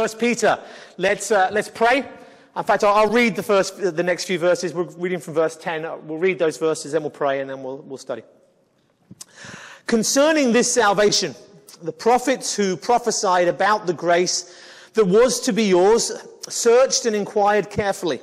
First 0.00 0.18
Peter. 0.18 0.58
Let's, 0.96 1.30
uh, 1.30 1.50
let's 1.52 1.68
pray. 1.68 1.98
In 2.56 2.64
fact, 2.64 2.84
I'll, 2.84 2.94
I'll 2.94 3.12
read 3.12 3.36
the 3.36 3.42
first, 3.42 3.76
the 3.76 4.02
next 4.02 4.24
few 4.24 4.38
verses. 4.38 4.72
We're 4.72 4.84
reading 4.84 5.20
from 5.20 5.34
verse 5.34 5.56
10. 5.56 5.82
We'll 6.06 6.16
read 6.16 6.38
those 6.38 6.56
verses, 6.56 6.92
then 6.92 7.02
we'll 7.02 7.10
pray, 7.10 7.40
and 7.42 7.50
then 7.50 7.62
we'll, 7.62 7.82
we'll 7.82 7.98
study. 7.98 8.22
Concerning 9.86 10.54
this 10.54 10.72
salvation, 10.72 11.34
the 11.82 11.92
prophets 11.92 12.56
who 12.56 12.78
prophesied 12.78 13.46
about 13.46 13.86
the 13.86 13.92
grace 13.92 14.58
that 14.94 15.04
was 15.04 15.38
to 15.40 15.52
be 15.52 15.64
yours 15.64 16.12
searched 16.48 17.04
and 17.04 17.14
inquired 17.14 17.68
carefully, 17.68 18.20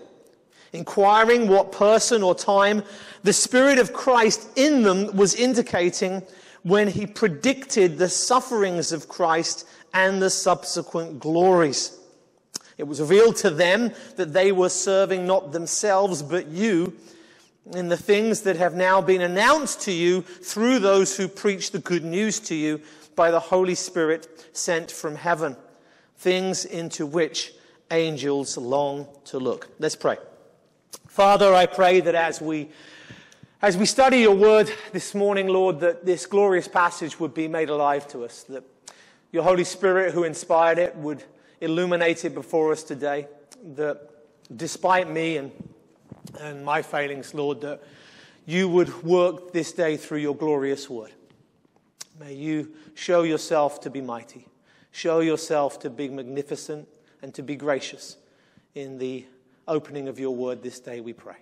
inquiring 0.74 1.48
what 1.48 1.72
person 1.72 2.24
or 2.24 2.34
time 2.34 2.82
the 3.22 3.34
Spirit 3.34 3.78
of 3.78 3.94
Christ 3.94 4.50
in 4.56 4.82
them 4.82 5.16
was 5.16 5.36
indicating 5.36 6.24
when 6.64 6.88
he 6.88 7.06
predicted 7.06 8.00
the 8.00 8.10
sufferings 8.10 8.92
of 8.92 9.08
Christ 9.08 9.68
and 9.94 10.22
the 10.22 10.30
subsequent 10.30 11.20
glories. 11.20 11.98
It 12.78 12.88
was 12.88 13.02
revealed 13.02 13.38
to 13.38 13.50
them 13.50 13.92
that 14.18 14.34
they 14.34 14.52
were 14.52 14.70
serving 14.70 15.26
not 15.26 15.52
themselves 15.52 16.22
but 16.22 16.48
you 16.48 16.94
in 17.74 17.90
the 17.90 17.98
things 17.98 18.42
that 18.42 18.56
have 18.56 18.76
now 18.76 19.02
been 19.02 19.22
announced 19.22 19.82
to 19.82 19.92
you 19.92 20.22
through 20.22 20.80
those 20.80 21.18
who 21.18 21.28
preach 21.28 21.72
the 21.72 21.80
good 21.80 22.04
news 22.04 22.40
to 22.40 22.56
you 22.56 22.82
by 23.16 23.32
the 23.32 23.40
Holy 23.40 23.76
Spirit 23.76 24.48
sent 24.54 24.92
from 24.92 25.16
heaven, 25.16 25.58
things 26.18 26.66
into 26.66 27.06
which 27.06 27.54
angels 27.92 28.58
long 28.58 29.08
to 29.26 29.40
look. 29.40 29.70
Let's 29.80 29.96
pray. 29.96 30.18
Father, 31.08 31.54
I 31.54 31.66
pray 31.66 32.00
that 32.02 32.16
as 32.16 32.40
we 32.42 32.70
as 33.60 33.76
we 33.76 33.88
study 33.88 34.20
your 34.20 34.36
word 34.36 34.72
this 34.94 35.16
morning, 35.16 35.48
Lord, 35.48 35.80
that 35.80 36.06
this 36.06 36.28
glorious 36.28 36.68
passage 36.68 37.20
would 37.20 37.34
be 37.34 37.48
made 37.48 37.70
alive 37.70 38.08
to 38.10 38.24
us, 38.24 38.44
that 38.44 38.64
your 39.32 39.44
Holy 39.44 39.64
Spirit 39.64 40.14
who 40.14 40.24
inspired 40.24 40.78
it 40.78 40.96
would 40.96 41.24
illuminate 41.62 42.24
it 42.26 42.34
before 42.34 42.72
us 42.72 42.84
today, 42.84 43.28
that 43.76 44.10
despite 44.56 45.10
me 45.10 45.38
and, 45.38 45.52
and 46.40 46.64
my 46.64 46.82
failings, 46.82 47.34
Lord, 47.34 47.62
that 47.62 47.82
you 48.46 48.70
would 48.70 49.04
work 49.04 49.52
this 49.52 49.72
day 49.72 49.98
through 49.98 50.20
your 50.20 50.36
glorious 50.36 50.90
word. 50.90 51.12
May 52.20 52.34
you 52.34 52.74
show 52.96 53.24
yourself 53.24 53.82
to 53.82 53.90
be 53.90 54.02
mighty, 54.02 54.48
show 54.92 55.20
yourself 55.20 55.80
to 55.80 55.90
be 55.90 56.08
magnificent 56.08 56.88
and 57.22 57.34
to 57.34 57.44
be 57.44 57.56
gracious 57.56 58.18
in 58.74 58.98
the 58.98 59.26
opening 59.68 60.08
of 60.08 60.20
your 60.20 60.34
word 60.34 60.64
this 60.64 60.80
day, 60.80 61.02
we 61.02 61.14
pray. 61.14 61.36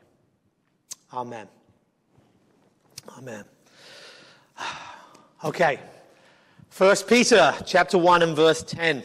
Amen. 1.14 1.48
Amen. 3.18 3.46
Okay. 5.44 5.80
First 6.76 7.08
Peter 7.08 7.56
chapter 7.66 7.98
1 7.98 8.22
and 8.22 8.36
verse 8.36 8.62
10. 8.62 9.02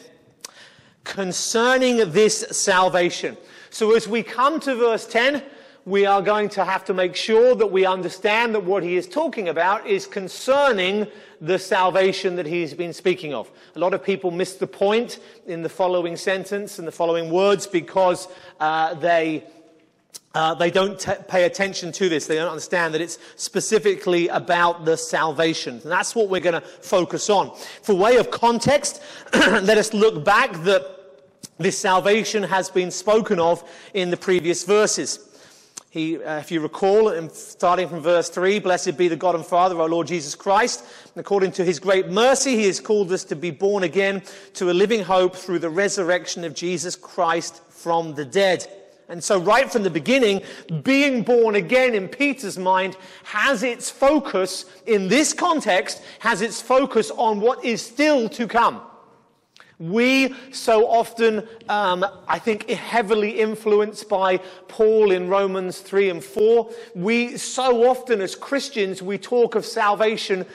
Concerning 1.04 1.98
this 2.10 2.40
salvation. 2.50 3.36
So 3.70 3.94
as 3.94 4.08
we 4.08 4.24
come 4.24 4.58
to 4.58 4.74
verse 4.74 5.06
10, 5.06 5.40
we 5.84 6.04
are 6.04 6.20
going 6.20 6.48
to 6.48 6.64
have 6.64 6.84
to 6.86 6.94
make 6.94 7.14
sure 7.14 7.54
that 7.54 7.68
we 7.68 7.86
understand 7.86 8.56
that 8.56 8.64
what 8.64 8.82
he 8.82 8.96
is 8.96 9.06
talking 9.06 9.50
about 9.50 9.86
is 9.86 10.08
concerning 10.08 11.06
the 11.40 11.60
salvation 11.60 12.34
that 12.34 12.46
he's 12.46 12.74
been 12.74 12.92
speaking 12.92 13.32
of. 13.32 13.48
A 13.76 13.78
lot 13.78 13.94
of 13.94 14.02
people 14.02 14.32
miss 14.32 14.54
the 14.54 14.66
point 14.66 15.20
in 15.46 15.62
the 15.62 15.68
following 15.68 16.16
sentence 16.16 16.80
and 16.80 16.88
the 16.88 16.92
following 16.92 17.30
words 17.30 17.68
because 17.68 18.26
uh, 18.58 18.94
they 18.94 19.44
uh, 20.34 20.54
they 20.54 20.70
don't 20.70 20.98
t- 20.98 21.12
pay 21.28 21.44
attention 21.44 21.90
to 21.90 22.08
this. 22.08 22.26
They 22.26 22.36
don't 22.36 22.50
understand 22.50 22.94
that 22.94 23.00
it's 23.00 23.18
specifically 23.36 24.28
about 24.28 24.84
the 24.84 24.96
salvation. 24.96 25.80
And 25.82 25.90
that's 25.90 26.14
what 26.14 26.28
we're 26.28 26.40
going 26.40 26.60
to 26.60 26.66
focus 26.66 27.28
on. 27.28 27.54
For 27.82 27.94
way 27.94 28.16
of 28.16 28.30
context, 28.30 29.02
let 29.32 29.76
us 29.76 29.92
look 29.92 30.24
back 30.24 30.52
that 30.64 30.98
this 31.58 31.78
salvation 31.78 32.44
has 32.44 32.70
been 32.70 32.90
spoken 32.90 33.40
of 33.40 33.68
in 33.92 34.10
the 34.10 34.16
previous 34.16 34.64
verses. 34.64 35.26
He, 35.90 36.22
uh, 36.22 36.38
if 36.38 36.52
you 36.52 36.60
recall, 36.60 37.28
starting 37.30 37.88
from 37.88 38.00
verse 38.00 38.30
3, 38.30 38.60
blessed 38.60 38.96
be 38.96 39.08
the 39.08 39.16
God 39.16 39.34
and 39.34 39.44
Father 39.44 39.74
of 39.74 39.80
our 39.80 39.88
Lord 39.88 40.06
Jesus 40.06 40.36
Christ. 40.36 40.84
according 41.16 41.50
to 41.52 41.64
his 41.64 41.80
great 41.80 42.08
mercy, 42.08 42.54
he 42.54 42.66
has 42.66 42.78
called 42.78 43.10
us 43.10 43.24
to 43.24 43.34
be 43.34 43.50
born 43.50 43.82
again 43.82 44.22
to 44.54 44.70
a 44.70 44.72
living 44.72 45.02
hope 45.02 45.34
through 45.34 45.58
the 45.58 45.68
resurrection 45.68 46.44
of 46.44 46.54
Jesus 46.54 46.94
Christ 46.94 47.60
from 47.68 48.14
the 48.14 48.24
dead. 48.24 48.68
And 49.10 49.22
so, 49.22 49.40
right 49.40 49.70
from 49.70 49.82
the 49.82 49.90
beginning, 49.90 50.42
being 50.84 51.24
born 51.24 51.56
again 51.56 51.96
in 51.96 52.06
Peter's 52.06 52.56
mind 52.56 52.96
has 53.24 53.64
its 53.64 53.90
focus, 53.90 54.66
in 54.86 55.08
this 55.08 55.32
context, 55.32 56.00
has 56.20 56.42
its 56.42 56.62
focus 56.62 57.10
on 57.16 57.40
what 57.40 57.64
is 57.64 57.82
still 57.82 58.28
to 58.28 58.46
come. 58.46 58.80
We 59.80 60.34
so 60.52 60.86
often, 60.86 61.48
um, 61.68 62.04
I 62.28 62.38
think, 62.38 62.68
heavily 62.68 63.40
influenced 63.40 64.08
by 64.08 64.36
Paul 64.68 65.10
in 65.10 65.28
Romans 65.28 65.80
3 65.80 66.10
and 66.10 66.22
4. 66.22 66.70
We 66.94 67.36
so 67.36 67.88
often, 67.88 68.20
as 68.20 68.36
Christians, 68.36 69.02
we 69.02 69.18
talk 69.18 69.56
of 69.56 69.66
salvation 69.66 70.46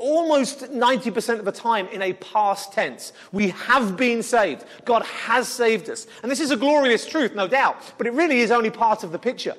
almost 0.00 0.60
90% 0.60 1.38
of 1.38 1.44
the 1.44 1.52
time 1.52 1.86
in 1.88 2.02
a 2.02 2.14
past 2.14 2.72
tense. 2.72 3.12
We 3.30 3.50
have 3.50 3.96
been 3.96 4.22
saved. 4.22 4.64
God 4.84 5.04
has 5.04 5.46
saved 5.46 5.88
us. 5.88 6.06
And 6.22 6.32
this 6.32 6.40
is 6.40 6.50
a 6.50 6.56
glorious 6.56 7.06
truth, 7.06 7.34
no 7.34 7.46
doubt, 7.46 7.76
but 7.98 8.06
it 8.06 8.14
really 8.14 8.40
is 8.40 8.50
only 8.50 8.70
part 8.70 9.04
of 9.04 9.12
the 9.12 9.18
picture. 9.18 9.54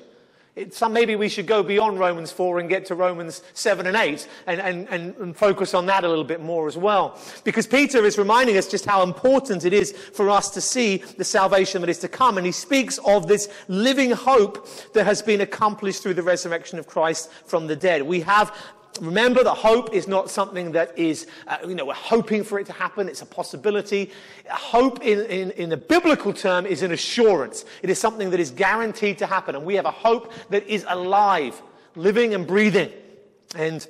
It's, 0.54 0.82
maybe 0.82 1.16
we 1.16 1.30
should 1.30 1.48
go 1.48 1.64
beyond 1.64 1.98
Romans 1.98 2.30
4 2.30 2.60
and 2.60 2.68
get 2.68 2.86
to 2.88 2.96
Romans 2.96 3.42
7 3.54 3.88
and 3.88 3.96
8 3.96 4.28
and, 4.48 4.60
and, 4.60 4.88
and, 4.90 5.16
and 5.16 5.38
focus 5.38 5.74
on 5.74 5.86
that 5.86 6.04
a 6.04 6.10
little 6.10 6.26
bit 6.26 6.42
more 6.42 6.68
as 6.68 6.76
well. 6.76 7.18
Because 7.46 7.66
Peter 7.66 8.04
is 8.04 8.18
reminding 8.18 8.58
us 8.58 8.68
just 8.68 8.86
how 8.86 9.02
important 9.02 9.64
it 9.64 9.72
is 9.72 9.94
for 9.94 10.30
us 10.30 10.50
to 10.50 10.60
see 10.60 10.98
the 10.98 11.24
salvation 11.24 11.80
that 11.82 11.90
is 11.90 12.00
to 12.00 12.10
come. 12.10 12.38
And 12.38 12.46
he 12.46 12.52
speaks 12.52 12.98
of 13.06 13.28
this 13.28 13.48
living 13.70 14.12
hope 14.12 14.68
that 14.92 15.06
has 15.06 15.22
been 15.22 15.40
accomplished 15.40 16.04
through 16.04 16.16
the 16.16 16.24
resurrection 16.24 16.80
of 16.80 16.86
Christ 16.86 17.32
from 17.46 17.68
the 17.68 17.76
dead. 17.78 18.02
We 18.02 18.20
have 18.22 18.54
Remember 19.00 19.44
that 19.44 19.54
hope 19.54 19.94
is 19.94 20.08
not 20.08 20.30
something 20.30 20.74
that 20.74 20.98
is, 20.98 21.28
uh, 21.48 21.58
you 21.66 21.76
know, 21.76 21.86
we're 21.86 21.94
hoping 21.94 22.44
for 22.44 22.60
it 22.60 22.66
to 22.68 22.74
happen. 22.74 23.08
It's 23.08 23.22
a 23.22 23.26
possibility. 23.26 24.12
Hope 24.50 25.02
in, 25.02 25.20
in, 25.28 25.52
in 25.52 25.70
the 25.70 25.78
biblical 25.78 26.34
term 26.34 26.66
is 26.66 26.82
an 26.84 26.92
assurance. 26.92 27.64
It 27.82 27.90
is 27.90 28.00
something 28.00 28.30
that 28.32 28.40
is 28.40 28.52
guaranteed 28.52 29.18
to 29.20 29.26
happen. 29.26 29.56
And 29.56 29.66
we 29.66 29.76
have 29.76 29.86
a 29.86 29.92
hope 29.92 30.34
that 30.50 30.68
is 30.68 30.86
alive, 30.88 31.62
living 31.96 32.34
and 32.34 32.46
breathing. 32.46 32.92
And 33.56 33.88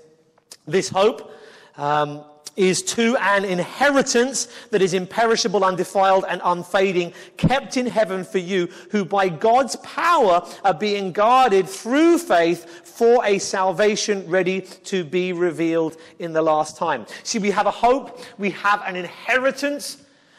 this 0.67 0.89
hope 0.89 1.33
um, 1.77 2.23
is 2.61 2.83
to 2.83 3.17
an 3.17 3.43
inheritance 3.43 4.47
that 4.69 4.83
is 4.83 4.93
imperishable, 4.93 5.65
undefiled, 5.65 6.25
and 6.29 6.39
unfading, 6.43 7.11
kept 7.35 7.75
in 7.75 7.87
heaven 7.87 8.23
for 8.23 8.37
you, 8.37 8.67
who 8.91 9.03
by 9.03 9.27
God's 9.27 9.75
power 9.77 10.47
are 10.63 10.73
being 10.73 11.11
guarded 11.11 11.67
through 11.67 12.19
faith 12.19 12.87
for 12.87 13.25
a 13.25 13.39
salvation 13.39 14.29
ready 14.29 14.61
to 14.61 15.03
be 15.03 15.33
revealed 15.33 15.97
in 16.19 16.33
the 16.33 16.41
last 16.43 16.77
time. 16.77 17.07
See, 17.23 17.39
we 17.39 17.49
have 17.49 17.65
a 17.65 17.71
hope, 17.71 18.19
we 18.37 18.51
have 18.51 18.83
an 18.85 18.95
inheritance, 18.95 19.97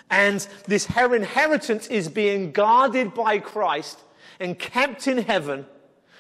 and 0.09 0.47
this 0.69 0.87
inheritance 0.97 1.89
is 1.89 2.09
being 2.09 2.53
guarded 2.53 3.15
by 3.15 3.39
Christ 3.39 3.99
and 4.39 4.57
kept 4.57 5.09
in 5.09 5.19
heaven 5.19 5.67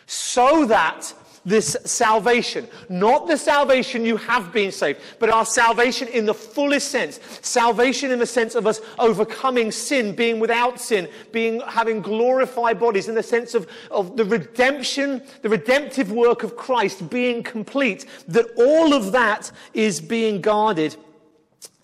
so 0.06 0.66
that 0.66 1.14
this 1.44 1.76
salvation. 1.84 2.68
Not 2.88 3.26
the 3.26 3.36
salvation 3.36 4.04
you 4.04 4.16
have 4.16 4.52
been 4.52 4.72
saved, 4.72 5.00
but 5.18 5.30
our 5.30 5.44
salvation 5.44 6.08
in 6.08 6.26
the 6.26 6.34
fullest 6.34 6.88
sense. 6.88 7.20
Salvation 7.42 8.10
in 8.10 8.18
the 8.18 8.26
sense 8.26 8.54
of 8.54 8.66
us 8.66 8.80
overcoming 8.98 9.72
sin, 9.72 10.14
being 10.14 10.38
without 10.38 10.80
sin, 10.80 11.08
being, 11.32 11.60
having 11.62 12.00
glorified 12.00 12.78
bodies 12.78 13.08
in 13.08 13.14
the 13.14 13.22
sense 13.22 13.54
of, 13.54 13.66
of 13.90 14.16
the 14.16 14.24
redemption, 14.24 15.22
the 15.42 15.48
redemptive 15.48 16.12
work 16.12 16.42
of 16.42 16.56
Christ 16.56 17.10
being 17.10 17.42
complete. 17.42 18.06
That 18.28 18.46
all 18.56 18.94
of 18.94 19.12
that 19.12 19.50
is 19.74 20.00
being 20.00 20.40
guarded 20.40 20.96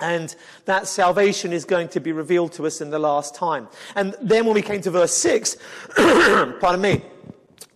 and 0.00 0.35
that 0.65 0.87
salvation 0.87 1.53
is 1.53 1.65
going 1.65 1.88
to 1.88 2.00
be 2.00 2.12
revealed 2.12 2.53
to 2.53 2.67
us 2.67 2.81
in 2.81 2.91
the 2.91 2.99
last 2.99 3.35
time. 3.35 3.69
And 3.97 4.15
then 4.21 4.44
when 4.44 4.55
we 4.55 4.62
came 4.62 4.81
to 4.83 4.91
verse 4.91 5.12
6, 5.15 5.56
pardon 5.97 6.81
me, 6.81 7.03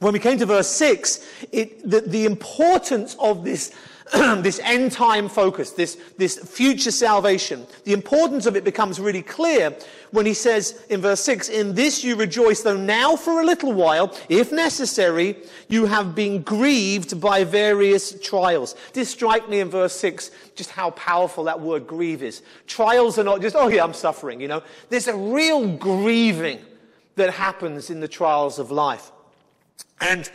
when 0.02 0.12
we 0.12 0.18
came 0.18 0.36
to 0.38 0.46
verse 0.46 0.68
6, 0.68 1.24
it, 1.52 1.88
the, 1.88 2.00
the 2.00 2.24
importance 2.24 3.14
of 3.20 3.44
this, 3.44 3.72
this 4.12 4.58
end 4.64 4.90
time 4.90 5.28
focus, 5.28 5.70
this, 5.70 5.96
this 6.18 6.38
future 6.38 6.90
salvation, 6.90 7.64
the 7.84 7.92
importance 7.92 8.46
of 8.46 8.56
it 8.56 8.64
becomes 8.64 8.98
really 8.98 9.22
clear 9.22 9.72
when 10.10 10.26
he 10.26 10.34
says 10.34 10.84
in 10.90 11.00
verse 11.00 11.20
6, 11.20 11.50
In 11.50 11.76
this 11.76 12.02
you 12.02 12.16
rejoice, 12.16 12.62
though 12.62 12.76
now 12.76 13.14
for 13.14 13.40
a 13.40 13.44
little 13.44 13.72
while, 13.72 14.12
if 14.28 14.50
necessary, 14.50 15.36
you 15.68 15.86
have 15.86 16.16
been 16.16 16.42
grieved 16.42 17.20
by 17.20 17.44
various 17.44 18.20
trials. 18.20 18.74
This 18.94 19.08
strike 19.08 19.48
me 19.48 19.60
in 19.60 19.70
verse 19.70 19.94
6 19.94 20.32
just 20.56 20.70
how 20.70 20.90
powerful 20.90 21.44
that 21.44 21.60
word 21.60 21.86
grieve 21.86 22.24
is. 22.24 22.42
Trials 22.66 23.20
are 23.20 23.24
not 23.24 23.40
just, 23.40 23.54
oh 23.54 23.68
yeah, 23.68 23.84
I'm 23.84 23.94
suffering, 23.94 24.40
you 24.40 24.48
know. 24.48 24.64
There's 24.88 25.06
a 25.06 25.16
real 25.16 25.76
grieving 25.76 26.58
that 27.14 27.30
happens 27.30 27.88
in 27.88 28.00
the 28.00 28.08
trials 28.08 28.58
of 28.58 28.72
life. 28.72 29.12
And 30.02 30.30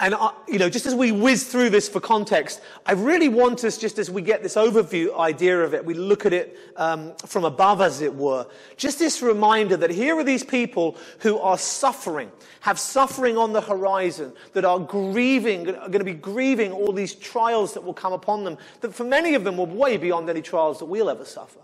And, 0.00 0.14
you 0.46 0.60
know, 0.60 0.70
just 0.70 0.86
as 0.86 0.94
we 0.94 1.10
whiz 1.10 1.50
through 1.50 1.70
this 1.70 1.88
for 1.88 1.98
context, 1.98 2.60
I 2.86 2.92
really 2.92 3.28
want 3.28 3.64
us, 3.64 3.76
just 3.76 3.98
as 3.98 4.08
we 4.08 4.22
get 4.22 4.44
this 4.44 4.54
overview 4.54 5.18
idea 5.18 5.60
of 5.60 5.74
it, 5.74 5.84
we 5.84 5.92
look 5.94 6.24
at 6.24 6.32
it 6.32 6.56
um, 6.76 7.16
from 7.26 7.44
above, 7.44 7.80
as 7.80 8.00
it 8.00 8.14
were, 8.14 8.46
just 8.76 9.00
this 9.00 9.22
reminder 9.22 9.76
that 9.76 9.90
here 9.90 10.16
are 10.16 10.22
these 10.22 10.44
people 10.44 10.96
who 11.18 11.40
are 11.40 11.58
suffering, 11.58 12.30
have 12.60 12.78
suffering 12.78 13.36
on 13.36 13.52
the 13.52 13.60
horizon, 13.60 14.32
that 14.52 14.64
are 14.64 14.78
grieving, 14.78 15.68
are 15.68 15.88
going 15.88 15.98
to 15.98 16.04
be 16.04 16.14
grieving 16.14 16.70
all 16.70 16.92
these 16.92 17.16
trials 17.16 17.74
that 17.74 17.82
will 17.82 17.92
come 17.92 18.12
upon 18.12 18.44
them, 18.44 18.56
that 18.82 18.94
for 18.94 19.02
many 19.02 19.34
of 19.34 19.42
them 19.42 19.56
will 19.56 19.66
way 19.66 19.96
beyond 19.96 20.30
any 20.30 20.42
trials 20.42 20.78
that 20.78 20.86
we'll 20.86 21.10
ever 21.10 21.24
suffer. 21.24 21.58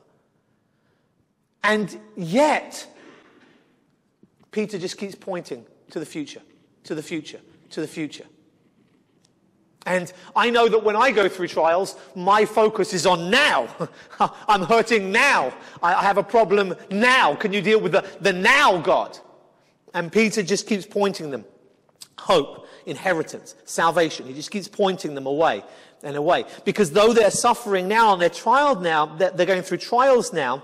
And 1.62 2.00
yet, 2.17 2.85
Peter 4.50 4.77
just 4.77 4.99
keeps 4.99 5.15
pointing 5.15 5.65
to 5.91 6.00
the 6.00 6.07
future, 6.07 6.43
to 6.85 6.95
the 6.95 7.03
future 7.03 7.41
to 7.75 7.81
the 7.81 7.89
future. 7.89 8.25
And 9.87 10.11
I 10.35 10.49
know 10.49 10.69
that 10.69 10.83
when 10.83 10.97
I 10.97 11.11
go 11.11 11.29
through 11.29 11.49
trials, 11.49 11.97
my 12.15 12.47
focus 12.47 12.95
is 12.95 13.05
on 13.05 13.31
now. 13.31 13.69
I'm 14.49 14.63
hurting 14.63 15.13
now. 15.13 15.53
I 15.83 16.03
have 16.03 16.17
a 16.17 16.23
problem 16.23 16.75
now. 16.91 17.35
Can 17.35 17.53
you 17.53 17.61
deal 17.61 17.81
with 17.81 17.93
the, 17.93 18.05
the 18.21 18.33
now, 18.33 18.79
God? 18.79 19.19
And 19.93 20.11
Peter 20.11 20.43
just 20.43 20.67
keeps 20.67 20.87
pointing 20.87 21.31
them. 21.31 21.45
Hope, 22.19 22.67
inheritance, 22.87 23.55
salvation. 23.67 24.27
He 24.27 24.33
just 24.33 24.51
keeps 24.51 24.69
pointing 24.69 25.15
them 25.15 25.27
away 25.27 25.63
and 26.03 26.17
away. 26.17 26.45
Because 26.65 26.91
though 26.91 27.13
they're 27.13 27.31
suffering 27.31 27.87
now 27.87 28.15
and 28.15 28.23
they're 28.23 28.31
trialed 28.31 28.81
now, 28.81 29.05
they're 29.17 29.47
going 29.47 29.63
through 29.63 29.79
trials 29.79 30.33
now, 30.33 30.63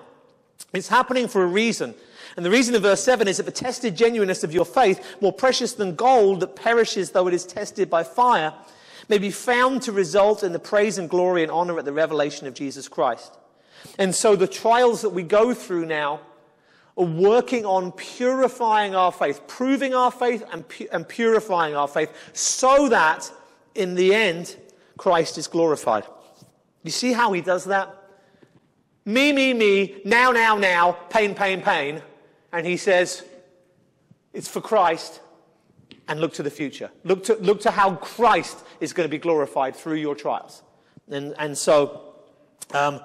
it's 0.73 0.89
happening 0.89 1.29
for 1.29 1.43
a 1.43 1.47
reason. 1.47 1.95
And 2.41 2.47
the 2.47 2.51
reason 2.51 2.75
in 2.75 2.81
verse 2.81 3.05
7 3.05 3.29
is 3.29 3.37
that 3.37 3.43
the 3.43 3.53
tested 3.53 3.95
genuineness 3.95 4.43
of 4.43 4.55
your 4.55 4.65
faith, 4.65 5.19
more 5.21 5.31
precious 5.31 5.75
than 5.75 5.95
gold 5.95 6.41
that 6.41 6.57
perishes 6.57 7.11
though 7.11 7.29
it 7.29 7.35
is 7.35 7.45
tested 7.45 7.91
by 7.91 8.03
fire, 8.03 8.55
may 9.11 9.19
be 9.19 9.31
found 9.31 9.83
to 9.83 9.93
result 9.93 10.43
in 10.43 10.55
the 10.55 10.59
praise 10.59 10.97
and 10.97 11.11
glory 11.11 11.43
and 11.43 11.53
honor 11.53 11.79
at 11.79 11.85
the 11.85 11.93
revelation 11.93 12.47
of 12.47 12.55
Jesus 12.55 12.89
Christ. 12.89 13.37
And 13.99 14.15
so 14.15 14.37
the 14.37 14.47
trials 14.47 15.03
that 15.03 15.11
we 15.11 15.23
go 15.23 15.53
through 15.53 15.85
now 15.85 16.21
are 16.97 17.05
working 17.05 17.67
on 17.67 17.93
purifying 17.93 18.95
our 18.95 19.13
faith, 19.13 19.47
proving 19.47 19.95
our 19.95 20.11
faith 20.11 20.43
and, 20.51 20.67
pu- 20.67 20.89
and 20.91 21.07
purifying 21.07 21.77
our 21.77 21.89
faith 21.89 22.11
so 22.33 22.89
that 22.89 23.31
in 23.75 23.97
the 23.97 24.15
end, 24.15 24.57
Christ 24.97 25.37
is 25.37 25.47
glorified. 25.47 26.05
You 26.85 26.91
see 26.91 27.13
how 27.13 27.35
he 27.35 27.43
does 27.43 27.67
that? 27.67 27.95
Me, 29.05 29.31
me, 29.31 29.53
me, 29.53 30.01
now, 30.07 30.31
now, 30.31 30.57
now, 30.57 30.93
pain, 31.11 31.35
pain, 31.35 31.61
pain 31.61 32.01
and 32.52 32.67
he 32.67 32.76
says, 32.76 33.25
it's 34.32 34.49
for 34.49 34.61
Christ, 34.61 35.20
and 36.08 36.20
look 36.20 36.35
to 36.35 36.43
the 36.43 36.50
future. 36.50 36.91
Look 37.05 37.25
to, 37.25 37.35
look 37.37 37.61
to 37.62 37.70
how 37.70 37.94
Christ 37.97 38.58
is 38.81 38.93
going 38.93 39.08
to 39.08 39.11
be 39.11 39.19
glorified 39.19 39.76
through 39.76 39.97
your 39.97 40.14
trials. 40.14 40.62
And, 41.08 41.35
and 41.38 41.56
so, 41.56 42.14
um, 42.73 43.00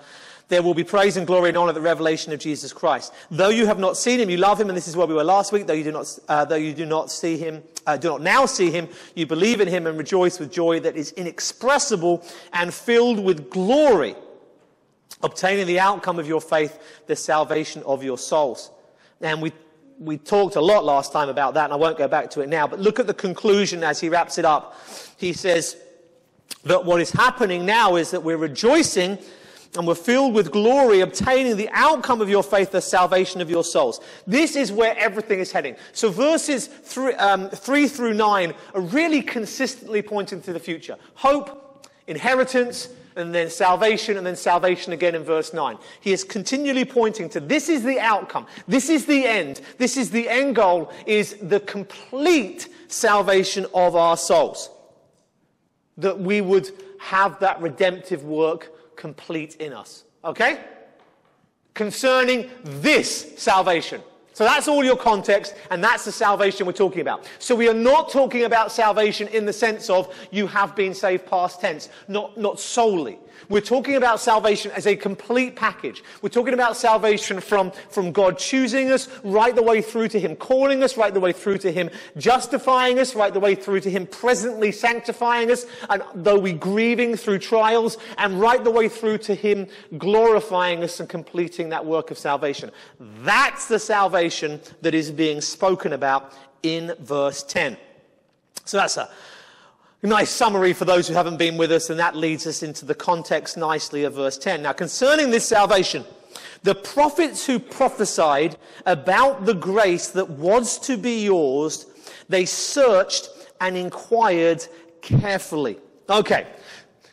there 0.48 0.62
will 0.62 0.76
be 0.76 0.84
praise 0.84 1.18
and 1.18 1.26
glory 1.26 1.50
and 1.50 1.58
honor 1.58 1.70
at 1.70 1.76
the 1.76 1.82
revelation 1.82 2.32
of 2.32 2.40
Jesus 2.40 2.72
Christ. 2.72 3.14
Though 3.32 3.50
you 3.50 3.66
have 3.66 3.80
not 3.80 3.98
seen 3.98 4.20
him, 4.20 4.30
you 4.30 4.38
love 4.38 4.62
him, 4.62 4.70
and 4.70 4.78
this 4.78 4.88
is 4.88 4.96
where 4.96 5.08
we 5.08 5.16
were 5.16 5.24
last 5.24 5.52
week. 5.52 5.66
Though 5.66 5.74
you 5.74 5.84
do 5.84 5.92
not, 5.92 6.20
uh, 6.28 6.46
though 6.46 6.56
you 6.56 6.74
do 6.74 6.86
not 6.86 7.10
see 7.10 7.38
him, 7.38 7.64
uh, 7.88 7.98
do 7.98 8.10
not 8.10 8.22
now 8.22 8.46
see 8.46 8.70
him, 8.70 8.88
you 9.16 9.26
believe 9.26 9.60
in 9.60 9.68
him 9.68 9.88
and 9.88 9.98
rejoice 9.98 10.40
with 10.40 10.52
joy 10.52 10.80
that 10.82 10.96
is 10.96 11.12
inexpressible 11.14 12.24
and 12.54 12.72
filled 12.74 13.20
with 13.24 13.50
glory, 13.50 14.16
obtaining 15.24 15.66
the 15.66 15.80
outcome 15.80 16.20
of 16.20 16.28
your 16.28 16.42
faith, 16.42 16.80
the 17.08 17.16
salvation 17.16 17.82
of 17.84 18.04
your 18.04 18.18
souls. 18.18 18.70
And 19.22 19.42
we, 19.42 19.52
we 20.00 20.18
talked 20.18 20.56
a 20.56 20.62
lot 20.62 20.84
last 20.84 21.12
time 21.12 21.30
about 21.30 21.54
that, 21.54 21.66
and 21.66 21.74
I 21.74 21.78
won't 21.78 21.98
go 21.98 22.08
back 22.08 22.30
to 22.32 22.42
it 22.42 22.50
now. 22.50 22.68
But 22.68 22.80
look 22.80 23.00
at 23.00 23.08
the 23.08 23.14
conclusion 23.14 23.84
as 23.84 24.00
he 24.00 24.10
wraps 24.10 24.38
it 24.38 24.46
up. 24.46 24.80
He 25.18 25.34
says 25.34 25.78
that 26.64 26.86
what 26.86 27.02
is 27.02 27.12
happening 27.12 27.66
now 27.66 27.96
is 27.96 28.12
that 28.12 28.24
we're 28.24 28.38
rejoicing 28.38 29.18
and 29.78 29.86
we're 29.86 29.96
filled 29.96 30.34
with 30.34 30.52
glory, 30.52 31.02
obtaining 31.02 31.58
the 31.58 31.70
outcome 31.74 32.22
of 32.22 32.30
your 32.30 32.44
faith, 32.44 32.72
the 32.72 32.82
salvation 32.82 33.42
of 33.42 33.50
your 33.50 33.64
souls. 33.64 34.00
This 34.26 34.56
is 34.56 34.72
where 34.72 34.98
everything 34.98 35.40
is 35.40 35.52
heading. 35.52 35.76
So 35.92 36.10
verses 36.10 36.68
three, 36.68 37.14
um, 37.16 37.50
three 37.50 37.88
through 37.88 38.14
nine 38.14 38.54
are 38.74 38.82
really 38.82 39.22
consistently 39.22 40.02
pointing 40.02 40.42
to 40.44 40.54
the 40.54 40.60
future. 40.60 40.96
Hope, 41.16 41.88
inheritance, 42.08 42.90
and 43.16 43.34
then 43.34 43.50
salvation, 43.50 44.18
and 44.18 44.26
then 44.26 44.36
salvation 44.36 44.94
again 44.94 45.16
in 45.16 45.24
verse 45.24 45.54
9. 45.54 45.78
He 46.02 46.12
is 46.12 46.24
continually 46.24 46.86
pointing 46.86 47.30
to 47.30 47.40
this 47.40 47.70
is 47.70 47.84
the 47.84 48.00
outcome, 48.00 48.48
this 48.68 48.90
is 48.90 49.06
the 49.06 49.26
end, 49.26 49.62
this 49.78 49.98
is 49.98 50.12
the 50.12 50.28
end 50.30 50.56
goal, 50.56 50.92
is 51.06 51.38
the 51.42 51.60
complete 51.62 52.70
salvation 52.88 53.66
of 53.74 53.96
our 53.96 54.18
souls. 54.18 54.70
That 55.98 56.20
we 56.20 56.42
would 56.42 56.72
have 57.00 57.40
that 57.40 57.62
redemptive 57.62 58.24
work 58.24 58.98
complete 58.98 59.56
in 59.56 59.74
us. 59.74 60.04
Okay? 60.24 60.64
Concerning 61.74 62.50
this 62.64 63.34
salvation. 63.38 64.02
So 64.36 64.44
that's 64.44 64.68
all 64.68 64.84
your 64.84 64.98
context, 64.98 65.56
and 65.72 65.82
that's 65.82 66.04
the 66.04 66.12
salvation 66.12 66.66
we're 66.66 66.74
talking 66.74 67.00
about. 67.00 67.26
So 67.40 67.56
we 67.56 67.70
are 67.70 67.74
not 67.74 68.10
talking 68.10 68.44
about 68.44 68.70
salvation 68.70 69.30
in 69.30 69.46
the 69.46 69.54
sense 69.54 69.90
of 69.90 70.14
you 70.30 70.46
have 70.48 70.76
been 70.76 70.94
saved 70.94 71.26
past 71.26 71.62
tense, 71.62 71.88
not, 72.10 72.38
not 72.38 72.60
solely. 72.60 73.18
We're 73.50 73.62
talking 73.62 73.96
about 73.96 74.20
salvation 74.20 74.72
as 74.72 74.88
a 74.88 74.96
complete 74.96 75.56
package. 75.56 76.04
We're 76.22 76.30
talking 76.30 76.54
about 76.54 76.78
salvation 76.78 77.40
from, 77.40 77.72
from 77.90 78.12
God 78.12 78.38
choosing 78.38 78.92
us 78.92 79.08
right 79.24 79.56
the 79.56 79.64
way 79.64 79.82
through 79.82 80.10
to 80.10 80.20
Him 80.20 80.36
calling 80.36 80.84
us, 80.84 80.98
right 80.98 81.14
the 81.14 81.20
way 81.20 81.32
through 81.32 81.60
to 81.60 81.72
Him 81.72 81.90
justifying 82.18 83.00
us, 83.00 83.16
right 83.16 83.34
the 83.34 83.40
way 83.40 83.56
through 83.56 83.82
to 83.82 83.90
Him 83.90 84.08
presently 84.08 84.72
sanctifying 84.72 85.52
us, 85.52 85.66
and 85.90 86.04
though 86.14 86.40
we 86.40 86.54
grieving 86.54 87.16
through 87.16 87.40
trials, 87.40 87.98
and 88.18 88.40
right 88.40 88.64
the 88.64 88.72
way 88.72 88.90
through 88.90 89.18
to 89.20 89.36
Him 89.36 89.68
glorifying 89.98 90.84
us 90.84 91.00
and 91.00 91.10
completing 91.10 91.70
that 91.70 91.86
work 91.86 92.12
of 92.12 92.18
salvation. 92.18 92.72
That's 93.00 93.68
the 93.68 93.80
salvation 93.80 94.60
that 94.82 94.94
is 94.94 95.12
being 95.12 95.42
spoken 95.42 95.94
about 95.94 96.34
in 96.64 96.94
verse 97.00 97.44
10. 97.44 97.78
So 98.66 98.78
that's 98.78 98.98
a 98.98 99.10
nice 100.06 100.30
summary 100.30 100.74
for 100.74 100.86
those 100.86 101.08
who 101.08 101.14
haven't 101.14 101.38
been 101.38 101.58
with 101.58 101.72
us, 101.72 101.90
and 101.90 102.00
that 102.00 102.16
leads 102.16 102.48
us 102.48 102.64
into 102.64 102.86
the 102.86 102.96
context 102.96 103.58
nicely 103.58 104.04
of 104.04 104.14
verse 104.14 104.38
10. 104.38 104.62
Now, 104.62 104.74
concerning 104.74 105.30
this 105.32 105.48
salvation, 105.48 106.04
the 106.64 106.76
prophets 106.76 107.46
who 107.46 107.60
prophesied 107.60 108.58
about 108.86 109.46
the 109.46 109.54
grace 109.54 110.08
that 110.10 110.30
was 110.30 110.80
to 110.80 110.98
be 110.98 111.24
yours, 111.24 111.86
they 112.28 112.46
searched 112.46 113.30
and 113.62 113.78
inquired 113.78 114.66
carefully. 115.02 115.78
Okay, 116.10 116.48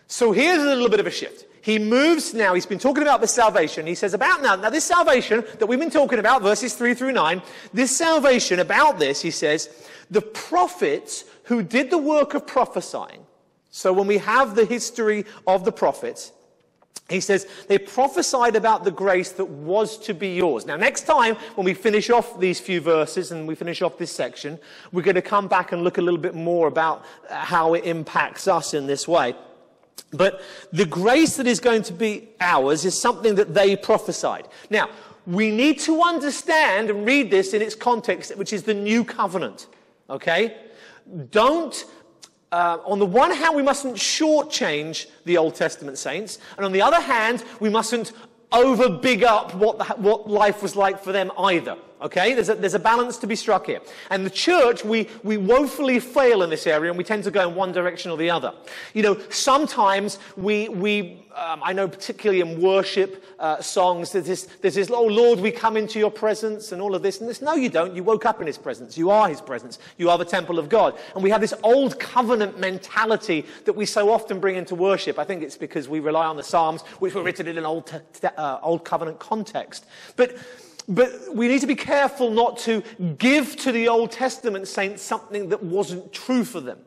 so 0.06 0.32
here's 0.32 0.58
a 0.58 0.66
little 0.66 0.88
bit 0.88 1.00
of 1.00 1.06
a 1.06 1.10
shift. 1.10 1.46
He 1.62 1.78
moves 1.78 2.34
now, 2.34 2.54
he's 2.54 2.66
been 2.66 2.80
talking 2.80 3.04
about 3.04 3.20
the 3.20 3.28
salvation. 3.28 3.86
He 3.86 3.94
says, 3.94 4.14
about 4.14 4.42
now, 4.42 4.56
now 4.56 4.68
this 4.68 4.84
salvation 4.84 5.44
that 5.60 5.66
we've 5.66 5.78
been 5.78 5.90
talking 5.90 6.18
about, 6.18 6.42
verses 6.42 6.74
3 6.74 6.92
through 6.92 7.12
9, 7.12 7.40
this 7.72 7.96
salvation, 7.96 8.58
about 8.58 8.98
this, 8.98 9.22
he 9.22 9.30
says, 9.30 9.88
the 10.12 10.20
prophets 10.20 11.24
who 11.44 11.62
did 11.62 11.90
the 11.90 11.98
work 11.98 12.34
of 12.34 12.46
prophesying. 12.46 13.24
So 13.70 13.92
when 13.92 14.06
we 14.06 14.18
have 14.18 14.54
the 14.54 14.66
history 14.66 15.24
of 15.46 15.64
the 15.64 15.72
prophets, 15.72 16.32
he 17.08 17.20
says 17.20 17.46
they 17.66 17.78
prophesied 17.78 18.54
about 18.54 18.84
the 18.84 18.90
grace 18.90 19.32
that 19.32 19.46
was 19.46 19.98
to 20.00 20.14
be 20.14 20.36
yours. 20.36 20.66
Now, 20.66 20.76
next 20.76 21.02
time 21.02 21.36
when 21.54 21.64
we 21.64 21.74
finish 21.74 22.10
off 22.10 22.38
these 22.38 22.60
few 22.60 22.80
verses 22.80 23.32
and 23.32 23.48
we 23.48 23.54
finish 23.54 23.80
off 23.80 23.96
this 23.96 24.12
section, 24.12 24.58
we're 24.92 25.02
going 25.02 25.14
to 25.14 25.22
come 25.22 25.48
back 25.48 25.72
and 25.72 25.82
look 25.82 25.96
a 25.96 26.02
little 26.02 26.20
bit 26.20 26.34
more 26.34 26.68
about 26.68 27.04
uh, 27.28 27.36
how 27.36 27.74
it 27.74 27.84
impacts 27.84 28.46
us 28.46 28.74
in 28.74 28.86
this 28.86 29.08
way. 29.08 29.34
But 30.12 30.42
the 30.72 30.84
grace 30.84 31.36
that 31.36 31.46
is 31.46 31.58
going 31.58 31.82
to 31.84 31.92
be 31.94 32.28
ours 32.38 32.84
is 32.84 33.00
something 33.00 33.34
that 33.36 33.54
they 33.54 33.76
prophesied. 33.76 34.46
Now, 34.68 34.90
we 35.26 35.50
need 35.50 35.80
to 35.80 36.02
understand 36.02 36.90
and 36.90 37.06
read 37.06 37.30
this 37.30 37.54
in 37.54 37.62
its 37.62 37.74
context, 37.74 38.36
which 38.36 38.52
is 38.52 38.64
the 38.64 38.74
new 38.74 39.04
covenant. 39.04 39.66
Okay? 40.10 40.56
Don't, 41.30 41.84
uh, 42.50 42.78
on 42.84 42.98
the 42.98 43.06
one 43.06 43.30
hand, 43.30 43.56
we 43.56 43.62
mustn't 43.62 43.96
shortchange 43.96 45.06
the 45.24 45.36
Old 45.38 45.54
Testament 45.54 45.98
saints, 45.98 46.38
and 46.56 46.64
on 46.64 46.72
the 46.72 46.82
other 46.82 47.00
hand, 47.00 47.44
we 47.60 47.68
mustn't 47.68 48.12
over 48.52 48.88
big 48.88 49.24
up 49.24 49.54
what, 49.54 49.78
the, 49.78 49.84
what 49.96 50.28
life 50.28 50.62
was 50.62 50.76
like 50.76 51.02
for 51.02 51.12
them 51.12 51.32
either. 51.38 51.76
Okay? 52.02 52.34
There's 52.34 52.48
a, 52.48 52.54
there's 52.54 52.74
a 52.74 52.78
balance 52.78 53.16
to 53.18 53.26
be 53.26 53.36
struck 53.36 53.66
here. 53.66 53.80
And 54.10 54.26
the 54.26 54.30
church, 54.30 54.84
we, 54.84 55.08
we 55.22 55.36
woefully 55.36 56.00
fail 56.00 56.42
in 56.42 56.50
this 56.50 56.66
area 56.66 56.90
and 56.90 56.98
we 56.98 57.04
tend 57.04 57.24
to 57.24 57.30
go 57.30 57.48
in 57.48 57.54
one 57.54 57.72
direction 57.72 58.10
or 58.10 58.16
the 58.16 58.30
other. 58.30 58.52
You 58.94 59.02
know, 59.02 59.20
sometimes 59.30 60.18
we, 60.36 60.68
we 60.68 61.22
um, 61.36 61.60
I 61.62 61.72
know 61.72 61.88
particularly 61.88 62.40
in 62.40 62.60
worship 62.60 63.24
uh, 63.38 63.60
songs, 63.60 64.12
there's 64.12 64.26
this, 64.26 64.44
there's 64.60 64.74
this, 64.74 64.90
oh 64.90 65.04
Lord, 65.04 65.40
we 65.40 65.50
come 65.50 65.76
into 65.76 65.98
your 65.98 66.10
presence 66.10 66.72
and 66.72 66.82
all 66.82 66.94
of 66.94 67.02
this. 67.02 67.20
And 67.20 67.28
this, 67.28 67.40
no, 67.40 67.54
you 67.54 67.68
don't. 67.68 67.94
You 67.94 68.04
woke 68.04 68.26
up 68.26 68.40
in 68.40 68.46
his 68.46 68.58
presence. 68.58 68.98
You 68.98 69.10
are 69.10 69.28
his 69.28 69.40
presence. 69.40 69.78
You 69.96 70.10
are 70.10 70.18
the 70.18 70.24
temple 70.24 70.58
of 70.58 70.68
God. 70.68 70.98
And 71.14 71.22
we 71.22 71.30
have 71.30 71.40
this 71.40 71.54
old 71.62 71.98
covenant 71.98 72.58
mentality 72.58 73.46
that 73.64 73.72
we 73.72 73.86
so 73.86 74.10
often 74.10 74.40
bring 74.40 74.56
into 74.56 74.74
worship. 74.74 75.18
I 75.18 75.24
think 75.24 75.42
it's 75.42 75.56
because 75.56 75.88
we 75.88 76.00
rely 76.00 76.26
on 76.26 76.36
the 76.36 76.42
Psalms, 76.42 76.82
which 76.98 77.14
were 77.14 77.22
written 77.22 77.48
in 77.48 77.58
an 77.58 77.64
old, 77.64 78.02
uh, 78.36 78.58
old 78.62 78.84
covenant 78.84 79.18
context. 79.18 79.86
But 80.16 80.36
but 80.88 81.12
we 81.34 81.48
need 81.48 81.60
to 81.60 81.66
be 81.66 81.74
careful 81.74 82.30
not 82.30 82.58
to 82.58 82.82
give 83.18 83.56
to 83.56 83.72
the 83.72 83.88
Old 83.88 84.10
Testament 84.10 84.68
saints 84.68 85.02
something 85.02 85.48
that 85.48 85.62
wasn't 85.62 86.12
true 86.12 86.44
for 86.44 86.60
them. 86.60 86.78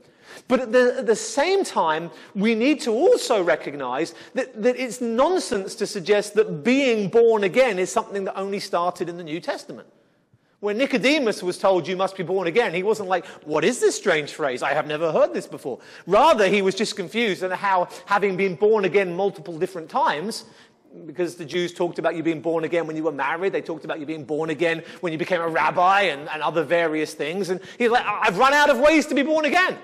But 0.47 0.59
at 0.59 0.71
the, 0.71 0.95
at 0.99 1.05
the, 1.05 1.15
same 1.15 1.63
time, 1.63 2.11
we 2.33 2.55
need 2.55 2.81
to 2.81 2.91
also 2.91 3.41
recognize 3.41 4.13
that, 4.33 4.61
that 4.61 4.75
it's 4.77 5.01
nonsense 5.01 5.75
to 5.75 5.87
suggest 5.87 6.33
that 6.35 6.63
being 6.63 7.09
born 7.09 7.45
again 7.45 7.79
is 7.79 7.89
something 7.89 8.25
that 8.25 8.37
only 8.37 8.59
started 8.59 9.09
in 9.09 9.17
the 9.17 9.23
New 9.23 9.39
Testament. 9.39 9.87
When 10.59 10.77
Nicodemus 10.77 11.43
was 11.43 11.57
told 11.57 11.87
you 11.87 11.95
must 11.95 12.17
be 12.17 12.23
born 12.23 12.47
again, 12.47 12.73
he 12.73 12.81
wasn't 12.81 13.09
like, 13.09 13.25
what 13.45 13.63
is 13.63 13.79
this 13.79 13.95
strange 13.95 14.33
phrase? 14.33 14.63
I 14.63 14.73
have 14.73 14.87
never 14.87 15.11
heard 15.11 15.33
this 15.33 15.45
before. 15.45 15.79
Rather, 16.07 16.47
he 16.47 16.61
was 16.61 16.73
just 16.73 16.95
confused 16.95 17.43
and 17.43 17.53
how 17.53 17.87
having 18.05 18.35
been 18.35 18.55
born 18.55 18.85
again 18.85 19.15
multiple 19.15 19.59
different 19.59 19.89
times, 19.89 20.45
because 21.05 21.35
the 21.35 21.45
Jews 21.45 21.73
talked 21.73 21.99
about 21.99 22.15
you 22.15 22.23
being 22.23 22.41
born 22.41 22.63
again 22.63 22.87
when 22.87 22.95
you 22.95 23.03
were 23.03 23.11
married. 23.11 23.53
They 23.53 23.61
talked 23.61 23.85
about 23.85 23.99
you 23.99 24.05
being 24.05 24.23
born 24.23 24.49
again 24.49 24.83
when 25.01 25.11
you 25.11 25.19
became 25.19 25.41
a 25.41 25.47
rabbi 25.47 26.01
and, 26.03 26.29
and 26.29 26.41
other 26.41 26.63
various 26.63 27.13
things. 27.13 27.49
And 27.49 27.59
he's 27.77 27.89
like, 27.89 28.05
I've 28.05 28.37
run 28.37 28.53
out 28.53 28.69
of 28.69 28.79
ways 28.79 29.05
to 29.07 29.15
be 29.15 29.23
born 29.23 29.45
again. 29.45 29.77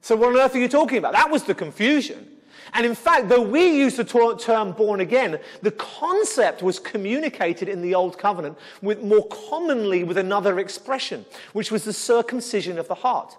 So 0.00 0.16
what 0.16 0.30
on 0.30 0.38
earth 0.38 0.54
are 0.54 0.58
you 0.58 0.68
talking 0.68 0.98
about? 0.98 1.12
That 1.14 1.30
was 1.30 1.44
the 1.44 1.54
confusion. 1.54 2.28
And 2.74 2.84
in 2.84 2.94
fact, 2.94 3.28
though 3.28 3.42
we 3.42 3.78
use 3.78 3.96
the 3.96 4.04
term 4.38 4.72
born 4.72 5.00
again, 5.00 5.38
the 5.62 5.70
concept 5.70 6.62
was 6.62 6.78
communicated 6.78 7.68
in 7.68 7.80
the 7.82 7.94
Old 7.94 8.18
Covenant 8.18 8.58
with 8.82 9.02
more 9.02 9.26
commonly 9.28 10.02
with 10.02 10.18
another 10.18 10.58
expression, 10.58 11.24
which 11.52 11.70
was 11.70 11.84
the 11.84 11.92
circumcision 11.92 12.78
of 12.78 12.88
the 12.88 12.94
heart. 12.94 13.36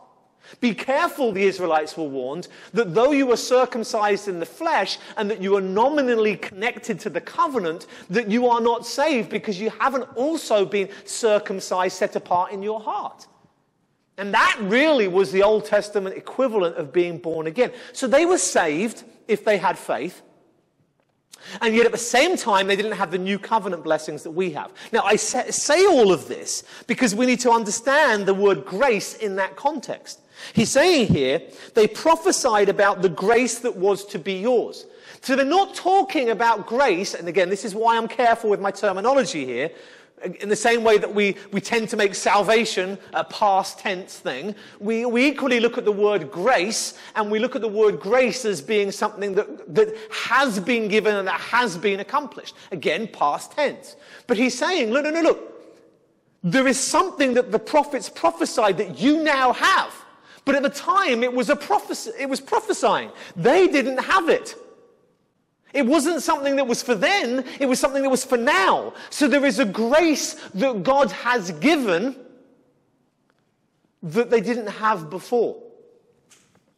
Be 0.61 0.73
careful, 0.73 1.31
the 1.31 1.43
Israelites 1.43 1.97
were 1.97 2.07
warned, 2.07 2.47
that 2.73 2.93
though 2.93 3.11
you 3.11 3.25
were 3.25 3.37
circumcised 3.37 4.27
in 4.27 4.39
the 4.39 4.45
flesh 4.45 4.97
and 5.17 5.29
that 5.29 5.41
you 5.41 5.55
are 5.55 5.61
nominally 5.61 6.37
connected 6.37 6.99
to 7.01 7.09
the 7.09 7.21
covenant, 7.21 7.87
that 8.09 8.29
you 8.29 8.47
are 8.47 8.61
not 8.61 8.85
saved 8.85 9.29
because 9.29 9.59
you 9.59 9.69
haven't 9.69 10.07
also 10.15 10.65
been 10.65 10.89
circumcised, 11.03 11.97
set 11.97 12.15
apart 12.15 12.51
in 12.51 12.61
your 12.61 12.79
heart. 12.79 13.27
And 14.17 14.33
that 14.33 14.57
really 14.61 15.07
was 15.07 15.31
the 15.31 15.43
Old 15.43 15.65
Testament 15.65 16.15
equivalent 16.15 16.77
of 16.77 16.93
being 16.93 17.17
born 17.17 17.47
again. 17.47 17.71
So 17.91 18.07
they 18.07 18.25
were 18.25 18.37
saved 18.37 19.03
if 19.27 19.43
they 19.43 19.57
had 19.57 19.77
faith. 19.77 20.21
And 21.61 21.75
yet 21.75 21.85
at 21.85 21.91
the 21.91 21.97
same 21.97 22.37
time, 22.37 22.67
they 22.67 22.75
didn't 22.75 22.93
have 22.93 23.11
the 23.11 23.17
new 23.17 23.37
covenant 23.37 23.83
blessings 23.83 24.23
that 24.23 24.31
we 24.31 24.51
have. 24.51 24.71
Now, 24.91 25.03
I 25.03 25.15
say 25.15 25.85
all 25.85 26.11
of 26.11 26.27
this 26.27 26.63
because 26.87 27.13
we 27.13 27.25
need 27.25 27.39
to 27.41 27.51
understand 27.51 28.25
the 28.25 28.33
word 28.33 28.65
grace 28.65 29.15
in 29.15 29.35
that 29.35 29.55
context. 29.55 30.21
He's 30.53 30.71
saying 30.71 31.07
here, 31.07 31.41
they 31.73 31.87
prophesied 31.87 32.69
about 32.69 33.01
the 33.01 33.09
grace 33.09 33.59
that 33.59 33.75
was 33.75 34.05
to 34.05 34.19
be 34.19 34.33
yours. 34.33 34.85
So 35.21 35.35
they're 35.35 35.45
not 35.45 35.73
talking 35.75 36.29
about 36.29 36.67
grace, 36.67 37.13
and 37.13 37.27
again, 37.27 37.49
this 37.49 37.65
is 37.65 37.73
why 37.73 37.97
I'm 37.97 38.07
careful 38.07 38.49
with 38.49 38.59
my 38.59 38.71
terminology 38.71 39.45
here 39.45 39.71
in 40.23 40.49
the 40.49 40.55
same 40.55 40.83
way 40.83 40.97
that 40.97 41.13
we, 41.13 41.35
we 41.51 41.61
tend 41.61 41.89
to 41.89 41.97
make 41.97 42.15
salvation 42.15 42.97
a 43.13 43.23
past 43.23 43.79
tense 43.79 44.17
thing, 44.17 44.55
we, 44.79 45.05
we 45.05 45.27
equally 45.27 45.59
look 45.59 45.77
at 45.77 45.85
the 45.85 45.91
word 45.91 46.31
grace 46.31 46.97
and 47.15 47.29
we 47.29 47.39
look 47.39 47.55
at 47.55 47.61
the 47.61 47.67
word 47.67 47.99
grace 47.99 48.45
as 48.45 48.61
being 48.61 48.91
something 48.91 49.35
that, 49.35 49.75
that 49.75 49.95
has 50.11 50.59
been 50.59 50.87
given 50.87 51.15
and 51.15 51.27
that 51.27 51.39
has 51.39 51.77
been 51.77 51.99
accomplished. 51.99 52.55
Again, 52.71 53.07
past 53.07 53.51
tense. 53.51 53.95
But 54.27 54.37
he's 54.37 54.57
saying, 54.57 54.91
look, 54.91 55.03
no, 55.03 55.11
no, 55.11 55.21
look. 55.21 55.51
There 56.43 56.67
is 56.67 56.79
something 56.79 57.33
that 57.33 57.51
the 57.51 57.59
prophets 57.59 58.07
prophesied 58.09 58.77
that 58.77 58.99
you 58.99 59.23
now 59.23 59.53
have. 59.53 59.93
But 60.45 60.53
at 60.53 60.61
the 60.61 60.69
time, 60.69 61.23
it 61.23 61.33
was 61.33 61.49
a 61.49 61.55
prophecy, 61.55 62.11
it 62.19 62.29
was 62.29 62.39
prophesying. 62.39 63.09
They 63.35 63.67
didn't 63.67 63.97
have 63.97 64.29
it. 64.29 64.55
It 65.73 65.85
wasn't 65.85 66.21
something 66.21 66.55
that 66.55 66.67
was 66.67 66.81
for 66.81 66.95
then, 66.95 67.43
it 67.59 67.65
was 67.65 67.79
something 67.79 68.03
that 68.03 68.09
was 68.09 68.23
for 68.23 68.37
now. 68.37 68.93
So 69.09 69.27
there 69.27 69.43
is 69.43 69.59
a 69.59 69.65
grace 69.65 70.35
that 70.53 70.83
God 70.83 71.11
has 71.11 71.51
given 71.51 72.15
that 74.01 74.29
they 74.29 74.39
didn't 74.39 74.67
have 74.67 75.09
before. 75.09 75.61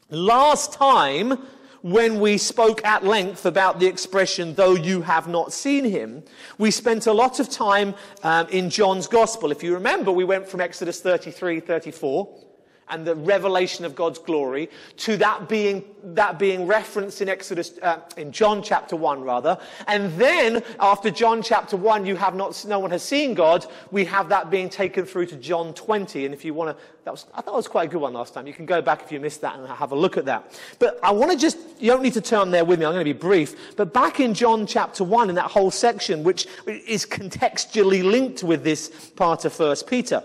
Last 0.10 0.74
time, 0.74 1.38
when 1.82 2.20
we 2.20 2.38
spoke 2.38 2.84
at 2.86 3.04
length 3.04 3.46
about 3.46 3.80
the 3.80 3.86
expression, 3.86 4.56
though 4.56 4.76
you 4.76 5.02
have 5.02 5.28
not 5.28 5.54
seen 5.54 5.84
him, 5.84 6.24
we 6.58 6.72
spent 6.72 7.06
a 7.06 7.14
lot 7.14 7.40
of 7.40 7.50
time 7.50 7.94
um, 8.24 8.48
in 8.48 8.70
John's 8.70 9.08
Gospel. 9.08 9.52
If 9.52 9.62
you 9.62 9.74
remember, 9.74 10.12
we 10.12 10.24
went 10.24 10.48
from 10.48 10.62
Exodus 10.62 11.02
33, 11.02 11.60
34 11.60 12.47
and 12.90 13.06
the 13.06 13.16
revelation 13.16 13.86
of 13.86 13.96
God's 13.96 14.20
glory 14.20 14.70
to 14.98 15.18
that 15.18 15.50
being, 15.50 15.84
that 16.04 16.40
being 16.40 16.66
referenced 16.66 17.22
in 17.22 17.30
Exodus, 17.30 17.78
uh, 17.82 18.00
in 18.16 18.32
John 18.32 18.64
chapter 18.64 18.96
1 18.96 19.22
rather. 19.22 19.58
And 19.88 20.14
then 20.14 20.64
after 20.80 21.10
John 21.10 21.42
chapter 21.42 21.76
1, 21.76 22.06
you 22.06 22.16
have 22.16 22.36
not, 22.36 22.64
no 22.68 22.80
one 22.80 22.92
has 22.92 23.04
seen 23.04 23.34
God, 23.34 23.66
we 23.92 24.06
have 24.06 24.30
that 24.30 24.50
being 24.50 24.70
taken 24.70 25.06
through 25.06 25.28
to 25.28 25.36
John 25.36 25.74
20. 25.74 26.26
And 26.26 26.34
if 26.34 26.46
you 26.46 26.54
want 26.54 26.78
to, 26.78 26.84
that 27.04 27.12
was, 27.12 27.26
I 27.34 27.42
thought 27.42 27.54
it 27.54 27.58
was 27.58 27.68
quite 27.68 27.90
a 27.90 27.92
good 27.92 28.02
one 28.02 28.14
last 28.14 28.34
time. 28.34 28.48
You 28.48 28.54
can 28.54 28.66
go 28.66 28.82
back 28.82 29.02
if 29.02 29.12
you 29.12 29.20
missed 29.20 29.42
that 29.42 29.58
and 29.58 29.68
have 29.68 29.92
a 29.92 29.96
look 29.96 30.18
at 30.18 30.26
that. 30.26 30.60
But 30.80 31.00
I 31.04 31.12
want 31.12 31.32
to 31.32 31.38
just, 31.38 31.58
you 31.80 31.92
don't 31.92 32.04
need 32.04 32.14
to 32.14 32.22
turn 32.22 32.52
there 32.52 32.66
with 32.66 32.80
me. 32.80 32.86
I'm 32.86 32.94
going 32.94 33.06
to 33.06 33.14
be 33.14 33.18
brief. 33.18 33.76
But 33.76 33.94
back 33.94 34.20
in 34.20 34.34
John 34.34 34.66
chapter 34.66 35.04
1 35.04 35.30
in 35.30 35.36
that 35.36 35.52
whole 35.52 35.72
section, 35.72 36.24
which 36.24 36.48
is 36.66 37.06
contextually 37.06 38.04
linked 38.04 38.44
with 38.44 38.64
this 38.64 39.12
part 39.16 39.46
of 39.46 39.54
First 39.54 39.88
Peter. 39.88 40.24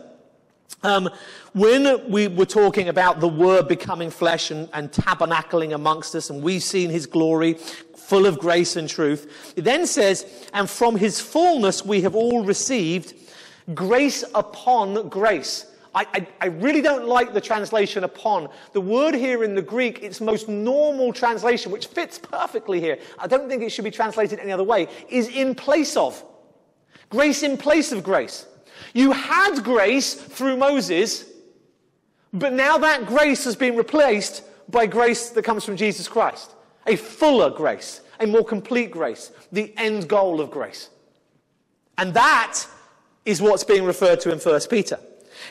Um, 0.83 1.11
when 1.53 2.11
we 2.11 2.29
were 2.29 2.47
talking 2.47 2.89
about 2.89 3.21
the 3.21 3.29
Word 3.29 3.69
becoming 3.69 4.11
flesh 4.11 4.51
and, 4.51 4.69
and, 4.73 4.91
tabernacling 4.91 5.75
amongst 5.75 6.15
us, 6.15 6.31
and 6.31 6.43
we've 6.43 6.63
seen 6.63 6.91
His 6.91 7.07
glory 7.07 7.55
full 7.55 8.27
of 8.27 8.39
grace 8.39 8.77
and 8.77 8.89
truth, 8.89 9.55
it 9.57 9.63
then 9.63 9.87
says, 9.87 10.27
and 10.53 10.69
from 10.69 10.97
His 10.97 11.21
fullness 11.21 11.85
we 11.85 12.01
have 12.03 12.17
all 12.17 12.45
received 12.45 13.15
grace 13.75 14.25
upon 14.35 15.09
grace. 15.09 15.67
I, 15.95 16.07
I, 16.15 16.27
I, 16.41 16.47
really 16.47 16.81
don't 16.81 17.07
like 17.07 17.35
the 17.35 17.41
translation 17.41 18.05
upon. 18.05 18.49
The 18.73 18.81
word 18.81 19.15
here 19.15 19.45
in 19.45 19.55
the 19.55 19.63
Greek, 19.63 20.03
its 20.03 20.21
most 20.23 20.49
normal 20.49 21.13
translation, 21.13 21.71
which 21.71 21.87
fits 21.87 22.19
perfectly 22.19 22.81
here, 22.81 22.99
I 23.19 23.27
don't 23.27 23.49
think 23.49 23.63
it 23.63 23.71
should 23.71 23.85
be 23.85 23.91
translated 23.91 24.39
any 24.39 24.53
other 24.53 24.65
way, 24.65 24.89
is 25.11 25.29
in 25.29 25.55
place 25.55 25.97
of. 25.97 26.25
Grace 27.11 27.43
in 27.43 27.59
place 27.59 27.93
of 27.93 28.03
grace. 28.03 28.47
You 28.93 29.13
had 29.13 29.63
grace 29.65 30.15
through 30.15 30.57
Moses, 30.57 31.25
but 32.33 32.53
now 32.53 32.79
that 32.79 33.07
grace 33.07 33.45
has 33.45 33.57
been 33.57 33.77
replaced 33.77 34.45
by 34.69 34.87
grace 34.87 35.31
that 35.31 35.45
comes 35.45 35.65
from 35.65 35.77
Jesus 35.77 36.09
Christ. 36.09 36.53
A 36.87 36.97
fuller 36.97 37.51
grace, 37.51 38.01
a 38.21 38.27
more 38.27 38.45
complete 38.45 38.91
grace, 38.91 39.33
the 39.53 39.73
end 39.77 40.09
goal 40.09 40.41
of 40.41 40.51
grace. 40.51 40.91
And 41.99 42.13
that 42.15 42.65
is 43.25 43.41
what's 43.41 43.65
being 43.65 43.85
referred 43.85 44.21
to 44.21 44.33
in 44.33 44.39
1 44.39 44.61
Peter. 44.69 44.99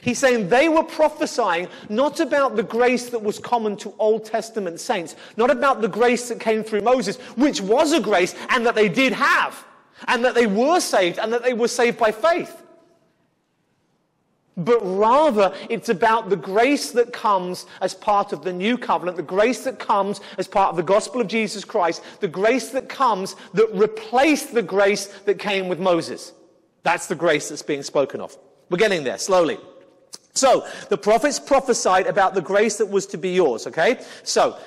He's 0.02 0.20
saying 0.20 0.50
they 0.50 0.70
were 0.70 0.84
prophesying 0.84 1.68
not 1.90 2.20
about 2.20 2.56
the 2.56 2.64
grace 2.64 3.10
that 3.10 3.22
was 3.22 3.40
common 3.40 3.76
to 3.78 3.94
Old 3.98 4.26
Testament 4.26 4.80
saints, 4.80 5.16
not 5.38 5.50
about 5.50 5.82
the 5.82 5.88
grace 5.88 6.30
that 6.30 6.40
came 6.40 6.64
through 6.64 6.82
Moses, 6.82 7.18
which 7.36 7.62
was 7.62 7.92
a 7.92 8.00
grace 8.00 8.36
and 8.50 8.66
that 8.66 8.76
they 8.76 8.90
did 8.90 9.14
have, 9.14 9.66
and 10.08 10.24
that 10.24 10.36
they 10.36 10.48
were 10.48 10.80
saved, 10.80 11.20
and 11.20 11.32
that 11.34 11.44
they 11.44 11.54
were 11.54 11.68
saved 11.68 11.98
by 11.98 12.12
faith 12.12 12.61
but 14.58 14.80
rather 14.82 15.54
it's 15.70 15.90
about 15.90 16.30
the 16.30 16.36
grace 16.36 16.92
that 16.92 17.14
comes 17.14 17.66
as 17.82 17.94
part 17.94 18.34
of 18.34 18.44
the 18.44 18.52
new 18.52 18.78
covenant, 18.78 19.18
the 19.18 19.24
grace 19.24 19.64
that 19.64 19.80
comes 19.80 20.20
as 20.38 20.48
part 20.48 20.70
of 20.70 20.76
the 20.76 20.84
gospel 20.84 21.22
of 21.22 21.28
Jesus 21.28 21.64
Christ, 21.64 22.04
the 22.20 22.28
grace 22.28 22.70
that 22.72 22.90
comes 22.90 23.36
that 23.54 23.70
replaced 23.74 24.54
the 24.54 24.62
grace 24.62 25.08
that 25.26 25.40
came 25.40 25.68
with 25.68 25.80
Moses. 25.80 26.34
That's 26.84 27.08
the 27.08 27.16
grace 27.16 27.50
that's 27.50 27.62
being 27.62 27.84
spoken 27.84 28.22
of. 28.22 28.38
We're 28.70 28.78
getting 28.78 29.04
there 29.04 29.18
slowly. 29.18 29.58
So, 30.34 30.66
the 30.90 30.98
prophets 30.98 31.40
prophesied 31.40 32.08
about 32.08 32.36
the 32.36 32.42
grace 32.42 32.78
that 32.78 32.86
was 32.86 33.06
to 33.08 33.18
be 33.18 33.32
yours, 33.32 33.68
okay? 33.68 34.02
So, 34.24 34.58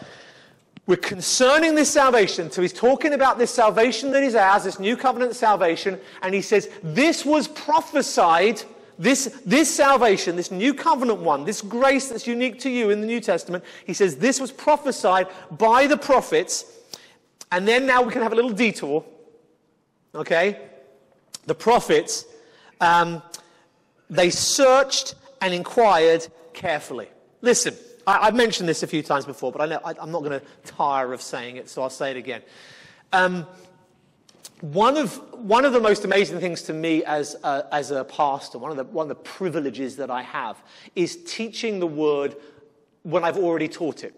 we're 0.87 0.97
concerning 0.97 1.75
this 1.75 1.91
salvation. 1.91 2.51
So 2.51 2.61
he's 2.61 2.73
talking 2.73 3.15
about 3.15 3.39
this 3.39 3.51
salvation 3.51 4.11
that 4.13 4.23
is 4.23 4.35
ours, 4.35 4.65
this 4.65 4.79
new 4.79 4.97
covenant 4.99 5.35
salvation, 5.35 5.99
and 6.21 6.35
he 6.35 6.43
says, 6.43 6.69
this 6.83 7.25
was 7.25 7.49
prophesied 7.49 8.63
this, 8.99 9.41
this 9.45 9.75
salvation, 9.75 10.37
this 10.37 10.51
new 10.51 10.73
covenant 10.73 11.21
one, 11.21 11.45
this 11.45 11.61
grace 11.61 12.09
that's 12.09 12.27
unique 12.27 12.61
to 12.61 12.71
you 12.71 12.91
in 12.91 13.01
the 13.01 13.07
New 13.07 13.21
Testament, 13.21 13.65
he 13.85 13.93
says 13.93 14.17
this 14.17 14.41
was 14.41 14.53
prophesied 14.53 15.27
by 15.51 15.87
the 15.87 15.97
prophets. 15.97 16.65
And 17.51 17.67
then 17.67 17.87
now 17.87 18.03
we 18.03 18.13
can 18.13 18.23
have 18.23 18.33
a 18.33 18.37
little 18.37 18.53
detour. 18.53 19.05
Okay? 20.15 20.59
The 21.47 21.55
prophets, 21.55 22.25
um, 22.81 23.23
they 24.09 24.31
searched 24.31 25.15
and 25.41 25.53
inquired 25.53 26.27
carefully. 26.53 27.09
Listen, 27.43 27.75
I, 28.07 28.27
have 28.27 28.35
mentioned 28.35 28.69
this 28.69 28.83
a 28.83 28.87
few 28.87 29.03
times 29.03 29.25
before, 29.25 29.53
but 29.53 29.61
I 29.61 29.67
know, 29.67 29.81
I, 29.85 29.91
am 30.01 30.11
not 30.11 30.23
going 30.23 30.39
to 30.39 30.43
tire 30.65 31.13
of 31.13 31.21
saying 31.21 31.57
it, 31.57 31.69
so 31.69 31.83
I'll 31.83 31.91
say 31.91 32.11
it 32.11 32.17
again. 32.17 32.43
Um, 33.13 33.47
one 34.73 34.97
of, 34.97 35.17
one 35.33 35.67
of 35.67 35.75
the 35.75 35.81
most 35.81 36.07
amazing 36.07 36.41
things 36.41 36.63
to 36.63 36.73
me 36.73 37.05
as 37.05 37.37
a, 37.45 37.67
as 37.71 37.91
a 37.91 38.03
pastor, 38.03 38.57
one 38.57 38.71
of, 38.71 38.79
the, 38.79 38.85
one 38.85 39.05
of 39.05 39.09
the 39.09 39.23
privileges 39.23 39.97
that 39.97 40.11
I 40.11 40.23
have, 40.23 40.57
is 40.97 41.23
teaching 41.25 41.81
the 41.81 41.87
word 41.87 42.35
when 43.03 43.25
I've 43.25 43.37
already 43.37 43.69
taught 43.69 44.05
it. 44.05 44.15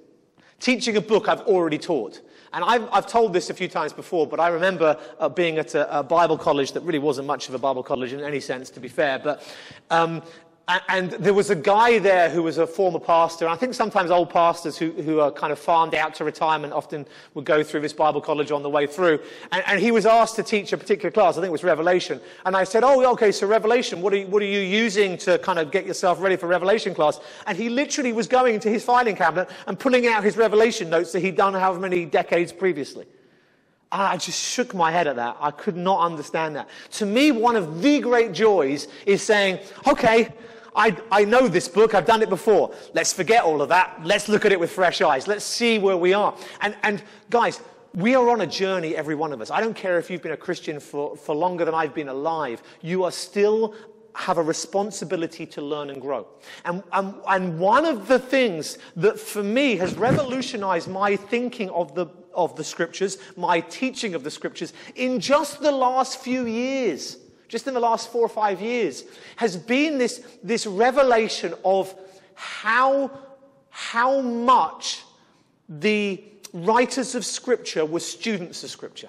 Teaching 0.61 0.97
a 0.97 1.00
book 1.00 1.29
I've 1.29 1.41
already 1.41 1.79
taught. 1.79 2.21
And 2.53 2.65
I've, 2.65 2.88
I've 2.93 3.09
told 3.09 3.33
this 3.33 3.50
a 3.50 3.55
few 3.55 3.67
times 3.67 3.93
before, 3.93 4.25
but 4.29 4.38
I 4.38 4.47
remember 4.47 4.97
uh, 5.19 5.29
being 5.29 5.59
at 5.59 5.75
a, 5.75 5.99
a, 5.99 6.03
Bible 6.05 6.38
college 6.38 6.71
that 6.73 6.83
really 6.83 7.00
wasn't 7.00 7.26
much 7.26 7.49
of 7.49 7.55
a 7.55 7.59
Bible 7.59 7.83
college 7.83 8.12
in 8.12 8.21
any 8.21 8.38
sense, 8.38 8.71
to 8.71 8.81
be 8.81 8.88
fair. 8.88 9.19
But 9.19 9.43
um, 9.91 10.23
and 10.69 11.13
there 11.13 11.35
was 11.35 11.51
a 11.51 11.55
guy 11.55 12.01
there 12.01 12.29
who 12.29 12.43
was 12.43 12.59
a 12.59 12.67
former 12.67 12.99
pastor. 12.99 13.47
I 13.47 13.55
think 13.55 13.73
sometimes 13.73 14.11
old 14.11 14.31
pastors 14.31 14.77
who, 14.77 14.91
who 14.91 15.21
are 15.21 15.31
kind 15.31 15.53
of 15.53 15.61
farmed 15.61 15.95
out 15.95 16.15
to 16.17 16.25
retirement 16.25 16.73
often 16.73 17.07
would 17.35 17.45
go 17.45 17.63
through 17.63 17.83
this 17.83 17.93
Bible 17.93 18.21
college 18.21 18.51
on 18.51 18.65
the 18.65 18.71
way 18.71 18.89
through. 18.89 19.21
And, 19.53 19.63
and, 19.69 19.81
he 19.81 19.93
was 19.93 20.07
asked 20.07 20.35
to 20.37 20.43
teach 20.43 20.73
a 20.73 20.77
particular 20.77 21.13
class. 21.13 21.35
I 21.35 21.41
think 21.41 21.51
it 21.51 21.53
was 21.53 21.63
Revelation. 21.63 22.21
And 22.45 22.57
I 22.57 22.65
said, 22.65 22.83
Oh, 22.83 23.09
okay, 23.13 23.31
so 23.31 23.47
Revelation, 23.47 24.03
what 24.03 24.13
are, 24.13 24.17
you, 24.17 24.27
what 24.27 24.43
are 24.43 24.47
you 24.47 24.59
using 24.59 25.17
to 25.19 25.39
kind 25.39 25.61
of 25.61 25.71
get 25.71 25.87
yourself 25.87 26.21
ready 26.21 26.35
for 26.35 26.49
Revelation 26.49 26.95
class? 26.95 27.21
And 27.47 27.57
he 27.57 27.69
literally 27.69 28.13
was 28.13 28.27
going 28.27 28.59
to 28.61 28.69
his 28.69 28.83
filing 28.83 29.15
cabinet 29.15 29.49
and 29.69 29.79
pulling 29.79 30.09
out 30.09 30.25
his 30.25 30.37
Revelation 30.37 30.91
notes 30.91 31.13
that 31.13 31.21
he'd 31.21 31.37
done 31.37 31.55
however 31.55 31.79
many 31.79 32.07
decades 32.07 32.53
previously. 32.53 33.07
I 33.93 34.17
just 34.17 34.43
shook 34.43 34.75
my 34.75 34.91
head 34.91 35.07
at 35.07 35.15
that. 35.15 35.37
I 35.39 35.53
could 35.53 35.77
not 35.77 36.01
understand 36.01 36.57
that. 36.57 36.69
To 36.93 37.07
me, 37.07 37.31
one 37.31 37.55
of 37.55 37.83
the 37.83 38.01
great 38.01 38.33
joys 38.33 38.89
is 39.07 39.23
saying, 39.23 39.61
okay, 39.87 40.33
I, 40.76 40.97
I 41.11 41.25
know 41.25 41.49
this 41.49 41.68
book, 41.68 41.95
I've 41.95 42.04
done 42.04 42.23
it 42.23 42.28
before. 42.28 42.75
Let's 42.92 43.12
forget 43.12 43.42
all 43.42 43.62
of 43.62 43.71
that. 43.71 43.99
Let's 44.04 44.28
look 44.28 44.45
at 44.45 44.52
it 44.52 44.61
with 44.61 44.71
fresh 44.71 45.00
eyes. 45.00 45.26
Let's 45.26 45.45
see 45.45 45.78
where 45.78 45.97
we 45.97 46.12
are. 46.12 46.37
And, 46.61 46.76
and 46.83 47.02
guys, 47.30 47.61
we 47.95 48.14
are 48.14 48.28
on 48.28 48.42
a 48.42 48.47
journey, 48.47 48.95
every 48.95 49.14
one 49.14 49.33
of 49.33 49.40
us. 49.40 49.50
I 49.50 49.61
don't 49.61 49.75
care 49.75 49.99
if 49.99 50.11
you've 50.11 50.23
been 50.23 50.33
a 50.33 50.37
Christian 50.37 50.78
for, 50.78 51.16
for 51.16 51.35
longer 51.35 51.64
than 51.64 51.75
I've 51.75 51.95
been 51.95 52.11
alive. 52.11 52.62
You 52.83 53.04
are 53.04 53.11
still 53.11 53.75
have 54.12 54.38
a 54.38 54.42
responsibility 54.42 55.47
to 55.47 55.62
learn 55.62 55.90
and 55.90 56.00
grow. 56.00 56.26
And, 56.64 56.83
and, 56.92 57.14
and 57.26 57.59
one 57.59 57.85
of 57.85 58.06
the 58.06 58.18
things 58.18 58.78
that 58.97 59.18
for 59.18 59.42
me 59.42 59.76
has 59.76 59.95
revolutionized 59.95 60.88
my 60.88 61.16
thinking 61.16 61.71
of 61.71 61.95
the, 61.95 62.06
of 62.35 62.54
the 62.56 62.64
scriptures, 62.64 63.18
my 63.37 63.61
teaching 63.61 64.14
of 64.14 64.25
the 64.25 64.30
scriptures, 64.30 64.73
in 64.95 65.21
just 65.21 65.61
the 65.61 65.73
last 65.73 66.21
few 66.21 66.47
years 66.47 67.18
just 67.49 67.67
in 67.67 67.75
the 67.75 67.81
last 67.81 68.11
four 68.11 68.23
or 68.23 68.29
five 68.29 68.61
years, 68.61 69.05
has 69.37 69.57
been 69.57 69.99
this, 69.99 70.26
this 70.43 70.67
revelation 70.67 71.55
of 71.65 71.95
how, 72.35 73.11
how 73.71 74.21
much 74.21 75.03
the 75.69 76.23
writers 76.53 77.15
of 77.15 77.25
Scripture 77.25 77.85
were 77.85 78.00
students 78.00 78.65
of 78.65 78.71
Scripture. 78.71 79.09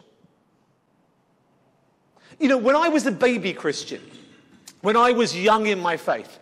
You 2.40 2.50
know, 2.50 2.58
when 2.58 2.76
I 2.76 2.90
was 2.90 3.06
a 3.06 3.12
baby 3.12 3.54
Christian, 3.54 4.02
when 4.82 4.96
I 4.96 5.12
was 5.12 5.36
young 5.36 5.68
in 5.68 5.80
my 5.80 5.98
faith, 5.98 6.40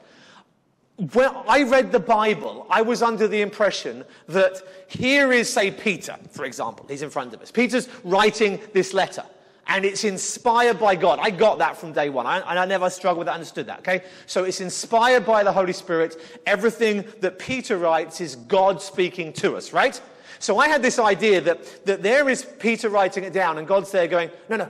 when 1.14 1.30
I 1.48 1.64
read 1.64 1.92
the 1.92 2.00
Bible, 2.00 2.68
I 2.70 2.82
was 2.82 3.02
under 3.02 3.28
the 3.28 3.42
impression 3.42 4.06
that 4.28 4.62
here 4.88 5.32
is, 5.32 5.52
say, 5.52 5.72
Peter, 5.72 6.16
for 6.32 6.46
example. 6.46 6.86
He's 6.88 7.02
in 7.02 7.10
front 7.10 7.34
of 7.34 7.42
us. 7.42 7.52
Peter's 7.52 7.90
writing 8.04 8.62
this 8.74 8.94
letter 8.94 9.24
and 9.68 9.86
it's 9.86 10.04
inspired 10.04 10.80
by 10.80 10.96
God. 10.96 11.20
I 11.22 11.30
got 11.30 11.58
that 11.60 11.78
from 11.78 11.92
day 11.94 12.10
one. 12.10 12.26
I, 12.26 12.40
and 12.40 12.60
I 12.60 12.66
never 12.66 12.90
struggled 12.90 13.20
with 13.20 13.28
that, 13.28 13.34
understood 13.34 13.66
that, 13.68 13.80
okay? 13.80 14.04
So 14.26 14.44
it's 14.44 14.62
inspired 14.62 15.26
by 15.26 15.44
the 15.44 15.52
Holy 15.52 15.74
Spirit. 15.74 16.22
Everything 16.46 17.06
that 17.22 17.40
Peter 17.40 17.78
writes 17.78 18.22
is 18.22 18.36
God 18.36 18.82
speaking 18.82 19.34
to 19.34 19.56
us, 19.56 19.74
right? 19.74 20.00
So 20.40 20.60
I 20.60 20.68
had 20.68 20.82
this 20.82 21.00
idea 21.00 21.42
that, 21.42 21.86
that 21.86 22.04
there 22.04 22.30
is 22.30 22.46
Peter 22.60 22.90
writing 22.90 23.24
it 23.24 23.34
down, 23.34 23.58
and 23.58 23.68
God's 23.68 23.92
there 23.92 24.08
going, 24.08 24.30
no, 24.50 24.58
no, 24.58 24.70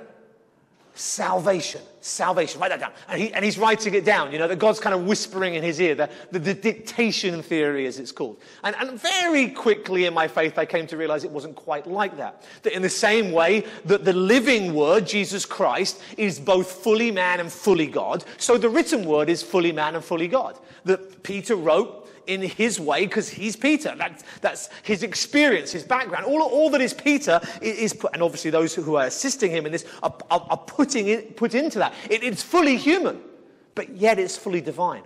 salvation, 0.96 1.82
salvation. 2.00 2.60
Write 2.60 2.70
that 2.70 2.80
down. 2.80 2.92
And, 3.10 3.22
he, 3.22 3.34
and 3.34 3.44
he's 3.44 3.58
writing 3.58 3.94
it 3.94 4.06
down, 4.06 4.32
you 4.32 4.40
know, 4.40 4.48
that 4.48 4.58
God's 4.58 4.80
kind 4.80 4.96
of 4.96 5.06
whispering 5.06 5.56
in 5.56 5.64
his 5.64 5.80
ear, 5.80 5.94
the, 5.94 6.10
the, 6.32 6.40
the 6.40 6.54
dictation 6.54 7.44
theory, 7.44 7.86
as 7.86 8.00
it's 8.00 8.12
called. 8.12 8.38
And, 8.64 8.76
and, 8.80 9.00
very 9.00 9.50
quickly 9.50 10.06
in 10.06 10.14
my 10.14 10.28
faith, 10.28 10.58
I 10.58 10.66
came 10.66 10.88
to 10.88 10.98
realize 10.98 11.24
it 11.24 11.32
wasn't 11.32 11.56
quite 11.56 11.86
like 11.86 12.16
that. 12.18 12.44
That 12.64 12.74
in 12.74 12.82
the 12.82 12.90
same 12.90 13.32
way 13.32 13.66
that 13.84 14.06
the 14.06 14.14
living 14.14 14.74
word, 14.74 15.06
Jesus 15.06 15.46
Christ, 15.46 16.02
is 16.18 16.40
both 16.40 16.72
fully 16.72 17.12
man 17.12 17.42
and 17.42 17.52
fully 17.52 17.88
God, 17.88 18.24
so 18.38 18.58
the 18.58 18.70
written 18.70 19.06
word 19.06 19.30
is 19.30 19.44
fully 19.44 19.74
man 19.74 19.96
and 19.96 20.04
fully 20.04 20.30
God. 20.30 20.58
That 20.86 21.24
Peter 21.24 21.56
wrote 21.56 22.05
in 22.28 22.42
his 22.42 22.80
way 22.80 23.06
because 23.06 23.30
he's 23.30 23.56
Peter. 23.56 23.96
That's, 23.98 24.24
that's 24.42 24.70
his 24.84 25.04
experience, 25.04 25.72
his 25.72 25.84
background. 25.84 26.26
All, 26.26 26.42
all 26.42 26.70
that 26.72 26.82
is 26.82 26.94
Peter 26.94 27.40
is, 27.62 27.94
put, 27.94 28.14
and 28.14 28.22
obviously 28.22 28.52
those 28.52 28.74
who 28.74 28.96
are 28.96 29.06
assisting 29.06 29.52
him 29.52 29.66
in 29.66 29.72
this 29.72 29.86
are, 30.04 30.16
are, 30.30 30.46
are 30.50 30.58
putting 30.58 31.22
put 31.34 31.56
into 31.56 31.80
that. 31.80 31.94
It, 32.10 32.24
it's 32.24 32.44
fully 32.44 32.78
human, 32.78 33.22
but 33.74 33.90
yet 33.90 34.20
it's 34.20 34.38
fully 34.38 34.62
divine. 34.62 35.04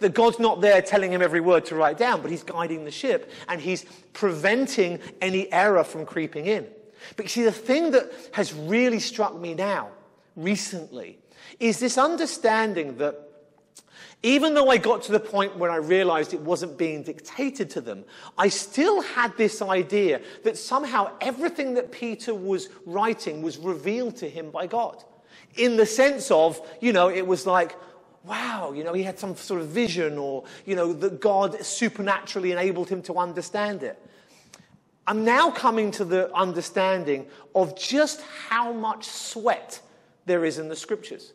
That 0.00 0.14
God's 0.14 0.38
not 0.38 0.60
there 0.60 0.80
telling 0.80 1.12
him 1.12 1.22
every 1.22 1.40
word 1.40 1.64
to 1.66 1.74
write 1.74 1.98
down, 1.98 2.22
but 2.22 2.30
he's 2.30 2.44
guiding 2.44 2.84
the 2.84 2.90
ship 2.90 3.32
and 3.48 3.60
he's 3.60 3.84
preventing 4.12 5.00
any 5.20 5.52
error 5.52 5.82
from 5.82 6.06
creeping 6.06 6.46
in. 6.46 6.66
But 7.16 7.24
you 7.24 7.28
see, 7.28 7.42
the 7.42 7.52
thing 7.52 7.90
that 7.92 8.10
has 8.32 8.52
really 8.54 9.00
struck 9.00 9.38
me 9.38 9.54
now, 9.54 9.88
recently, 10.36 11.18
is 11.58 11.80
this 11.80 11.98
understanding 11.98 12.98
that 12.98 13.27
even 14.22 14.54
though 14.54 14.68
I 14.68 14.78
got 14.78 15.02
to 15.04 15.12
the 15.12 15.20
point 15.20 15.56
where 15.56 15.70
I 15.70 15.76
realized 15.76 16.34
it 16.34 16.40
wasn't 16.40 16.76
being 16.76 17.04
dictated 17.04 17.70
to 17.70 17.80
them, 17.80 18.04
I 18.36 18.48
still 18.48 19.00
had 19.00 19.36
this 19.36 19.62
idea 19.62 20.20
that 20.42 20.56
somehow 20.56 21.12
everything 21.20 21.74
that 21.74 21.92
Peter 21.92 22.34
was 22.34 22.68
writing 22.84 23.42
was 23.42 23.58
revealed 23.58 24.16
to 24.16 24.28
him 24.28 24.50
by 24.50 24.66
God. 24.66 25.04
In 25.54 25.76
the 25.76 25.86
sense 25.86 26.30
of, 26.32 26.60
you 26.80 26.92
know, 26.92 27.08
it 27.08 27.26
was 27.26 27.46
like, 27.46 27.76
wow, 28.24 28.72
you 28.72 28.82
know, 28.82 28.92
he 28.92 29.04
had 29.04 29.18
some 29.18 29.36
sort 29.36 29.60
of 29.60 29.68
vision 29.68 30.18
or, 30.18 30.44
you 30.66 30.74
know, 30.74 30.92
that 30.92 31.20
God 31.20 31.64
supernaturally 31.64 32.50
enabled 32.50 32.88
him 32.88 33.02
to 33.02 33.14
understand 33.18 33.84
it. 33.84 34.04
I'm 35.06 35.24
now 35.24 35.50
coming 35.50 35.90
to 35.92 36.04
the 36.04 36.34
understanding 36.34 37.28
of 37.54 37.78
just 37.78 38.20
how 38.48 38.72
much 38.72 39.06
sweat 39.06 39.80
there 40.26 40.44
is 40.44 40.58
in 40.58 40.68
the 40.68 40.76
scriptures. 40.76 41.32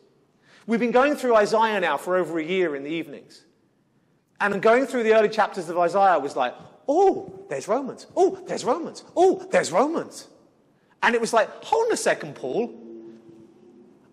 We've 0.66 0.80
been 0.80 0.92
going 0.92 1.16
through 1.16 1.36
Isaiah 1.36 1.80
now 1.80 1.96
for 1.96 2.16
over 2.16 2.38
a 2.38 2.44
year 2.44 2.74
in 2.74 2.84
the 2.84 2.90
evenings. 2.90 3.42
And 4.40 4.60
going 4.62 4.86
through 4.86 5.02
the 5.02 5.14
early 5.14 5.28
chapters 5.28 5.68
of 5.68 5.78
Isaiah 5.78 6.18
was 6.18 6.36
like, 6.36 6.54
oh, 6.88 7.44
there's 7.48 7.68
Romans. 7.68 8.06
Oh, 8.16 8.42
there's 8.46 8.64
Romans. 8.64 9.04
Oh, 9.16 9.46
there's 9.50 9.70
Romans. 9.70 10.28
And 11.02 11.14
it 11.14 11.20
was 11.20 11.32
like, 11.32 11.48
hold 11.62 11.86
on 11.86 11.92
a 11.92 11.96
second, 11.96 12.34
Paul. 12.34 12.72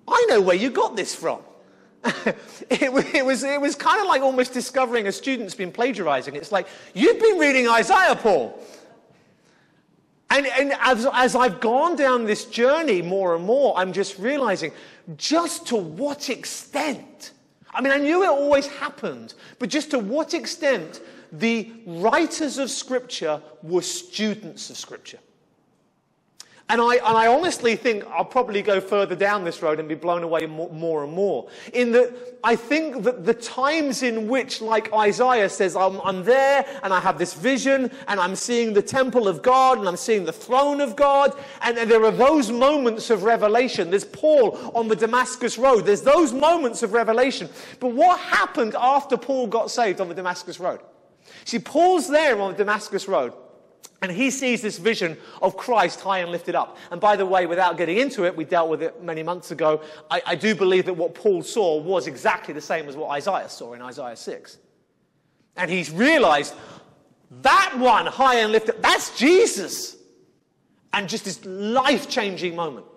I 0.07 0.25
know 0.29 0.41
where 0.41 0.55
you 0.55 0.69
got 0.69 0.95
this 0.95 1.15
from. 1.15 1.39
it, 2.05 2.35
it, 2.69 3.25
was, 3.25 3.43
it 3.43 3.61
was 3.61 3.75
kind 3.75 4.01
of 4.01 4.07
like 4.07 4.21
almost 4.21 4.53
discovering 4.53 5.07
a 5.07 5.11
student's 5.11 5.55
been 5.55 5.71
plagiarizing. 5.71 6.35
It's 6.35 6.51
like, 6.51 6.67
you've 6.93 7.19
been 7.19 7.37
reading 7.37 7.67
Isaiah, 7.67 8.15
Paul. 8.15 8.59
And, 10.41 10.71
and 10.71 10.80
as, 10.82 11.08
as 11.13 11.36
I've 11.36 11.60
gone 11.60 11.95
down 11.95 12.25
this 12.25 12.45
journey 12.45 13.04
more 13.04 13.36
and 13.36 13.45
more, 13.45 13.77
I'm 13.77 13.93
just 13.93 14.17
realizing 14.17 14.71
just 15.15 15.67
to 15.67 15.75
what 15.75 16.30
extent. 16.32 17.32
I 17.71 17.82
mean, 17.82 17.93
I 17.93 17.97
knew 17.97 18.23
it 18.23 18.27
always 18.27 18.65
happened, 18.65 19.36
but 19.60 19.69
just 19.69 19.91
to 19.91 19.99
what 19.99 20.34
extent 20.34 21.01
the 21.32 21.71
writers 21.86 22.58
of 22.58 22.71
Scripture 22.71 23.39
were 23.62 23.84
students 23.84 24.71
of 24.71 24.77
Scripture. 24.77 25.19
And 26.69 26.80
I, 26.80 26.95
and 26.95 27.17
I 27.17 27.28
honestly 27.28 27.76
think 27.76 28.06
I'll 28.08 28.24
probably 28.24 28.62
go 28.62 28.80
further 28.80 29.15
down 29.15 29.43
this 29.43 29.62
road 29.62 29.80
and 29.80 29.89
be 29.89 29.95
blown 29.95 30.24
away 30.24 30.45
more, 30.45 30.69
more, 30.69 31.04
and 31.04 31.12
more. 31.12 31.50
In 31.74 31.91
that 31.91 32.13
I 32.43 32.56
think 32.56 33.04
that 33.04 33.26
the 33.26 33.34
times 33.34 34.04
in 34.04 34.28
which, 34.28 34.62
like 34.62 34.91
Isaiah 34.93 35.50
says, 35.50 35.76
I'm, 35.76 36.00
I'm 36.02 36.24
there 36.24 36.65
and 36.84 36.93
I 36.93 37.02
have 37.02 37.17
this 37.17 37.34
vision 37.34 37.91
and 38.08 38.19
I'm 38.19 38.36
seeing 38.36 38.74
the 38.74 38.82
temple 38.82 39.28
of 39.28 39.41
God 39.41 39.80
and 39.80 39.88
I'm 39.88 39.97
seeing 39.97 40.24
the 40.24 40.32
throne 40.32 40.80
of 40.80 40.95
God, 40.95 41.38
and, 41.62 41.78
and 41.78 41.91
there 41.91 42.04
are 42.06 42.12
those 42.12 42.52
moments 42.52 43.10
of 43.10 43.24
revelation. 43.24 43.89
There's 43.89 44.06
Paul 44.06 44.58
on 44.74 44.88
the 44.88 44.95
Damascus 44.95 45.58
Road. 45.58 45.86
There's 45.86 46.02
those 46.02 46.32
moments 46.32 46.84
of 46.84 46.93
revelation. 46.93 47.50
But 47.80 47.89
what 47.89 48.19
happened 48.19 48.76
after 48.80 49.17
Paul 49.17 49.47
got 49.47 49.71
saved 49.71 50.00
on 50.00 50.08
the 50.08 50.15
Damascus 50.15 50.60
Road? 50.60 50.80
See, 51.43 51.60
Paul's 51.60 52.08
there 52.08 52.39
on 52.39 52.54
the 52.54 52.58
Damascus 52.60 53.08
Road. 53.08 53.34
And 54.01 54.11
he 54.11 54.31
sees 54.31 54.63
this 54.63 54.79
vision 54.79 55.15
of 55.43 55.55
Christ 55.55 56.01
high 56.01 56.19
and 56.19 56.31
lifted 56.31 56.55
up. 56.55 56.77
And 56.89 56.99
by 56.99 57.15
the 57.15 57.25
way, 57.25 57.45
without 57.45 57.77
getting 57.77 57.97
into 57.97 58.25
it, 58.25 58.35
we 58.35 58.45
dealt 58.45 58.67
with 58.67 58.81
it 58.81 59.03
many 59.03 59.21
months 59.21 59.51
ago. 59.51 59.81
I, 60.09 60.21
I, 60.25 60.35
do 60.35 60.55
believe 60.55 60.85
that 60.85 60.93
what 60.93 61.13
Paul 61.13 61.43
saw 61.43 61.79
was 61.79 62.07
exactly 62.07 62.51
the 62.51 62.61
same 62.61 62.89
as 62.89 62.95
what 62.95 63.11
Isaiah 63.11 63.47
saw 63.47 63.73
in 63.73 63.81
Isaiah 63.81 64.15
6. 64.15 64.57
And 65.55 65.69
he's 65.69 65.91
realized 65.91 66.55
that 67.43 67.75
one 67.77 68.07
high 68.07 68.39
and 68.39 68.51
lifted, 68.51 68.81
that's 68.81 69.17
Jesus. 69.17 69.97
And 70.93 71.07
just 71.07 71.23
this 71.23 71.45
life 71.45 72.09
changing 72.09 72.55
moment. 72.55 72.87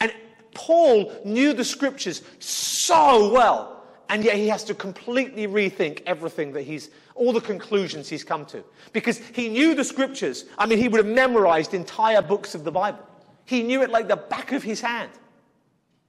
And 0.00 0.12
Paul 0.54 1.12
knew 1.26 1.52
the 1.52 1.64
scriptures 1.64 2.22
so 2.38 3.30
well. 3.32 3.84
And 4.08 4.24
yet 4.24 4.36
he 4.36 4.48
has 4.48 4.64
to 4.64 4.74
completely 4.74 5.46
rethink 5.46 6.02
everything 6.06 6.52
that 6.54 6.62
he's 6.62 6.90
all 7.14 7.32
the 7.32 7.40
conclusions 7.40 8.08
he's 8.08 8.24
come 8.24 8.44
to. 8.46 8.64
Because 8.92 9.18
he 9.18 9.48
knew 9.48 9.74
the 9.74 9.84
scriptures. 9.84 10.44
I 10.58 10.66
mean, 10.66 10.78
he 10.78 10.88
would 10.88 11.04
have 11.04 11.14
memorized 11.14 11.74
entire 11.74 12.22
books 12.22 12.54
of 12.54 12.64
the 12.64 12.72
Bible. 12.72 13.06
He 13.44 13.62
knew 13.62 13.82
it 13.82 13.90
like 13.90 14.08
the 14.08 14.16
back 14.16 14.52
of 14.52 14.62
his 14.62 14.80
hand. 14.80 15.10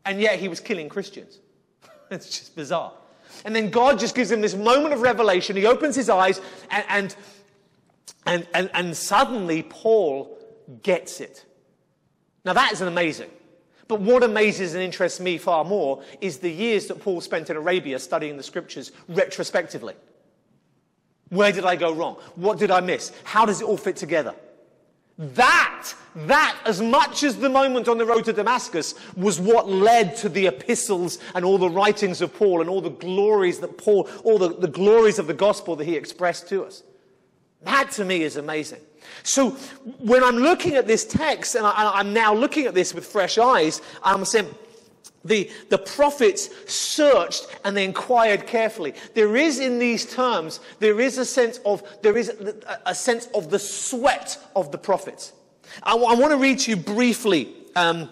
And 0.06 0.20
yet 0.20 0.40
he 0.40 0.48
was 0.48 0.60
killing 0.60 0.90
Christians. 0.90 1.40
it's 2.12 2.38
just 2.38 2.56
bizarre. 2.56 2.94
And 3.44 3.56
then 3.56 3.70
God 3.70 4.00
just 4.00 4.16
gives 4.16 4.32
him 4.32 4.42
this 4.42 4.56
moment 4.56 4.94
of 4.94 5.02
revelation. 5.02 5.56
He 5.56 5.66
opens 5.66 5.96
his 5.96 6.10
eyes, 6.10 6.40
and, 6.70 6.86
and, 6.88 7.16
and, 8.26 8.48
and, 8.54 8.70
and 8.74 8.98
suddenly 8.98 9.64
Paul 9.64 10.38
gets 10.82 11.20
it. 11.20 11.46
Now, 12.46 12.54
that 12.54 12.72
is 12.72 12.82
amazing. 12.82 13.30
But 13.88 14.02
what 14.02 14.24
amazes 14.24 14.74
and 14.74 14.84
interests 14.84 15.20
me 15.20 15.38
far 15.38 15.64
more 15.64 16.04
is 16.22 16.40
the 16.40 16.52
years 16.52 16.88
that 16.88 17.00
Paul 17.02 17.22
spent 17.22 17.50
in 17.50 17.58
Arabia 17.58 18.00
studying 18.00 18.38
the 18.38 18.44
scriptures 18.44 18.92
retrospectively. 19.08 19.94
Where 21.30 21.52
did 21.52 21.66
I 21.66 21.76
go 21.76 21.94
wrong? 21.94 22.16
What 22.36 22.60
did 22.60 22.72
I 22.72 22.82
miss? 22.82 23.12
How 23.24 23.46
does 23.46 23.62
it 23.62 23.66
all 23.66 23.78
fit 23.78 23.96
together? 23.96 24.36
That, 25.18 25.94
that, 26.16 26.58
as 26.66 26.82
much 26.82 27.24
as 27.24 27.38
the 27.38 27.50
moment 27.50 27.88
on 27.88 27.98
the 27.98 28.06
road 28.06 28.26
to 28.26 28.34
Damascus, 28.34 28.96
was 29.16 29.40
what 29.40 29.70
led 29.70 30.16
to 30.18 30.30
the 30.30 30.48
epistles 30.48 31.20
and 31.34 31.46
all 31.46 31.58
the 31.58 31.70
writings 31.70 32.22
of 32.22 32.34
Paul 32.34 32.60
and 32.62 32.70
all 32.70 32.82
the 32.82 32.90
glories 32.90 33.60
that 33.60 33.78
Paul, 33.78 34.10
all 34.24 34.38
the, 34.38 34.50
the 34.50 34.68
glories 34.68 35.18
of 35.18 35.28
the 35.28 35.34
gospel 35.34 35.76
that 35.78 35.86
he 35.86 35.96
expressed 35.96 36.50
to 36.50 36.66
us. 36.66 36.84
That 37.62 37.92
to 37.92 38.06
me 38.06 38.24
is 38.24 38.36
amazing. 38.36 38.82
So 39.24 39.52
when 40.00 40.24
I'm 40.24 40.38
looking 40.38 40.76
at 40.76 40.86
this 40.86 41.06
text, 41.06 41.56
and 41.56 41.66
I, 41.66 42.00
am 42.00 42.14
now 42.14 42.34
looking 42.34 42.66
at 42.66 42.74
this 42.74 42.94
with 42.94 43.06
fresh 43.06 43.38
eyes, 43.38 43.82
I'm 44.04 44.26
saying, 44.26 44.54
the, 45.26 45.50
the 45.70 45.78
prophets 45.78 46.50
searched 46.72 47.48
and 47.66 47.76
they 47.76 47.84
inquired 47.84 48.48
carefully. 48.48 48.94
There 49.16 49.36
is 49.36 49.60
in 49.60 49.80
these 49.80 50.06
terms, 50.06 50.60
there 50.80 51.02
is 51.02 51.18
a 51.18 51.26
sense 51.26 51.60
of, 51.66 51.84
there 52.02 52.16
is 52.16 52.30
a, 52.30 52.80
a 52.86 52.96
sense 52.96 53.28
of 53.34 53.50
the 53.50 53.60
sweat 53.60 54.38
of 54.56 54.72
the 54.72 54.78
prophets. 54.78 55.34
I, 55.84 55.94
I 55.94 56.16
want 56.16 56.32
to 56.32 56.38
read 56.38 56.60
to 56.60 56.72
you 56.72 56.78
briefly 56.78 57.54
um, 57.76 58.10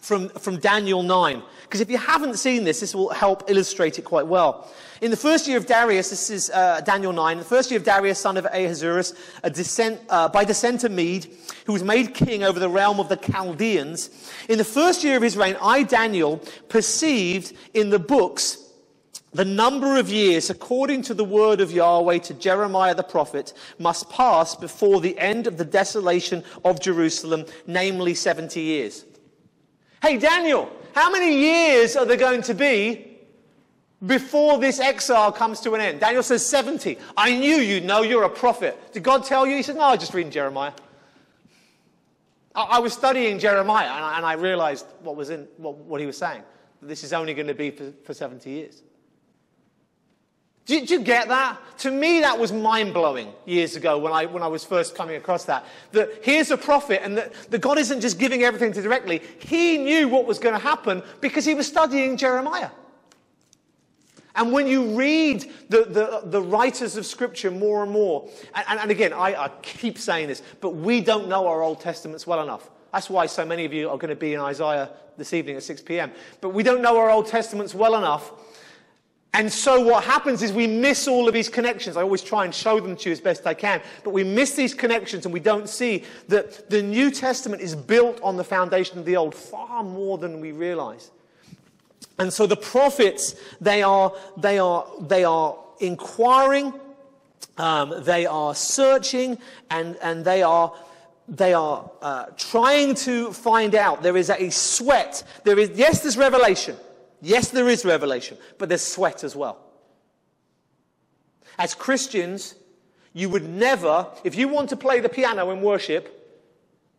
from, 0.00 0.28
from 0.28 0.58
Daniel 0.58 1.02
9. 1.02 1.42
Because 1.64 1.80
if 1.80 1.90
you 1.90 1.98
haven't 1.98 2.36
seen 2.36 2.64
this, 2.64 2.80
this 2.80 2.94
will 2.94 3.08
help 3.08 3.50
illustrate 3.50 3.98
it 3.98 4.02
quite 4.02 4.26
well. 4.26 4.70
In 5.00 5.10
the 5.10 5.16
first 5.16 5.48
year 5.48 5.56
of 5.56 5.66
Darius, 5.66 6.10
this 6.10 6.30
is 6.30 6.50
uh, 6.50 6.80
Daniel 6.82 7.12
9, 7.12 7.38
the 7.38 7.44
first 7.44 7.70
year 7.70 7.78
of 7.78 7.84
Darius, 7.84 8.18
son 8.18 8.36
of 8.36 8.46
Ahasuerus, 8.46 9.14
a 9.42 9.50
descent, 9.50 10.00
uh, 10.08 10.28
by 10.28 10.44
descent 10.44 10.84
of 10.84 10.92
Mede, 10.92 11.26
who 11.66 11.72
was 11.72 11.82
made 11.82 12.14
king 12.14 12.44
over 12.44 12.60
the 12.60 12.68
realm 12.68 13.00
of 13.00 13.08
the 13.08 13.16
Chaldeans, 13.16 14.10
in 14.48 14.58
the 14.58 14.64
first 14.64 15.02
year 15.02 15.16
of 15.16 15.22
his 15.22 15.36
reign, 15.36 15.56
I, 15.60 15.82
Daniel, 15.82 16.38
perceived 16.68 17.54
in 17.74 17.90
the 17.90 17.98
books 17.98 18.64
the 19.34 19.44
number 19.44 19.98
of 19.98 20.08
years, 20.08 20.48
according 20.48 21.02
to 21.02 21.14
the 21.14 21.24
word 21.24 21.60
of 21.60 21.72
Yahweh 21.72 22.18
to 22.18 22.34
Jeremiah 22.34 22.94
the 22.94 23.02
prophet, 23.02 23.52
must 23.80 24.08
pass 24.08 24.54
before 24.54 25.00
the 25.00 25.18
end 25.18 25.48
of 25.48 25.58
the 25.58 25.64
desolation 25.64 26.44
of 26.64 26.80
Jerusalem, 26.80 27.44
namely 27.66 28.14
70 28.14 28.60
years. 28.60 29.04
Hey, 30.00 30.18
Daniel, 30.18 30.70
how 30.94 31.10
many 31.10 31.36
years 31.36 31.96
are 31.96 32.06
there 32.06 32.16
going 32.16 32.42
to 32.42 32.54
be 32.54 33.14
before 34.06 34.58
this 34.58 34.80
exile 34.80 35.32
comes 35.32 35.60
to 35.60 35.72
an 35.74 35.80
end. 35.80 36.00
Daniel 36.00 36.22
says 36.22 36.44
70. 36.44 36.98
I 37.16 37.36
knew 37.36 37.56
you 37.56 37.80
know 37.80 38.02
you're 38.02 38.24
a 38.24 38.30
prophet. 38.30 38.78
Did 38.92 39.02
God 39.02 39.24
tell 39.24 39.46
you? 39.46 39.56
He 39.56 39.62
said, 39.62 39.76
No, 39.76 39.82
I 39.82 39.96
just 39.96 40.14
reading 40.14 40.32
Jeremiah. 40.32 40.72
I, 42.54 42.78
was 42.78 42.92
studying 42.92 43.40
Jeremiah 43.40 44.14
and 44.16 44.24
I, 44.24 44.34
realized 44.34 44.86
what, 45.00 45.16
was 45.16 45.30
in, 45.30 45.48
what, 45.56 46.00
he 46.00 46.06
was 46.06 46.16
saying. 46.16 46.42
This 46.80 47.02
is 47.02 47.12
only 47.12 47.34
going 47.34 47.48
to 47.48 47.54
be 47.54 47.72
for, 47.72 47.92
for 48.04 48.14
70 48.14 48.48
years. 48.48 48.83
Did 50.66 50.90
you 50.90 51.00
get 51.00 51.28
that? 51.28 51.58
To 51.78 51.90
me, 51.90 52.20
that 52.20 52.38
was 52.38 52.50
mind 52.52 52.94
blowing 52.94 53.32
years 53.44 53.76
ago 53.76 53.98
when 53.98 54.12
I, 54.12 54.24
when 54.24 54.42
I 54.42 54.46
was 54.46 54.64
first 54.64 54.94
coming 54.94 55.16
across 55.16 55.44
that. 55.44 55.66
That 55.92 56.10
here's 56.22 56.50
a 56.50 56.56
prophet, 56.56 57.04
and 57.04 57.18
that, 57.18 57.34
that 57.50 57.60
God 57.60 57.78
isn't 57.78 58.00
just 58.00 58.18
giving 58.18 58.44
everything 58.44 58.72
to 58.72 58.80
directly. 58.80 59.20
He 59.40 59.76
knew 59.76 60.08
what 60.08 60.24
was 60.24 60.38
going 60.38 60.54
to 60.54 60.58
happen 60.60 61.02
because 61.20 61.44
he 61.44 61.54
was 61.54 61.66
studying 61.66 62.16
Jeremiah. 62.16 62.70
And 64.36 64.52
when 64.52 64.66
you 64.66 64.96
read 64.96 65.52
the, 65.68 65.84
the, 65.84 66.22
the, 66.24 66.42
writers 66.42 66.96
of 66.96 67.06
Scripture 67.06 67.52
more 67.52 67.84
and 67.84 67.92
more, 67.92 68.28
and, 68.54 68.80
and 68.80 68.90
again, 68.90 69.12
I, 69.12 69.44
I, 69.44 69.48
keep 69.62 69.96
saying 69.96 70.26
this, 70.26 70.42
but 70.60 70.70
we 70.70 71.00
don't 71.00 71.28
know 71.28 71.46
our 71.46 71.62
Old 71.62 71.80
Testaments 71.80 72.26
well 72.26 72.42
enough. 72.42 72.68
That's 72.92 73.08
why 73.08 73.26
so 73.26 73.44
many 73.44 73.64
of 73.64 73.72
you 73.72 73.90
are 73.90 73.96
going 73.96 74.08
to 74.08 74.16
be 74.16 74.34
in 74.34 74.40
Isaiah 74.40 74.90
this 75.16 75.32
evening 75.32 75.56
at 75.56 75.62
6 75.62 75.82
p.m. 75.82 76.10
But 76.40 76.48
we 76.48 76.64
don't 76.64 76.82
know 76.82 76.98
our 76.98 77.10
Old 77.10 77.28
Testaments 77.28 77.74
well 77.74 77.94
enough. 77.96 78.32
And 79.34 79.52
so 79.52 79.80
what 79.80 80.04
happens 80.04 80.42
is 80.42 80.52
we 80.52 80.68
miss 80.68 81.08
all 81.08 81.26
of 81.26 81.34
these 81.34 81.48
connections. 81.48 81.96
I 81.96 82.02
always 82.02 82.22
try 82.22 82.44
and 82.44 82.54
show 82.54 82.78
them 82.78 82.94
to 82.96 83.08
you 83.08 83.12
as 83.12 83.20
best 83.20 83.44
I 83.48 83.52
can. 83.52 83.82
But 84.04 84.10
we 84.10 84.22
miss 84.22 84.54
these 84.54 84.74
connections 84.74 85.26
and 85.26 85.34
we 85.34 85.40
don't 85.40 85.68
see 85.68 86.04
that 86.28 86.70
the 86.70 86.80
New 86.80 87.10
Testament 87.10 87.60
is 87.60 87.74
built 87.74 88.20
on 88.22 88.36
the 88.36 88.44
foundation 88.44 88.96
of 88.96 89.04
the 89.04 89.16
Old 89.16 89.34
far 89.34 89.82
more 89.82 90.18
than 90.18 90.40
we 90.40 90.52
realize. 90.52 91.10
And 92.20 92.32
so 92.32 92.46
the 92.46 92.56
prophets, 92.56 93.34
they 93.60 93.82
are, 93.82 94.12
they 94.36 94.60
are, 94.60 94.86
they 95.00 95.24
are 95.24 95.58
inquiring, 95.80 96.72
um, 97.58 98.04
they 98.04 98.26
are 98.26 98.54
searching, 98.54 99.38
and, 99.68 99.96
and 100.00 100.24
they 100.24 100.44
are, 100.44 100.72
they 101.26 101.54
are 101.54 101.90
uh, 102.02 102.26
trying 102.36 102.94
to 102.96 103.32
find 103.32 103.74
out. 103.74 104.00
There 104.00 104.16
is 104.16 104.30
a 104.30 104.48
sweat. 104.50 105.24
There 105.42 105.58
is, 105.58 105.70
yes, 105.70 106.02
there's 106.02 106.16
revelation. 106.16 106.76
Yes, 107.20 107.48
there 107.50 107.68
is 107.68 107.84
revelation, 107.84 108.36
but 108.58 108.68
there's 108.68 108.82
sweat 108.82 109.24
as 109.24 109.34
well. 109.34 109.58
As 111.58 111.74
Christians, 111.74 112.54
you 113.12 113.28
would 113.28 113.48
never, 113.48 114.08
if 114.24 114.34
you 114.34 114.48
want 114.48 114.68
to 114.70 114.76
play 114.76 115.00
the 115.00 115.08
piano 115.08 115.50
in 115.50 115.62
worship, 115.62 116.20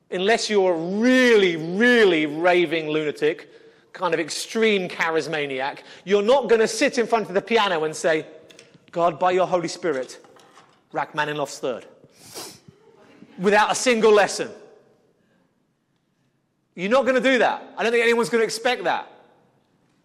unless 0.09 0.49
you're 0.49 0.73
a 0.73 0.77
really, 0.77 1.55
really 1.55 2.25
raving 2.25 2.89
lunatic, 2.89 3.51
kind 3.93 4.13
of 4.13 4.19
extreme 4.19 4.87
charismaniac, 4.89 5.79
you're 6.03 6.21
not 6.21 6.49
going 6.49 6.61
to 6.61 6.67
sit 6.67 6.97
in 6.97 7.05
front 7.05 7.27
of 7.27 7.33
the 7.33 7.41
piano 7.41 7.83
and 7.83 7.95
say, 7.95 8.25
God, 8.91 9.19
by 9.19 9.31
your 9.31 9.45
Holy 9.45 9.67
Spirit, 9.67 10.25
Rachmaninoff's 10.91 11.59
third. 11.59 11.85
Without 13.37 13.71
a 13.71 13.75
single 13.75 14.13
lesson. 14.13 14.49
You're 16.75 16.91
not 16.91 17.03
going 17.03 17.15
to 17.15 17.21
do 17.21 17.39
that. 17.39 17.73
I 17.77 17.83
don't 17.83 17.91
think 17.91 18.03
anyone's 18.03 18.29
going 18.29 18.41
to 18.41 18.45
expect 18.45 18.83
that. 18.85 19.09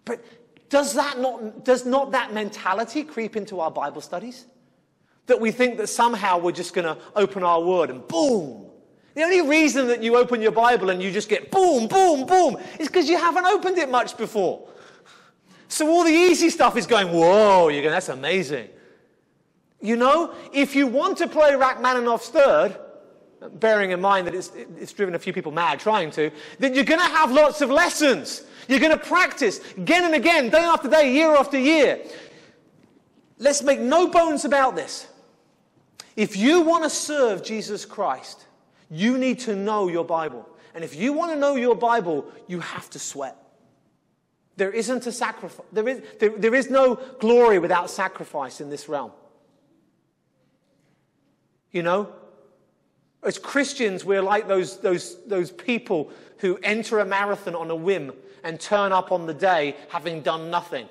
But 0.04 0.24
does 0.68 0.94
that 0.94 1.18
not, 1.18 1.64
does 1.64 1.84
not 1.84 2.12
that 2.12 2.32
mentality 2.32 3.02
creep 3.02 3.36
into 3.36 3.60
our 3.60 3.70
Bible 3.70 4.00
studies? 4.00 4.46
That 5.26 5.40
we 5.40 5.50
think 5.50 5.76
that 5.78 5.88
somehow 5.88 6.38
we're 6.38 6.52
just 6.52 6.74
going 6.74 6.86
to 6.86 7.00
open 7.14 7.42
our 7.42 7.60
word 7.60 7.90
and 7.90 8.06
boom, 8.06 8.66
the 9.14 9.22
only 9.22 9.40
reason 9.40 9.88
that 9.88 10.02
you 10.02 10.16
open 10.16 10.40
your 10.40 10.52
Bible 10.52 10.90
and 10.90 11.02
you 11.02 11.10
just 11.10 11.28
get 11.28 11.50
boom, 11.50 11.88
boom, 11.88 12.26
boom 12.26 12.56
is 12.78 12.86
because 12.86 13.08
you 13.08 13.18
haven't 13.18 13.44
opened 13.44 13.78
it 13.78 13.90
much 13.90 14.16
before. 14.16 14.68
So 15.68 15.88
all 15.88 16.04
the 16.04 16.12
easy 16.12 16.50
stuff 16.50 16.76
is 16.76 16.86
going, 16.86 17.08
whoa, 17.08 17.68
you're 17.68 17.82
going, 17.82 17.92
that's 17.92 18.08
amazing. 18.08 18.68
You 19.80 19.96
know, 19.96 20.34
if 20.52 20.74
you 20.74 20.86
want 20.86 21.18
to 21.18 21.26
play 21.26 21.52
Rachmaninoff's 21.52 22.28
third, 22.28 22.76
bearing 23.54 23.90
in 23.90 24.00
mind 24.00 24.26
that 24.26 24.34
it's, 24.34 24.52
it's 24.54 24.92
driven 24.92 25.14
a 25.14 25.18
few 25.18 25.32
people 25.32 25.52
mad 25.52 25.80
trying 25.80 26.10
to, 26.12 26.30
then 26.58 26.74
you're 26.74 26.84
going 26.84 27.00
to 27.00 27.06
have 27.06 27.32
lots 27.32 27.60
of 27.60 27.70
lessons. 27.70 28.44
You're 28.68 28.80
going 28.80 28.96
to 28.96 29.04
practice 29.04 29.60
again 29.76 30.04
and 30.04 30.14
again, 30.14 30.50
day 30.50 30.58
after 30.58 30.88
day, 30.88 31.12
year 31.12 31.34
after 31.34 31.58
year. 31.58 32.00
Let's 33.38 33.62
make 33.62 33.80
no 33.80 34.08
bones 34.08 34.44
about 34.44 34.76
this. 34.76 35.06
If 36.16 36.36
you 36.36 36.60
want 36.60 36.84
to 36.84 36.90
serve 36.90 37.42
Jesus 37.42 37.86
Christ, 37.86 38.46
you 38.90 39.16
need 39.16 39.38
to 39.40 39.56
know 39.56 39.88
your 39.88 40.04
Bible. 40.04 40.46
And 40.74 40.84
if 40.84 40.94
you 40.94 41.12
want 41.12 41.32
to 41.32 41.38
know 41.38 41.56
your 41.56 41.74
Bible, 41.74 42.26
you 42.46 42.60
have 42.60 42.90
to 42.90 42.98
sweat. 42.98 43.36
There 44.56 44.70
isn't 44.70 45.06
a 45.06 45.12
sacrifice. 45.12 45.66
There 45.72 45.88
is, 45.88 46.02
there, 46.18 46.30
there 46.30 46.54
is 46.54 46.68
no 46.68 46.96
glory 47.18 47.58
without 47.58 47.88
sacrifice 47.88 48.60
in 48.60 48.68
this 48.68 48.88
realm. 48.88 49.12
You 51.72 51.82
know? 51.82 52.12
As 53.22 53.38
Christians, 53.38 54.04
we're 54.04 54.22
like 54.22 54.48
those, 54.48 54.78
those, 54.78 55.22
those 55.26 55.50
people 55.50 56.10
who 56.38 56.58
enter 56.62 57.00
a 57.00 57.04
marathon 57.04 57.54
on 57.54 57.70
a 57.70 57.74
whim 57.74 58.12
and 58.42 58.58
turn 58.58 58.92
up 58.92 59.12
on 59.12 59.26
the 59.26 59.34
day 59.34 59.76
having 59.90 60.22
done 60.22 60.50
nothing. 60.50 60.88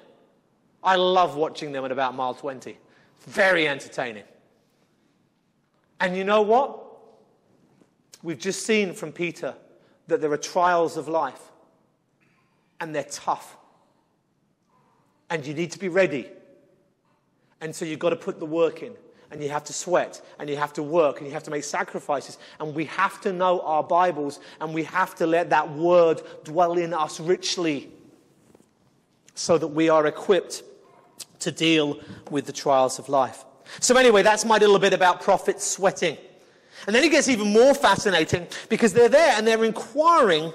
I 0.83 0.95
love 0.95 1.35
watching 1.35 1.71
them 1.71 1.85
at 1.85 1.91
about 1.91 2.15
mile 2.15 2.35
20. 2.35 2.77
Very 3.21 3.67
entertaining. 3.67 4.23
And 5.99 6.15
you 6.15 6.23
know 6.23 6.41
what? 6.41 6.85
We've 8.21 8.39
just 8.39 8.65
seen 8.65 8.93
from 8.93 9.11
Peter 9.11 9.55
that 10.07 10.21
there 10.21 10.31
are 10.31 10.37
trials 10.37 10.97
of 10.97 11.07
life 11.07 11.41
and 12.79 12.93
they're 12.93 13.03
tough. 13.03 13.57
And 15.29 15.45
you 15.45 15.53
need 15.53 15.71
to 15.71 15.79
be 15.79 15.89
ready. 15.89 16.29
And 17.61 17.75
so 17.75 17.85
you've 17.85 17.99
got 17.99 18.11
to 18.11 18.15
put 18.15 18.39
the 18.39 18.45
work 18.45 18.83
in 18.83 18.93
and 19.31 19.43
you 19.43 19.49
have 19.49 19.63
to 19.65 19.73
sweat 19.73 20.21
and 20.39 20.49
you 20.49 20.57
have 20.57 20.73
to 20.73 20.83
work 20.83 21.17
and 21.17 21.27
you 21.27 21.33
have 21.33 21.43
to 21.43 21.51
make 21.51 21.63
sacrifices. 21.63 22.37
And 22.59 22.73
we 22.73 22.85
have 22.85 23.21
to 23.21 23.33
know 23.33 23.61
our 23.61 23.83
Bibles 23.83 24.39
and 24.59 24.73
we 24.73 24.83
have 24.83 25.15
to 25.15 25.27
let 25.27 25.49
that 25.51 25.71
word 25.71 26.21
dwell 26.43 26.77
in 26.77 26.93
us 26.93 27.19
richly 27.19 27.89
so 29.35 29.57
that 29.57 29.67
we 29.67 29.89
are 29.89 30.05
equipped 30.07 30.63
to 31.39 31.51
deal 31.51 31.99
with 32.29 32.45
the 32.45 32.51
trials 32.51 32.99
of 32.99 33.07
life. 33.07 33.45
So, 33.79 33.95
anyway, 33.95 34.23
that's 34.23 34.45
my 34.45 34.57
little 34.57 34.79
bit 34.79 34.93
about 34.93 35.21
prophets 35.21 35.63
sweating. 35.63 36.17
And 36.87 36.95
then 36.95 37.03
it 37.03 37.09
gets 37.09 37.29
even 37.29 37.51
more 37.53 37.73
fascinating 37.73 38.47
because 38.67 38.93
they're 38.93 39.09
there 39.09 39.35
and 39.37 39.45
they're 39.45 39.63
inquiring 39.63 40.51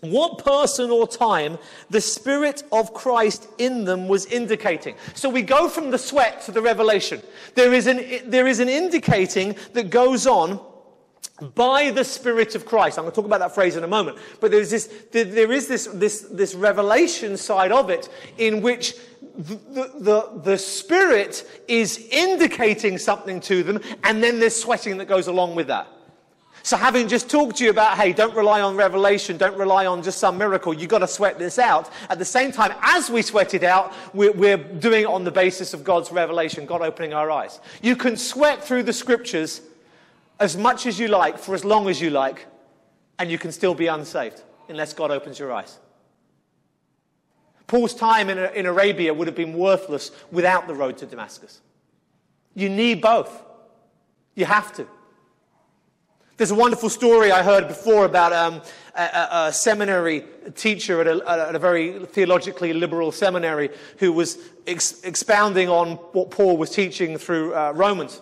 what 0.00 0.44
person 0.44 0.90
or 0.90 1.08
time 1.08 1.58
the 1.90 2.00
Spirit 2.00 2.62
of 2.70 2.92
Christ 2.92 3.48
in 3.58 3.84
them 3.84 4.08
was 4.08 4.26
indicating. 4.26 4.94
So 5.14 5.28
we 5.28 5.42
go 5.42 5.68
from 5.68 5.90
the 5.90 5.98
sweat 5.98 6.42
to 6.42 6.52
the 6.52 6.62
revelation. 6.62 7.22
There 7.54 7.72
is 7.72 7.86
an, 7.86 8.30
there 8.30 8.46
is 8.46 8.60
an 8.60 8.68
indicating 8.68 9.56
that 9.72 9.90
goes 9.90 10.26
on 10.26 10.60
by 11.54 11.90
the 11.90 12.04
Spirit 12.04 12.54
of 12.54 12.64
Christ. 12.64 12.98
I'm 12.98 13.04
going 13.04 13.12
to 13.12 13.16
talk 13.16 13.26
about 13.26 13.40
that 13.40 13.54
phrase 13.54 13.76
in 13.76 13.84
a 13.84 13.88
moment. 13.88 14.18
But 14.40 14.50
there's 14.50 14.70
this, 14.70 14.86
there 15.12 15.52
is 15.52 15.68
this, 15.68 15.86
this, 15.86 16.22
this 16.30 16.54
revelation 16.54 17.36
side 17.36 17.72
of 17.72 17.90
it 17.90 18.08
in 18.38 18.62
which 18.62 18.94
the, 19.36 19.92
the, 19.98 20.40
the 20.44 20.58
Spirit 20.58 21.62
is 21.68 22.08
indicating 22.10 22.96
something 22.96 23.40
to 23.40 23.62
them, 23.62 23.80
and 24.04 24.22
then 24.22 24.40
there's 24.40 24.56
sweating 24.56 24.96
that 24.98 25.06
goes 25.06 25.26
along 25.26 25.54
with 25.54 25.66
that. 25.66 25.88
So, 26.66 26.76
having 26.76 27.06
just 27.06 27.30
talked 27.30 27.58
to 27.58 27.64
you 27.64 27.70
about, 27.70 27.96
hey, 27.96 28.12
don't 28.12 28.34
rely 28.34 28.60
on 28.60 28.74
revelation, 28.74 29.36
don't 29.36 29.56
rely 29.56 29.86
on 29.86 30.02
just 30.02 30.18
some 30.18 30.36
miracle, 30.36 30.74
you've 30.74 30.88
got 30.88 30.98
to 30.98 31.06
sweat 31.06 31.38
this 31.38 31.60
out. 31.60 31.92
At 32.10 32.18
the 32.18 32.24
same 32.24 32.50
time, 32.50 32.74
as 32.82 33.08
we 33.08 33.22
sweat 33.22 33.54
it 33.54 33.62
out, 33.62 33.94
we're, 34.12 34.32
we're 34.32 34.56
doing 34.56 35.02
it 35.02 35.06
on 35.06 35.22
the 35.22 35.30
basis 35.30 35.74
of 35.74 35.84
God's 35.84 36.10
revelation, 36.10 36.66
God 36.66 36.82
opening 36.82 37.14
our 37.14 37.30
eyes. 37.30 37.60
You 37.82 37.94
can 37.94 38.16
sweat 38.16 38.64
through 38.64 38.82
the 38.82 38.92
scriptures 38.92 39.60
as 40.40 40.56
much 40.56 40.86
as 40.86 40.98
you 40.98 41.06
like, 41.06 41.38
for 41.38 41.54
as 41.54 41.64
long 41.64 41.88
as 41.88 42.00
you 42.00 42.10
like, 42.10 42.46
and 43.20 43.30
you 43.30 43.38
can 43.38 43.52
still 43.52 43.76
be 43.76 43.86
unsaved 43.86 44.42
unless 44.68 44.92
God 44.92 45.12
opens 45.12 45.38
your 45.38 45.52
eyes. 45.52 45.78
Paul's 47.68 47.94
time 47.94 48.28
in, 48.28 48.38
in 48.38 48.66
Arabia 48.66 49.14
would 49.14 49.28
have 49.28 49.36
been 49.36 49.54
worthless 49.56 50.10
without 50.32 50.66
the 50.66 50.74
road 50.74 50.98
to 50.98 51.06
Damascus. 51.06 51.60
You 52.56 52.68
need 52.68 53.00
both. 53.00 53.44
You 54.34 54.46
have 54.46 54.72
to. 54.78 54.88
There's 56.36 56.50
a 56.50 56.54
wonderful 56.54 56.90
story 56.90 57.32
I 57.32 57.42
heard 57.42 57.66
before 57.66 58.04
about 58.04 58.34
um, 58.34 58.60
a, 58.94 59.28
a, 59.46 59.52
seminary 59.54 60.22
teacher 60.54 61.00
at 61.00 61.06
a, 61.06 61.48
at 61.48 61.54
a, 61.54 61.58
very 61.58 61.98
theologically 62.04 62.74
liberal 62.74 63.10
seminary 63.10 63.70
who 63.96 64.12
was 64.12 64.36
ex- 64.66 65.02
expounding 65.02 65.70
on 65.70 65.92
what 66.12 66.30
Paul 66.30 66.58
was 66.58 66.68
teaching 66.68 67.16
through 67.16 67.54
uh, 67.54 67.72
Romans. 67.74 68.20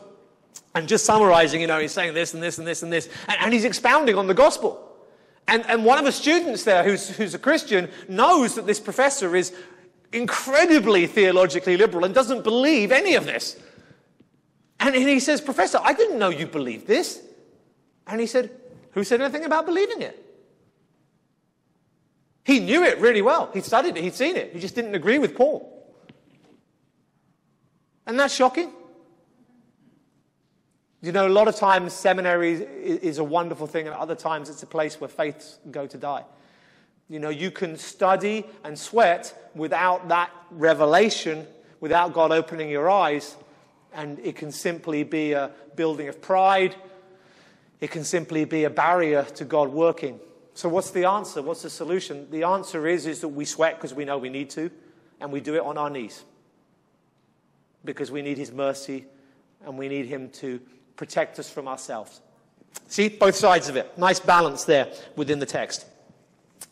And 0.77 0.87
just 0.87 1.05
summarizing, 1.05 1.61
you 1.61 1.67
know, 1.67 1.81
he's 1.81 1.91
saying 1.91 2.15
this 2.15 2.35
and 2.35 2.43
this 2.43 2.59
and 2.59 2.67
this 2.67 2.85
and 2.85 2.93
this. 2.93 3.09
And, 3.27 3.37
and 3.41 3.53
he's 3.53 3.65
expounding 3.65 4.15
on 4.15 4.29
the 4.29 4.35
gospel. 4.35 4.97
And, 5.49 5.67
and 5.67 5.85
one 5.85 5.99
of 5.99 6.05
the 6.05 6.13
students 6.13 6.63
there, 6.63 6.85
who's, 6.85 7.09
who's 7.09 7.35
a 7.35 7.39
Christian, 7.39 7.91
knows 8.09 8.55
that 8.55 8.65
this 8.65 8.79
professor 8.79 9.35
is 9.35 9.53
incredibly 10.13 11.09
theologically 11.09 11.77
liberal 11.77 12.05
and 12.05 12.15
doesn't 12.15 12.45
believe 12.45 12.93
any 12.93 13.17
of 13.17 13.25
this. 13.25 13.61
And, 14.79 14.95
and 14.95 15.09
he 15.09 15.19
says, 15.19 15.41
Professor, 15.41 15.81
I 15.83 15.95
didn't 15.95 16.21
know 16.21 16.29
you 16.29 16.47
believed 16.47 16.87
this. 16.87 17.21
And 18.07 18.21
he 18.21 18.27
said, 18.27 18.51
Who 18.93 19.05
said 19.05 19.21
anything 19.21 19.45
about 19.45 19.67
believing 19.67 20.03
it? 20.03 20.21
He 22.45 22.61
knew 22.61 22.85
it 22.85 22.99
really 22.99 23.23
well. 23.23 23.51
He 23.55 23.61
studied 23.61 23.97
it, 23.97 24.03
he'd 24.03 24.15
seen 24.15 24.37
it. 24.37 24.53
He 24.53 24.61
just 24.61 24.75
didn't 24.75 24.95
agree 24.95 25.19
with 25.19 25.35
Paul. 25.35 25.71
And 28.07 28.21
that's 28.21 28.35
shocking. 28.35 28.71
You 31.01 31.13
know, 31.13 31.27
a 31.27 31.29
lot 31.29 31.49
of 31.49 31.57
times 31.57 31.93
seminary 31.93 32.53
is 32.55 33.19
a 33.19 33.25
wonderful 33.25 33.67
thing, 33.67 33.87
and 33.87 33.95
other 33.95 34.15
times 34.15 34.49
it's 34.49 34.63
a 34.63 34.67
place 34.67 35.01
where 35.01 35.09
faiths 35.09 35.59
go 35.71 35.87
to 35.87 35.99
die. 35.99 36.25
You 37.09 37.19
know, 37.19 37.29
you 37.29 37.51
can 37.51 37.77
study 37.77 38.47
and 38.65 38.79
sweat 38.79 39.51
without 39.55 40.09
that 40.09 40.31
revelation, 40.51 41.47
without 41.81 42.15
God 42.15 42.33
opening 42.33 42.71
your 42.71 42.89
eyes, 42.89 43.37
and 43.93 44.19
it 44.21 44.37
can 44.37 44.51
simply 44.51 45.05
be 45.05 45.33
a 45.33 45.51
building 45.77 46.09
of 46.09 46.23
pride. 46.23 46.75
It 47.81 47.91
can 47.91 48.05
simply 48.05 48.45
be 48.45 48.65
a 48.65 48.71
barrier 48.71 49.25
to 49.35 49.45
God 49.45 49.71
working. 49.71 50.21
So, 50.55 50.69
what's 50.69 50.91
the 50.91 51.05
answer? 51.05 51.43
What's 51.43 51.63
the 51.63 51.71
solution? 51.71 52.31
The 52.31 52.45
answer 52.45 52.87
is, 52.87 53.07
is 53.07 53.21
that 53.21 53.29
we 53.29 53.45
sweat 53.45 53.77
because 53.77 53.93
we 53.93 54.05
know 54.05 54.19
we 54.19 54.31
need 54.31 54.51
to, 54.51 54.71
and 55.21 55.33
we 55.33 55.41
do 55.41 55.55
it 55.57 55.63
on 55.63 55.77
our 55.77 55.91
knees 55.91 56.25
because 57.85 58.11
we 58.11 58.23
need 58.23 58.39
His 58.39 58.53
mercy 58.53 59.05
and 59.67 59.77
we 59.77 59.89
need 59.89 60.07
Him 60.07 60.31
to 60.31 60.61
protect 60.97 61.39
us 61.39 61.51
from 61.51 61.69
ourselves. 61.69 62.21
See, 62.89 63.09
both 63.09 63.35
sides 63.35 63.69
of 63.69 63.77
it. 63.77 63.97
Nice 63.99 64.21
balance 64.21 64.65
there 64.65 64.93
within 65.17 65.39
the 65.39 65.47
text. 65.47 65.87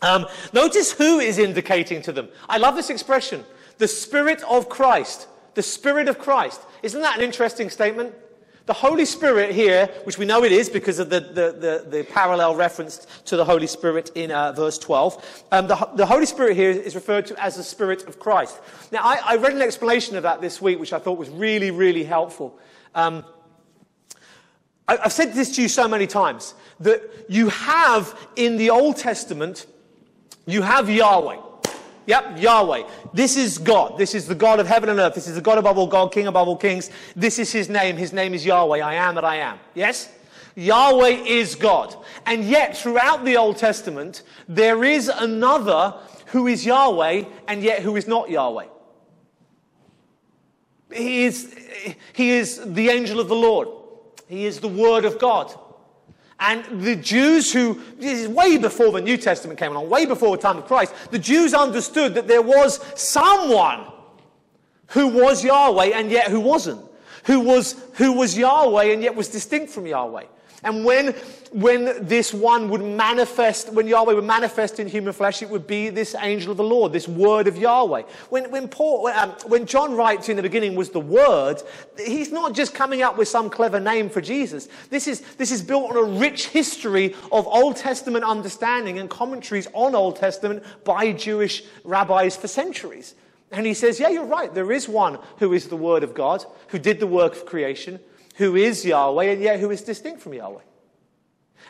Um, 0.01 0.27
notice 0.53 0.93
who 0.93 1.21
is 1.21 1.39
indicating 1.39 2.03
to 2.03 2.13
them. 2.13 2.29
I 2.49 2.59
love 2.59 2.77
this 2.77 2.91
expression 2.91 3.45
the 3.79 3.89
Spirit 3.89 4.43
of 4.45 4.69
Christ. 4.69 5.29
The 5.55 5.63
Spirit 5.63 6.09
of 6.09 6.19
Christ. 6.19 6.61
Isn't 6.83 7.03
that 7.03 7.19
an 7.19 7.25
interesting 7.25 7.69
statement? 7.69 8.15
The 8.67 8.73
Holy 8.73 9.05
Spirit 9.05 9.53
here, 9.53 9.87
which 10.05 10.19
we 10.19 10.25
know 10.25 10.45
it 10.45 10.53
is 10.53 10.69
because 10.69 11.01
of 11.01 11.11
the, 11.11 11.21
the, 11.21 11.85
the, 11.85 11.87
the 11.89 12.05
parallel 12.05 12.55
reference 12.55 13.07
to 13.25 13.37
the 13.37 13.45
Holy 13.45 13.67
Spirit 13.67 14.13
in 14.15 14.31
uh, 14.31 14.53
verse 14.53 14.79
12, 14.79 15.45
um, 15.51 15.67
the, 15.67 15.89
the, 15.97 16.07
Holy 16.07 16.27
Spirit 16.27 16.55
here 16.55 16.71
is 16.71 16.95
referred 16.95 17.27
to 17.27 17.43
as 17.43 17.57
the 17.57 17.65
Spirit 17.65 18.07
of 18.07 18.21
Christ. 18.21 18.61
Now, 18.93 19.01
I, 19.03 19.21
I, 19.25 19.37
read 19.37 19.53
an 19.53 19.63
explanation 19.63 20.17
of 20.17 20.23
that 20.23 20.41
this 20.41 20.63
week, 20.63 20.79
which 20.79 20.93
I 20.93 21.01
thought 21.01 21.19
was 21.19 21.29
really, 21.29 21.73
really 21.73 22.05
helpful. 22.05 22.57
Um, 22.95 23.25
I've 24.87 25.13
said 25.13 25.33
this 25.33 25.57
to 25.57 25.63
you 25.63 25.69
so 25.69 25.89
many 25.89 26.07
times 26.07 26.55
that 26.81 27.03
you 27.29 27.49
have 27.49 28.17
in 28.37 28.57
the 28.57 28.71
Old 28.71 28.97
Testament, 28.97 29.67
you 30.47 30.63
have 30.63 30.91
Yahweh. 30.91 31.39
Yep, 32.07 32.39
Yahweh. 32.39 32.83
This 33.13 33.37
is 33.37 33.59
God. 33.59 33.97
This 33.97 34.15
is 34.15 34.27
the 34.27 34.35
God 34.35 34.61
of 34.61 34.67
heaven 34.67 34.89
and 34.89 34.99
earth. 34.99 35.15
This 35.15 35.29
is 35.29 35.37
the 35.37 35.41
God 35.41 35.59
above 35.59 35.79
all 35.79 35.87
God, 35.87 36.13
King 36.13 36.27
above 36.27 36.49
all 36.49 36.57
kings. 36.57 36.91
This 37.15 37.39
is 37.39 37.53
his 37.53 37.69
name. 37.69 37.97
His 37.97 38.13
name 38.13 38.35
is 38.35 38.45
Yahweh. 38.45 38.79
I 38.79 38.95
am 38.95 39.15
that 39.15 39.25
I 39.25 39.37
am. 39.37 39.59
Yes? 39.75 40.09
Yahweh 40.55 41.25
is 41.27 41.55
God. 41.55 41.95
And 42.27 42.45
yet, 42.45 42.77
throughout 42.77 43.25
the 43.25 43.37
Old 43.37 43.57
Testament, 43.57 44.23
there 44.49 44.85
is 44.85 45.09
another 45.09 45.95
who 46.27 46.47
is 46.47 46.67
Yahweh 46.67 47.25
and 47.49 47.63
yet 47.63 47.83
who 47.83 47.97
is 47.97 48.07
not 48.07 48.31
Yahweh. 48.31 48.67
He 50.93 51.25
is, 51.25 51.55
he 52.13 52.31
is 52.31 52.61
the 52.65 52.91
angel 52.91 53.21
of 53.21 53.29
the 53.29 53.35
Lord. 53.35 53.69
He 54.29 54.45
is 54.45 54.61
the 54.61 54.69
Word 54.69 55.05
of 55.05 55.19
God. 55.19 55.55
And 56.45 56.83
the 56.83 56.97
Jews 56.97 57.53
who, 57.53 57.81
this 57.99 58.19
is 58.19 58.29
way 58.29 58.59
before 58.59 58.91
the 58.91 59.01
New 59.01 59.17
Testament 59.17 59.61
came 59.61 59.71
along, 59.71 59.89
way 59.89 60.07
before 60.07 60.37
the 60.37 60.43
time 60.43 60.59
of 60.59 60.67
Christ, 60.67 60.93
the 61.13 61.19
Jews 61.19 61.55
understood 61.55 62.15
that 62.15 62.27
there 62.27 62.43
was 62.43 62.81
someone 63.01 63.85
who 64.89 65.07
was 65.07 65.45
Yahweh 65.45 65.93
and 65.95 66.11
yet 66.11 66.33
who 66.33 66.41
wasn't. 66.41 66.85
Who 67.27 67.39
was, 67.39 67.77
who 67.95 68.15
was 68.15 68.37
Yahweh 68.37 68.87
and 68.87 69.05
yet 69.05 69.15
was 69.15 69.29
distinct 69.29 69.73
from 69.73 69.87
Yahweh. 69.87 70.25
And 70.65 70.85
when, 70.85 71.09
when 71.51 72.07
this 72.07 72.33
one 72.33 72.69
would 72.69 72.83
manifest, 72.83 73.73
when 73.73 73.89
Yahweh 73.89 74.13
would 74.13 74.25
manifest 74.25 74.79
in 74.79 74.87
human 74.87 75.13
flesh, 75.13 75.43
it 75.43 75.51
would 75.51 75.67
be 75.67 75.89
this 75.89 76.15
angel 76.21 76.53
of 76.53 76.57
the 76.57 76.65
Lord, 76.65 76.93
this 76.93 77.09
word 77.09 77.49
of 77.49 77.57
Yahweh. 77.57 78.03
When, 78.31 78.49
when, 78.51 78.69
Paul, 78.69 79.09
um, 79.09 79.31
when 79.47 79.67
John 79.67 79.95
writes 79.95 80.29
in 80.29 80.37
the 80.37 80.43
beginning 80.43 80.77
was 80.77 80.91
the 80.91 81.01
word, 81.01 81.63
he's 81.99 82.31
not 82.31 82.55
just 82.55 82.75
coming 82.75 83.03
up 83.03 83.19
with 83.19 83.27
some 83.27 83.51
clever 83.51 83.81
name 83.81 84.09
for 84.09 84.21
Jesus. 84.21 84.69
This 84.89 85.09
is, 85.09 85.21
this 85.35 85.51
is 85.51 85.63
built 85.63 85.91
on 85.91 85.97
a 85.97 86.19
rich 86.19 86.47
history 86.49 87.17
of 87.33 87.47
Old 87.49 87.77
Testament 87.77 88.25
understanding 88.25 89.01
and 89.01 89.11
commentaries 89.11 89.67
on 89.73 89.97
Old 89.97 90.15
Testament 90.15 90.63
by 90.85 91.11
Jewish 91.11 91.65
rabbis 91.83 92.37
for 92.37 92.47
centuries. 92.47 93.17
And 93.51 93.67
he 93.67 93.75
says, 93.75 93.99
yeah, 93.99 94.09
you're 94.09 94.25
right. 94.25 94.55
There 94.55 94.73
is 94.73 94.89
one 94.89 95.19
who 95.39 95.53
is 95.53 95.69
the 95.69 95.77
word 95.77 96.05
of 96.05 96.15
God, 96.15 96.45
who 96.69 96.79
did 96.79 97.01
the 97.01 97.07
work 97.07 97.33
of 97.35 97.47
creation 97.47 97.99
who 98.35 98.57
is 98.57 98.85
Yahweh 98.85 99.25
and 99.25 99.43
yet 99.43 99.61
who 99.61 99.71
is 99.71 99.83
distinct 99.83 100.21
from 100.21 100.35
Yahweh. 100.35 100.63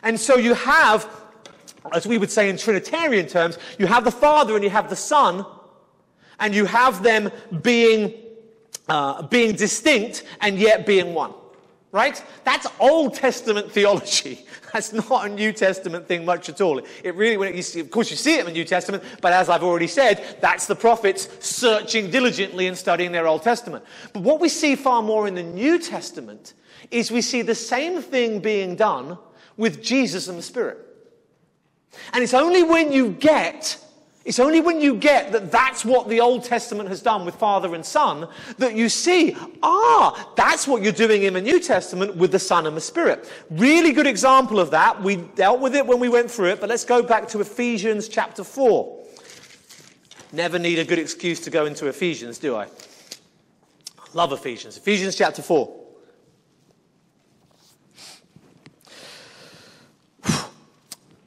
And 0.01 0.19
so 0.19 0.37
you 0.37 0.53
have, 0.53 1.09
as 1.91 2.05
we 2.07 2.17
would 2.17 2.31
say 2.31 2.49
in 2.49 2.57
Trinitarian 2.57 3.27
terms, 3.27 3.57
you 3.77 3.87
have 3.87 4.03
the 4.03 4.11
Father 4.11 4.55
and 4.55 4.63
you 4.63 4.69
have 4.69 4.89
the 4.89 4.95
Son, 4.95 5.45
and 6.39 6.53
you 6.53 6.65
have 6.65 7.03
them 7.03 7.31
being, 7.61 8.13
uh, 8.89 9.21
being 9.23 9.55
distinct 9.55 10.23
and 10.41 10.57
yet 10.57 10.85
being 10.85 11.13
one. 11.13 11.33
Right? 11.93 12.21
That's 12.43 12.65
Old 12.79 13.13
Testament 13.13 13.71
theology. 13.71 14.47
That's 14.73 14.91
not 14.91 15.27
a 15.27 15.29
New 15.29 15.53
Testament 15.53 16.07
thing 16.07 16.25
much 16.25 16.49
at 16.49 16.59
all. 16.59 16.79
It 16.79 17.13
really, 17.13 17.37
when 17.37 17.53
it, 17.53 17.61
see, 17.61 17.79
of 17.79 17.91
course, 17.91 18.09
you 18.09 18.17
see 18.17 18.33
it 18.33 18.39
in 18.39 18.45
the 18.47 18.51
New 18.51 18.65
Testament, 18.65 19.03
but 19.21 19.31
as 19.31 19.47
I've 19.47 19.61
already 19.61 19.85
said, 19.85 20.37
that's 20.41 20.65
the 20.65 20.75
prophets 20.75 21.29
searching 21.39 22.09
diligently 22.09 22.65
and 22.65 22.75
studying 22.75 23.11
their 23.11 23.27
Old 23.27 23.43
Testament. 23.43 23.85
But 24.11 24.23
what 24.23 24.41
we 24.41 24.49
see 24.49 24.75
far 24.75 25.03
more 25.03 25.27
in 25.27 25.35
the 25.35 25.43
New 25.43 25.77
Testament 25.77 26.55
is 26.89 27.11
we 27.11 27.21
see 27.21 27.43
the 27.43 27.53
same 27.53 28.01
thing 28.01 28.39
being 28.39 28.75
done 28.75 29.19
with 29.55 29.83
Jesus 29.83 30.27
and 30.27 30.39
the 30.39 30.43
Spirit. 30.43 30.79
And 32.11 32.23
it's 32.23 32.33
only 32.33 32.63
when 32.63 32.91
you 32.91 33.11
get 33.11 33.77
it's 34.25 34.39
only 34.39 34.61
when 34.61 34.79
you 34.79 34.95
get 34.95 35.33
that 35.33 35.51
that's 35.51 35.83
what 35.83 36.07
the 36.07 36.21
Old 36.21 36.45
Testament 36.45 36.87
has 36.87 37.01
done 37.01 37.25
with 37.25 37.35
Father 37.35 37.75
and 37.75 37.85
Son 37.85 38.29
that 38.57 38.73
you 38.73 38.87
see, 38.87 39.35
ah, 39.61 40.31
that's 40.37 40.65
what 40.65 40.81
you're 40.81 40.93
doing 40.93 41.23
in 41.23 41.33
the 41.33 41.41
New 41.41 41.59
Testament 41.59 42.15
with 42.15 42.31
the 42.31 42.39
Son 42.39 42.65
and 42.65 42.77
the 42.77 42.81
Spirit. 42.81 43.29
Really 43.49 43.91
good 43.91 44.07
example 44.07 44.61
of 44.61 44.71
that. 44.71 45.01
We 45.01 45.17
dealt 45.17 45.59
with 45.59 45.75
it 45.75 45.85
when 45.85 45.99
we 45.99 46.07
went 46.07 46.31
through 46.31 46.51
it, 46.51 46.61
but 46.61 46.69
let's 46.69 46.85
go 46.85 47.03
back 47.03 47.27
to 47.29 47.41
Ephesians 47.41 48.07
chapter 48.07 48.45
4. 48.45 49.03
Never 50.31 50.57
need 50.57 50.79
a 50.79 50.85
good 50.85 50.99
excuse 50.99 51.41
to 51.41 51.49
go 51.49 51.65
into 51.65 51.87
Ephesians, 51.87 52.37
do 52.39 52.55
I? 52.55 52.67
Love 54.13 54.31
Ephesians. 54.31 54.77
Ephesians 54.77 55.15
chapter 55.15 55.41
4. 55.41 55.82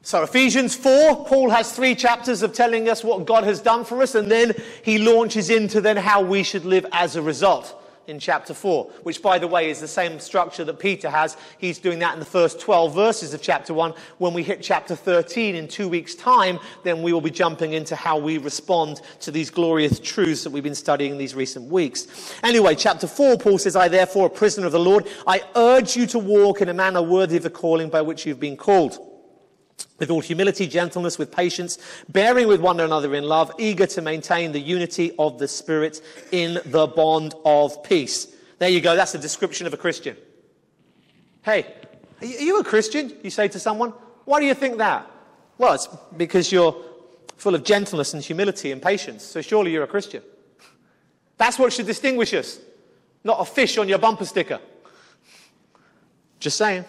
So, 0.06 0.22
Ephesians 0.22 0.76
4, 0.76 1.26
Paul 1.26 1.50
has 1.50 1.72
three 1.72 1.96
chapters 1.96 2.42
of 2.42 2.52
telling 2.52 2.88
us 2.88 3.02
what 3.02 3.26
God 3.26 3.42
has 3.42 3.58
done 3.58 3.84
for 3.84 4.00
us, 4.02 4.14
and 4.14 4.30
then 4.30 4.54
he 4.84 4.98
launches 4.98 5.50
into 5.50 5.80
then 5.80 5.96
how 5.96 6.22
we 6.22 6.44
should 6.44 6.64
live 6.64 6.86
as 6.92 7.16
a 7.16 7.22
result. 7.22 7.82
in 8.06 8.20
chapter 8.20 8.54
4, 8.54 8.84
which, 9.02 9.20
by 9.20 9.36
the 9.36 9.48
way, 9.48 9.68
is 9.68 9.80
the 9.80 9.88
same 9.88 10.20
structure 10.20 10.62
that 10.62 10.78
Peter 10.78 11.10
has. 11.10 11.36
He's 11.58 11.80
doing 11.80 11.98
that 11.98 12.14
in 12.14 12.20
the 12.20 12.24
first 12.24 12.60
12 12.60 12.94
verses 12.94 13.34
of 13.34 13.42
chapter 13.42 13.74
1. 13.74 13.94
When 14.18 14.32
we 14.32 14.44
hit 14.44 14.62
chapter 14.62 14.94
13 14.94 15.56
in 15.56 15.66
two 15.66 15.88
weeks' 15.88 16.14
time, 16.14 16.60
then 16.84 17.02
we 17.02 17.12
will 17.12 17.20
be 17.20 17.32
jumping 17.32 17.72
into 17.72 17.96
how 17.96 18.16
we 18.16 18.38
respond 18.38 19.00
to 19.22 19.32
these 19.32 19.50
glorious 19.50 19.98
truths 19.98 20.44
that 20.44 20.50
we've 20.50 20.62
been 20.62 20.76
studying 20.76 21.18
these 21.18 21.34
recent 21.34 21.68
weeks. 21.68 22.32
Anyway, 22.44 22.76
chapter 22.76 23.08
4, 23.08 23.38
Paul 23.38 23.58
says, 23.58 23.74
I 23.74 23.88
therefore, 23.88 24.28
a 24.28 24.30
prisoner 24.30 24.66
of 24.66 24.72
the 24.72 24.78
Lord, 24.78 25.08
I 25.26 25.42
urge 25.56 25.96
you 25.96 26.06
to 26.06 26.20
walk 26.20 26.60
in 26.60 26.68
a 26.68 26.74
manner 26.74 27.02
worthy 27.02 27.38
of 27.38 27.42
the 27.42 27.50
calling 27.50 27.90
by 27.90 28.02
which 28.02 28.24
you've 28.24 28.38
been 28.38 28.56
called 28.56 29.00
with 29.98 30.10
all 30.10 30.20
humility, 30.20 30.66
gentleness, 30.66 31.18
with 31.18 31.30
patience, 31.30 31.78
bearing 32.08 32.48
with 32.48 32.60
one 32.60 32.80
another 32.80 33.14
in 33.14 33.24
love, 33.24 33.52
eager 33.58 33.86
to 33.86 34.02
maintain 34.02 34.52
the 34.52 34.60
unity 34.60 35.12
of 35.18 35.38
the 35.38 35.48
Spirit 35.48 36.02
in 36.32 36.60
the 36.66 36.86
bond 36.86 37.34
of 37.44 37.82
peace. 37.82 38.28
There 38.58 38.68
you 38.68 38.80
go. 38.80 38.96
That's 38.96 39.14
a 39.14 39.18
description 39.18 39.66
of 39.66 39.74
a 39.74 39.76
Christian. 39.76 40.16
Hey, 41.42 41.66
are 42.20 42.26
you 42.26 42.58
a 42.58 42.64
Christian? 42.64 43.12
You 43.22 43.30
say 43.30 43.48
to 43.48 43.58
someone. 43.58 43.92
Why 44.24 44.40
do 44.40 44.46
you 44.46 44.54
think 44.54 44.78
that? 44.78 45.10
Well, 45.58 45.74
it's 45.74 45.88
because 46.16 46.50
you're 46.50 46.76
full 47.36 47.54
of 47.54 47.64
gentleness 47.64 48.14
and 48.14 48.22
humility 48.22 48.72
and 48.72 48.82
patience. 48.82 49.22
So 49.22 49.40
surely 49.40 49.72
you're 49.72 49.84
a 49.84 49.88
Christian. 49.88 50.22
That's 51.38 51.58
what 51.58 51.72
should 51.72 51.86
distinguish 51.86 52.32
us, 52.34 52.58
not 53.22 53.40
a 53.40 53.44
fish 53.44 53.76
on 53.78 53.88
your 53.88 53.98
bumper 53.98 54.24
sticker. 54.24 54.58
Just 56.40 56.56
saying. 56.56 56.84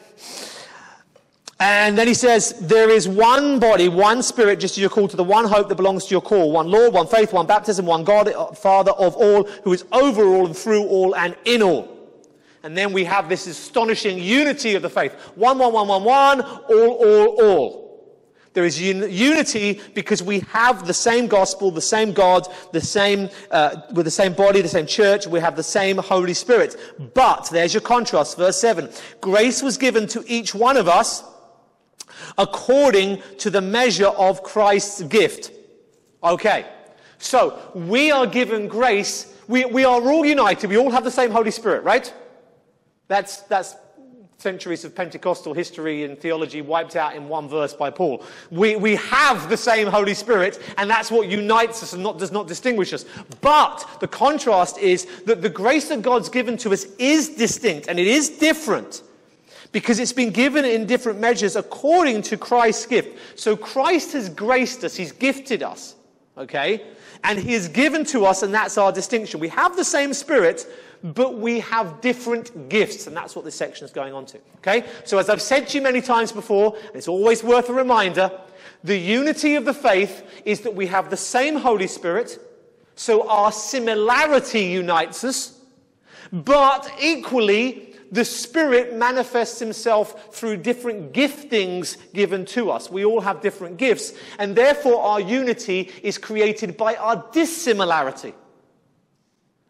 And 1.59 1.97
then 1.97 2.07
he 2.07 2.13
says, 2.13 2.53
there 2.61 2.89
is 2.89 3.07
one 3.07 3.59
body, 3.59 3.89
one 3.89 4.21
spirit, 4.21 4.59
just 4.59 4.75
as 4.75 4.77
you're 4.77 4.91
called 4.91 5.09
to 5.09 5.17
the 5.17 5.23
one 5.23 5.45
hope 5.45 5.69
that 5.69 5.75
belongs 5.75 6.05
to 6.05 6.11
your 6.11 6.21
call. 6.21 6.51
One 6.51 6.69
Lord, 6.69 6.93
one 6.93 7.07
faith, 7.07 7.33
one 7.33 7.47
baptism, 7.47 7.85
one 7.85 8.03
God, 8.03 8.27
uh, 8.27 8.51
Father 8.51 8.91
of 8.91 9.15
all, 9.15 9.45
who 9.63 9.73
is 9.73 9.83
over 9.91 10.23
all 10.23 10.45
and 10.45 10.55
through 10.55 10.85
all 10.85 11.15
and 11.15 11.35
in 11.45 11.63
all. 11.63 11.97
And 12.61 12.77
then 12.77 12.93
we 12.93 13.05
have 13.05 13.27
this 13.27 13.47
astonishing 13.47 14.19
unity 14.19 14.75
of 14.75 14.83
the 14.83 14.89
faith. 14.89 15.13
One, 15.35 15.57
one, 15.57 15.73
one, 15.73 15.87
one, 15.87 16.03
one, 16.03 16.41
all, 16.41 16.91
all, 16.91 17.27
all. 17.41 17.87
There 18.53 18.65
is 18.65 18.79
un- 18.79 19.09
unity 19.09 19.81
because 19.95 20.21
we 20.21 20.41
have 20.51 20.85
the 20.85 20.93
same 20.93 21.27
gospel, 21.27 21.71
the 21.71 21.81
same 21.81 22.11
God, 22.13 22.47
the 22.71 22.81
same, 22.81 23.29
uh, 23.49 23.81
with 23.93 24.05
the 24.05 24.11
same 24.11 24.33
body, 24.33 24.61
the 24.61 24.67
same 24.67 24.87
church. 24.87 25.25
We 25.25 25.39
have 25.39 25.55
the 25.55 25.63
same 25.63 25.97
Holy 25.97 26.33
Spirit. 26.33 26.75
But, 27.13 27.49
there's 27.51 27.73
your 27.73 27.81
contrast, 27.81 28.37
verse 28.37 28.59
7. 28.59 28.89
Grace 29.21 29.63
was 29.63 29.77
given 29.77 30.07
to 30.07 30.23
each 30.27 30.53
one 30.53 30.77
of 30.77 30.87
us 30.87 31.23
according 32.37 33.21
to 33.39 33.49
the 33.49 33.61
measure 33.61 34.07
of 34.07 34.43
Christ's 34.43 35.01
gift. 35.03 35.51
Okay. 36.23 36.65
So, 37.19 37.59
we 37.73 38.11
are 38.11 38.27
given 38.27 38.67
grace. 38.67 39.33
We, 39.47 39.65
we 39.65 39.85
are 39.85 40.01
all 40.01 40.25
united. 40.25 40.69
We 40.69 40.77
all 40.77 40.91
have 40.91 41.03
the 41.03 41.11
same 41.11 41.31
Holy 41.31 41.51
Spirit, 41.51 41.83
right? 41.83 42.13
That's, 43.07 43.37
that's 43.41 43.75
centuries 44.37 44.85
of 44.85 44.95
Pentecostal 44.95 45.53
history 45.53 46.03
and 46.03 46.17
theology 46.17 46.61
wiped 46.61 46.95
out 46.95 47.15
in 47.15 47.27
one 47.27 47.49
verse 47.49 47.73
by 47.73 47.89
Paul. 47.89 48.23
We, 48.51 48.75
we 48.75 48.95
have 48.95 49.49
the 49.49 49.57
same 49.57 49.87
Holy 49.87 50.13
Spirit, 50.13 50.61
and 50.77 50.89
that's 50.89 51.09
what 51.09 51.27
unites 51.27 51.81
us 51.81 51.93
and 51.93 52.03
not, 52.03 52.19
does 52.19 52.31
not 52.31 52.47
distinguish 52.47 52.93
us. 52.93 53.05
But 53.41 53.85
the 53.99 54.07
contrast 54.07 54.77
is 54.77 55.05
that 55.25 55.41
the 55.41 55.49
grace 55.49 55.89
that 55.89 56.03
God's 56.03 56.29
given 56.29 56.55
to 56.57 56.71
us 56.71 56.85
is 56.99 57.29
distinct 57.29 57.87
and 57.87 57.99
it 57.99 58.07
is 58.07 58.29
different 58.29 59.01
because 59.71 59.99
it's 59.99 60.13
been 60.13 60.31
given 60.31 60.65
in 60.65 60.85
different 60.85 61.19
measures 61.19 61.55
according 61.55 62.21
to 62.23 62.37
Christ's 62.37 62.85
gift. 62.85 63.17
So 63.35 63.55
Christ 63.55 64.13
has 64.13 64.29
graced 64.29 64.83
us, 64.83 64.95
He's 64.95 65.11
gifted 65.11 65.63
us, 65.63 65.95
okay? 66.37 66.83
And 67.23 67.39
He 67.39 67.53
has 67.53 67.67
given 67.67 68.05
to 68.05 68.25
us, 68.25 68.43
and 68.43 68.53
that's 68.53 68.77
our 68.77 68.91
distinction. 68.91 69.39
We 69.39 69.49
have 69.49 69.75
the 69.75 69.83
same 69.83 70.13
Spirit, 70.13 70.65
but 71.03 71.37
we 71.37 71.59
have 71.59 72.01
different 72.01 72.69
gifts, 72.69 73.07
and 73.07 73.15
that's 73.15 73.35
what 73.35 73.45
this 73.45 73.55
section 73.55 73.85
is 73.85 73.91
going 73.91 74.13
on 74.13 74.25
to, 74.27 74.39
okay? 74.57 74.87
So 75.05 75.17
as 75.17 75.29
I've 75.29 75.41
said 75.41 75.67
to 75.69 75.77
you 75.77 75.83
many 75.83 76.01
times 76.01 76.31
before, 76.31 76.75
and 76.75 76.95
it's 76.95 77.07
always 77.07 77.43
worth 77.43 77.69
a 77.69 77.73
reminder, 77.73 78.31
the 78.83 78.97
unity 78.97 79.55
of 79.55 79.65
the 79.65 79.73
faith 79.73 80.23
is 80.45 80.61
that 80.61 80.73
we 80.73 80.87
have 80.87 81.09
the 81.09 81.17
same 81.17 81.57
Holy 81.57 81.87
Spirit, 81.87 82.39
so 82.95 83.29
our 83.29 83.51
similarity 83.51 84.65
unites 84.65 85.23
us, 85.23 85.59
but 86.31 86.91
equally, 86.99 87.86
the 88.11 88.25
Spirit 88.25 88.95
manifests 88.95 89.59
Himself 89.59 90.33
through 90.35 90.57
different 90.57 91.13
giftings 91.13 91.97
given 92.13 92.45
to 92.45 92.71
us. 92.71 92.89
We 92.89 93.05
all 93.05 93.21
have 93.21 93.41
different 93.41 93.77
gifts, 93.77 94.13
and 94.39 94.55
therefore 94.55 95.01
our 95.01 95.19
unity 95.19 95.91
is 96.03 96.17
created 96.17 96.77
by 96.77 96.95
our 96.95 97.25
dissimilarity. 97.31 98.33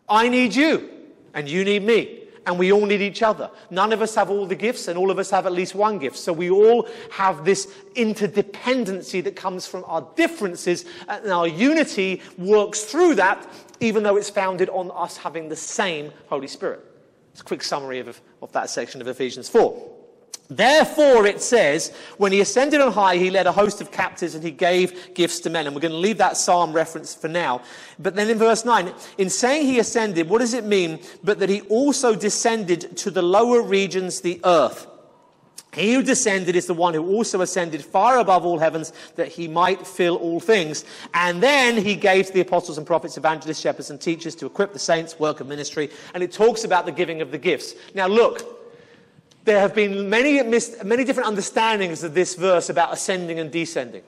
I 0.08 0.30
need 0.30 0.56
you, 0.56 0.90
and 1.34 1.50
you 1.50 1.66
need 1.66 1.84
me, 1.84 2.24
and 2.46 2.58
we 2.58 2.72
all 2.72 2.86
need 2.86 3.02
each 3.02 3.22
other. 3.22 3.52
None 3.70 3.92
of 3.92 4.02
us 4.02 4.16
have 4.16 4.30
all 4.30 4.46
the 4.46 4.56
gifts, 4.56 4.88
and 4.88 4.98
all 4.98 5.12
of 5.12 5.20
us 5.20 5.30
have 5.32 5.46
at 5.46 5.52
least 5.52 5.76
one 5.76 6.00
gift. 6.00 6.16
So 6.16 6.32
we 6.32 6.50
all 6.50 6.88
have 7.12 7.44
this 7.44 7.68
interdependency 7.96 9.22
that 9.26 9.36
comes 9.36 9.68
from 9.68 9.84
our 9.86 10.08
differences, 10.16 10.86
and 11.10 11.30
our 11.30 11.48
unity 11.48 12.22
works 12.38 12.86
through 12.86 13.16
that, 13.16 13.46
even 13.82 14.04
though 14.04 14.16
it's 14.16 14.30
founded 14.30 14.70
on 14.70 14.92
us 14.92 15.18
having 15.18 15.50
the 15.50 15.56
same 15.56 16.14
Holy 16.30 16.48
Spirit. 16.48 16.87
It's 17.38 17.44
a 17.44 17.46
quick 17.46 17.62
summary 17.62 18.00
of, 18.00 18.20
of 18.42 18.52
that 18.54 18.68
section 18.68 19.00
of 19.00 19.08
Ephesians 19.08 19.48
4. 19.48 19.92
Therefore, 20.50 21.28
it 21.28 21.40
says, 21.40 21.94
when 22.18 22.32
he 22.32 22.42
ascended 22.42 22.82
on 22.82 22.92
high, 22.92 23.18
he 23.18 23.30
led 23.30 23.46
a 23.46 23.52
host 23.52 23.80
of 23.80 23.92
captives 23.92 24.34
and 24.34 24.44
he 24.44 24.50
gave 24.50 25.14
gifts 25.14 25.42
to 25.42 25.52
men. 25.52 25.68
And 25.68 25.76
we're 25.76 25.82
going 25.82 25.92
to 25.92 26.00
leave 26.00 26.18
that 26.18 26.36
psalm 26.36 26.74
reference 26.74 27.14
for 27.14 27.28
now. 27.28 27.62
But 28.00 28.16
then 28.16 28.32
in 28.32 28.40
verse 28.40 28.66
9, 28.66 28.92
in 29.20 29.30
saying 29.30 29.68
he 29.68 29.78
ascended, 29.78 30.28
what 30.28 30.40
does 30.40 30.56
it 30.56 30.64
mean? 30.64 31.00
But 31.24 31.38
that 31.38 31.50
he 31.50 31.62
also 31.62 32.16
descended 32.16 32.98
to 32.98 33.12
the 33.12 33.22
lower 33.22 33.62
regions, 33.62 34.22
the 34.22 34.42
earth. 34.44 34.88
He 35.78 35.94
who 35.94 36.02
descended 36.02 36.56
is 36.56 36.66
the 36.66 36.74
one 36.74 36.96
who 36.96 37.08
also 37.08 37.42
ascended 37.42 37.86
far 37.86 38.18
above 38.18 38.46
all 38.46 38.58
heavens 38.58 38.92
that 39.16 39.28
he 39.28 39.48
might 39.48 39.86
fill 39.86 40.16
all 40.16 40.40
things. 40.40 40.84
And 41.14 41.42
then 41.42 41.78
he 41.78 41.96
gave 41.96 42.26
to 42.28 42.34
the 42.34 42.42
apostles 42.42 42.80
and 42.80 42.88
prophets, 42.88 43.16
evangelists, 43.16 43.60
shepherds, 43.60 43.92
and 43.92 44.02
teachers 44.02 44.34
to 44.36 44.48
equip 44.48 44.74
the 44.74 44.80
saints, 44.80 45.20
work 45.20 45.40
of 45.40 45.48
ministry. 45.48 45.92
And 46.16 46.24
it 46.24 46.32
talks 46.32 46.64
about 46.64 46.88
the 46.88 46.92
giving 46.92 47.22
of 47.22 47.30
the 47.30 47.38
gifts. 47.38 47.76
Now 47.94 48.08
look, 48.08 48.42
there 49.46 49.60
have 49.60 49.76
been 49.76 50.10
many, 50.10 50.42
many 50.42 51.04
different 51.04 51.28
understandings 51.28 52.04
of 52.04 52.16
this 52.16 52.34
verse 52.34 52.70
about 52.70 52.92
ascending 52.92 53.40
and 53.40 53.52
descending. 53.52 54.04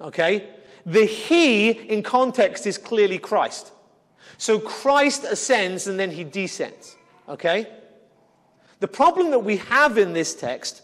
Okay? 0.00 0.48
The 0.86 1.04
he 1.04 1.70
in 1.70 2.04
context 2.04 2.68
is 2.68 2.78
clearly 2.78 3.18
Christ. 3.18 3.72
So 4.36 4.60
Christ 4.60 5.24
ascends 5.24 5.88
and 5.88 5.98
then 5.98 6.12
he 6.12 6.22
descends. 6.22 6.96
Okay? 7.28 7.66
The 8.80 8.88
problem 8.88 9.30
that 9.30 9.40
we 9.40 9.56
have 9.56 9.98
in 9.98 10.12
this 10.12 10.34
text 10.34 10.82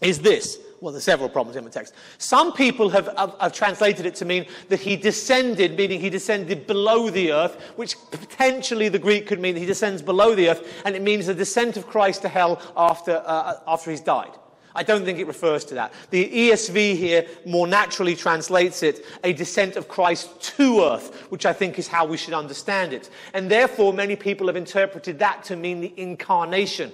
is 0.00 0.20
this. 0.20 0.58
Well, 0.80 0.92
there's 0.92 1.04
several 1.04 1.28
problems 1.28 1.56
in 1.56 1.64
the 1.64 1.70
text. 1.70 1.94
Some 2.16 2.54
people 2.54 2.88
have, 2.88 3.08
have, 3.18 3.36
have, 3.38 3.52
translated 3.52 4.06
it 4.06 4.14
to 4.16 4.24
mean 4.24 4.46
that 4.70 4.80
he 4.80 4.96
descended, 4.96 5.76
meaning 5.76 6.00
he 6.00 6.08
descended 6.08 6.66
below 6.66 7.10
the 7.10 7.32
earth, 7.32 7.60
which 7.76 7.96
potentially 8.10 8.88
the 8.88 8.98
Greek 8.98 9.26
could 9.26 9.40
mean 9.40 9.54
that 9.54 9.60
he 9.60 9.66
descends 9.66 10.00
below 10.00 10.34
the 10.34 10.48
earth, 10.48 10.82
and 10.86 10.96
it 10.96 11.02
means 11.02 11.26
the 11.26 11.34
descent 11.34 11.76
of 11.76 11.86
Christ 11.86 12.22
to 12.22 12.28
hell 12.28 12.62
after, 12.76 13.22
uh, 13.26 13.58
after 13.66 13.90
he's 13.90 14.00
died. 14.00 14.30
I 14.74 14.82
don't 14.82 15.04
think 15.04 15.18
it 15.18 15.26
refers 15.26 15.64
to 15.66 15.74
that. 15.74 15.92
The 16.10 16.28
ESV 16.30 16.96
here 16.96 17.26
more 17.44 17.66
naturally 17.66 18.14
translates 18.14 18.82
it 18.82 19.04
a 19.24 19.32
descent 19.32 19.76
of 19.76 19.88
Christ 19.88 20.40
to 20.56 20.82
earth, 20.82 21.26
which 21.30 21.44
I 21.44 21.52
think 21.52 21.78
is 21.78 21.88
how 21.88 22.04
we 22.06 22.16
should 22.16 22.34
understand 22.34 22.92
it. 22.92 23.10
And 23.34 23.50
therefore, 23.50 23.92
many 23.92 24.14
people 24.14 24.46
have 24.46 24.56
interpreted 24.56 25.18
that 25.18 25.42
to 25.44 25.56
mean 25.56 25.80
the 25.80 25.92
incarnation. 25.96 26.92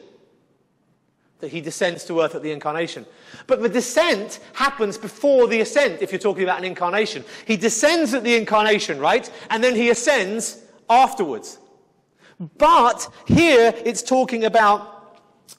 That 1.41 1.49
he 1.49 1.61
descends 1.61 2.05
to 2.05 2.23
earth 2.23 2.35
at 2.35 2.43
the 2.43 2.51
incarnation. 2.51 3.05
But 3.47 3.61
the 3.61 3.69
descent 3.69 4.41
happens 4.55 4.97
before 4.97 5.47
the 5.47 5.61
ascent, 5.61 6.01
if 6.01 6.11
you're 6.11 6.19
talking 6.19 6.45
about 6.45 6.59
an 6.59 6.65
incarnation. 6.65 7.25
He 7.47 7.59
descends 7.59 8.15
at 8.15 8.25
the 8.25 8.37
incarnation, 8.37 8.99
right? 8.99 9.31
And 9.51 9.63
then 9.63 9.75
he 9.75 9.91
ascends 9.91 10.63
afterwards. 10.89 11.59
But 12.57 13.07
here 13.27 13.75
it's 13.85 14.03
talking 14.03 14.45
about 14.45 14.96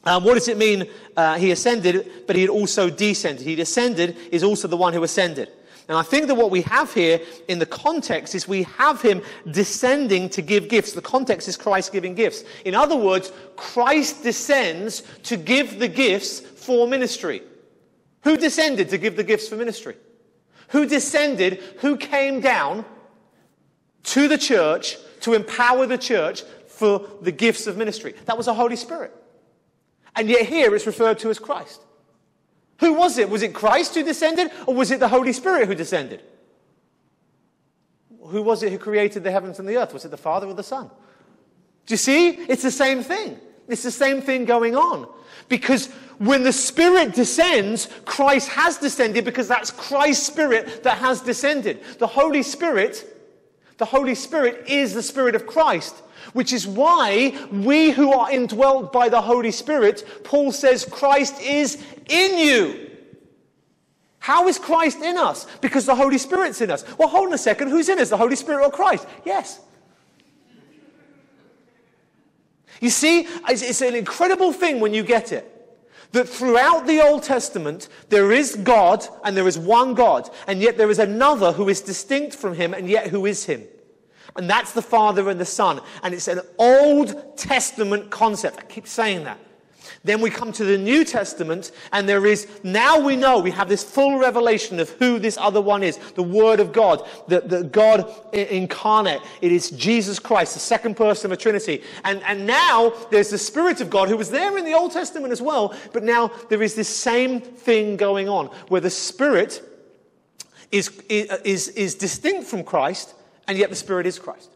um, 0.03 0.23
what 0.23 0.35
does 0.35 0.47
it 0.47 0.57
mean 0.57 0.85
uh, 1.15 1.35
he 1.35 1.51
ascended, 1.51 2.09
but 2.27 2.35
he 2.35 2.41
had 2.41 2.49
also 2.49 2.89
descended? 2.89 3.45
He 3.45 3.55
descended 3.55 4.15
is 4.31 4.43
also 4.43 4.67
the 4.67 4.77
one 4.77 4.93
who 4.93 5.03
ascended. 5.03 5.49
And 5.89 5.97
I 5.97 6.01
think 6.01 6.27
that 6.27 6.35
what 6.35 6.51
we 6.51 6.61
have 6.63 6.93
here 6.93 7.21
in 7.47 7.59
the 7.59 7.65
context 7.65 8.35
is 8.35 8.47
we 8.47 8.63
have 8.63 9.01
him 9.01 9.21
descending 9.51 10.29
to 10.29 10.41
give 10.41 10.67
gifts. 10.67 10.91
The 10.91 11.01
context 11.01 11.47
is 11.47 11.55
Christ 11.55 11.93
giving 11.93 12.13
gifts. 12.13 12.43
In 12.65 12.75
other 12.75 12.95
words, 12.95 13.31
Christ 13.55 14.21
descends 14.23 15.03
to 15.23 15.37
give 15.37 15.79
the 15.79 15.87
gifts 15.87 16.41
for 16.41 16.87
ministry. 16.87 17.41
Who 18.23 18.35
descended 18.35 18.89
to 18.89 18.97
give 18.97 19.15
the 19.15 19.23
gifts 19.23 19.47
for 19.47 19.55
ministry? 19.55 19.95
Who 20.69 20.85
descended, 20.85 21.61
who 21.79 21.95
came 21.95 22.41
down 22.41 22.83
to 24.03 24.27
the 24.27 24.37
church 24.37 24.97
to 25.21 25.33
empower 25.33 25.85
the 25.85 25.97
church 25.97 26.43
for 26.67 27.07
the 27.21 27.31
gifts 27.31 27.65
of 27.67 27.77
ministry? 27.77 28.13
That 28.25 28.35
was 28.35 28.47
the 28.47 28.53
Holy 28.53 28.75
Spirit. 28.75 29.13
And 30.17 30.27
yet 30.27 30.47
here 30.47 30.75
it's 30.75 30.87
referred 30.87 31.19
to 31.19 31.29
as 31.29 31.37
Christ. 31.37 31.81
Who 32.79 32.93
was 32.93 33.17
it? 33.17 33.29
Was 33.29 33.43
it 33.43 33.53
Christ 33.53 33.95
who 33.95 34.03
descended 34.03 34.51
or 34.65 34.73
was 34.73 34.91
it 34.91 34.99
the 34.99 35.07
Holy 35.07 35.31
Spirit 35.31 35.67
who 35.67 35.75
descended? 35.75 36.21
Who 38.19 38.41
was 38.41 38.63
it 38.63 38.71
who 38.71 38.77
created 38.77 39.23
the 39.23 39.31
heavens 39.31 39.59
and 39.59 39.69
the 39.69 39.77
earth? 39.77 39.93
Was 39.93 40.05
it 40.05 40.11
the 40.11 40.17
Father 40.17 40.47
or 40.47 40.53
the 40.53 40.63
Son? 40.63 40.89
Do 41.85 41.93
you 41.93 41.97
see? 41.97 42.29
It's 42.29 42.63
the 42.63 42.71
same 42.71 43.03
thing. 43.03 43.39
It's 43.67 43.83
the 43.83 43.91
same 43.91 44.21
thing 44.21 44.45
going 44.45 44.75
on. 44.75 45.07
Because 45.49 45.87
when 46.17 46.43
the 46.43 46.51
Spirit 46.51 47.13
descends, 47.13 47.87
Christ 48.05 48.49
has 48.49 48.77
descended 48.77 49.23
because 49.23 49.47
that's 49.47 49.71
Christ's 49.71 50.25
Spirit 50.25 50.83
that 50.83 50.97
has 50.97 51.21
descended. 51.21 51.83
The 51.99 52.07
Holy 52.07 52.43
Spirit, 52.43 53.16
the 53.77 53.85
Holy 53.85 54.15
Spirit 54.15 54.67
is 54.67 54.93
the 54.93 55.03
Spirit 55.03 55.35
of 55.35 55.45
Christ, 55.45 55.95
which 56.33 56.51
is 56.51 56.67
why 56.67 57.37
we 57.51 57.91
who 57.91 58.11
are 58.11 58.31
indwelt 58.31 58.91
by 58.91 59.09
the 59.09 59.21
Holy 59.21 59.51
Spirit, 59.51 60.03
Paul 60.23 60.51
says 60.51 60.85
Christ 60.85 61.39
is 61.41 61.83
in 62.09 62.37
you. 62.37 62.89
How 64.19 64.47
is 64.47 64.59
Christ 64.59 65.01
in 65.01 65.17
us? 65.17 65.47
Because 65.61 65.85
the 65.85 65.95
Holy 65.95 66.17
Spirit's 66.17 66.59
in 66.59 66.69
us. 66.69 66.83
Well, 66.97 67.07
hold 67.07 67.27
on 67.27 67.33
a 67.33 67.37
second. 67.37 67.69
Who's 67.69 67.87
in 67.87 67.99
us? 67.99 68.09
The 68.09 68.17
Holy 68.17 68.35
Spirit 68.35 68.65
or 68.65 68.71
Christ? 68.71 69.07
Yes. 69.23 69.61
You 72.81 72.89
see, 72.89 73.21
it's 73.47 73.81
an 73.81 73.95
incredible 73.95 74.51
thing 74.51 74.79
when 74.79 74.93
you 74.93 75.03
get 75.03 75.31
it. 75.31 75.56
That 76.13 76.29
throughout 76.29 76.87
the 76.87 77.01
Old 77.01 77.23
Testament, 77.23 77.89
there 78.09 78.31
is 78.31 78.55
God 78.55 79.05
and 79.23 79.35
there 79.35 79.47
is 79.47 79.57
one 79.57 79.93
God, 79.93 80.29
and 80.47 80.61
yet 80.61 80.77
there 80.77 80.89
is 80.89 80.99
another 80.99 81.51
who 81.51 81.69
is 81.69 81.81
distinct 81.81 82.35
from 82.35 82.55
him 82.55 82.73
and 82.73 82.89
yet 82.89 83.07
who 83.07 83.25
is 83.25 83.45
him. 83.45 83.63
And 84.35 84.49
that's 84.49 84.71
the 84.71 84.81
Father 84.81 85.29
and 85.29 85.39
the 85.39 85.45
Son. 85.45 85.81
And 86.03 86.13
it's 86.13 86.27
an 86.27 86.41
Old 86.57 87.37
Testament 87.37 88.09
concept. 88.09 88.59
I 88.59 88.63
keep 88.63 88.87
saying 88.87 89.23
that. 89.23 89.39
Then 90.03 90.21
we 90.21 90.29
come 90.29 90.51
to 90.53 90.63
the 90.63 90.77
New 90.77 91.03
Testament, 91.03 91.71
and 91.91 92.07
there 92.07 92.25
is, 92.25 92.47
now 92.63 92.99
we 92.99 93.15
know, 93.15 93.39
we 93.39 93.51
have 93.51 93.67
this 93.67 93.83
full 93.83 94.19
revelation 94.19 94.79
of 94.79 94.89
who 94.91 95.19
this 95.19 95.37
other 95.37 95.61
one 95.61 95.83
is 95.83 95.97
the 96.15 96.23
Word 96.23 96.59
of 96.59 96.71
God, 96.71 97.07
the, 97.27 97.41
the 97.41 97.63
God 97.63 98.13
incarnate. 98.33 99.21
It 99.41 99.51
is 99.51 99.71
Jesus 99.71 100.19
Christ, 100.19 100.53
the 100.53 100.59
second 100.59 100.95
person 100.95 101.31
of 101.31 101.37
the 101.37 101.41
Trinity. 101.41 101.83
And, 102.03 102.21
and 102.23 102.45
now 102.45 102.93
there's 103.11 103.29
the 103.29 103.37
Spirit 103.37 103.81
of 103.81 103.89
God 103.89 104.09
who 104.09 104.17
was 104.17 104.29
there 104.29 104.57
in 104.57 104.65
the 104.65 104.73
Old 104.73 104.91
Testament 104.91 105.31
as 105.31 105.41
well, 105.41 105.75
but 105.93 106.03
now 106.03 106.31
there 106.49 106.61
is 106.61 106.75
this 106.75 106.89
same 106.89 107.41
thing 107.41 107.97
going 107.97 108.29
on 108.29 108.47
where 108.67 108.81
the 108.81 108.89
Spirit 108.89 109.61
is, 110.71 110.89
is, 111.09 111.69
is 111.69 111.95
distinct 111.95 112.47
from 112.47 112.63
Christ, 112.63 113.13
and 113.47 113.57
yet 113.57 113.69
the 113.69 113.75
Spirit 113.75 114.05
is 114.05 114.19
Christ. 114.19 114.51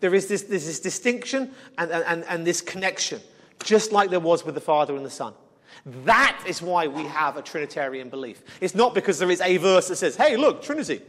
There 0.00 0.14
is 0.14 0.26
this, 0.26 0.42
there's 0.42 0.66
this 0.66 0.80
distinction 0.80 1.52
and, 1.78 1.90
and, 1.90 2.24
and 2.28 2.46
this 2.46 2.60
connection 2.60 3.20
just 3.62 3.92
like 3.92 4.10
there 4.10 4.20
was 4.20 4.44
with 4.44 4.54
the 4.54 4.60
Father 4.60 4.96
and 4.96 5.04
the 5.04 5.10
Son. 5.10 5.34
That 6.04 6.42
is 6.46 6.62
why 6.62 6.86
we 6.86 7.02
have 7.04 7.36
a 7.36 7.42
Trinitarian 7.42 8.08
belief. 8.08 8.42
It's 8.60 8.74
not 8.74 8.94
because 8.94 9.18
there 9.18 9.30
is 9.30 9.40
a 9.40 9.56
verse 9.58 9.88
that 9.88 9.96
says, 9.96 10.16
hey, 10.16 10.36
look, 10.36 10.62
Trinity. 10.62 11.02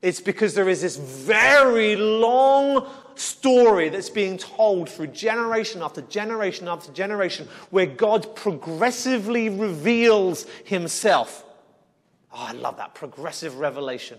It's 0.00 0.20
because 0.20 0.54
there 0.54 0.68
is 0.68 0.82
this 0.82 0.96
very 0.96 1.96
long 1.96 2.86
story 3.14 3.88
that's 3.88 4.10
being 4.10 4.36
told 4.36 4.90
through 4.90 5.06
generation 5.08 5.82
after 5.82 6.02
generation 6.02 6.68
after 6.68 6.92
generation 6.92 7.48
where 7.70 7.86
God 7.86 8.36
progressively 8.36 9.48
reveals 9.48 10.46
himself. 10.64 11.44
Oh, 12.32 12.46
I 12.48 12.52
love 12.52 12.76
that 12.76 12.94
progressive 12.94 13.58
revelation. 13.58 14.18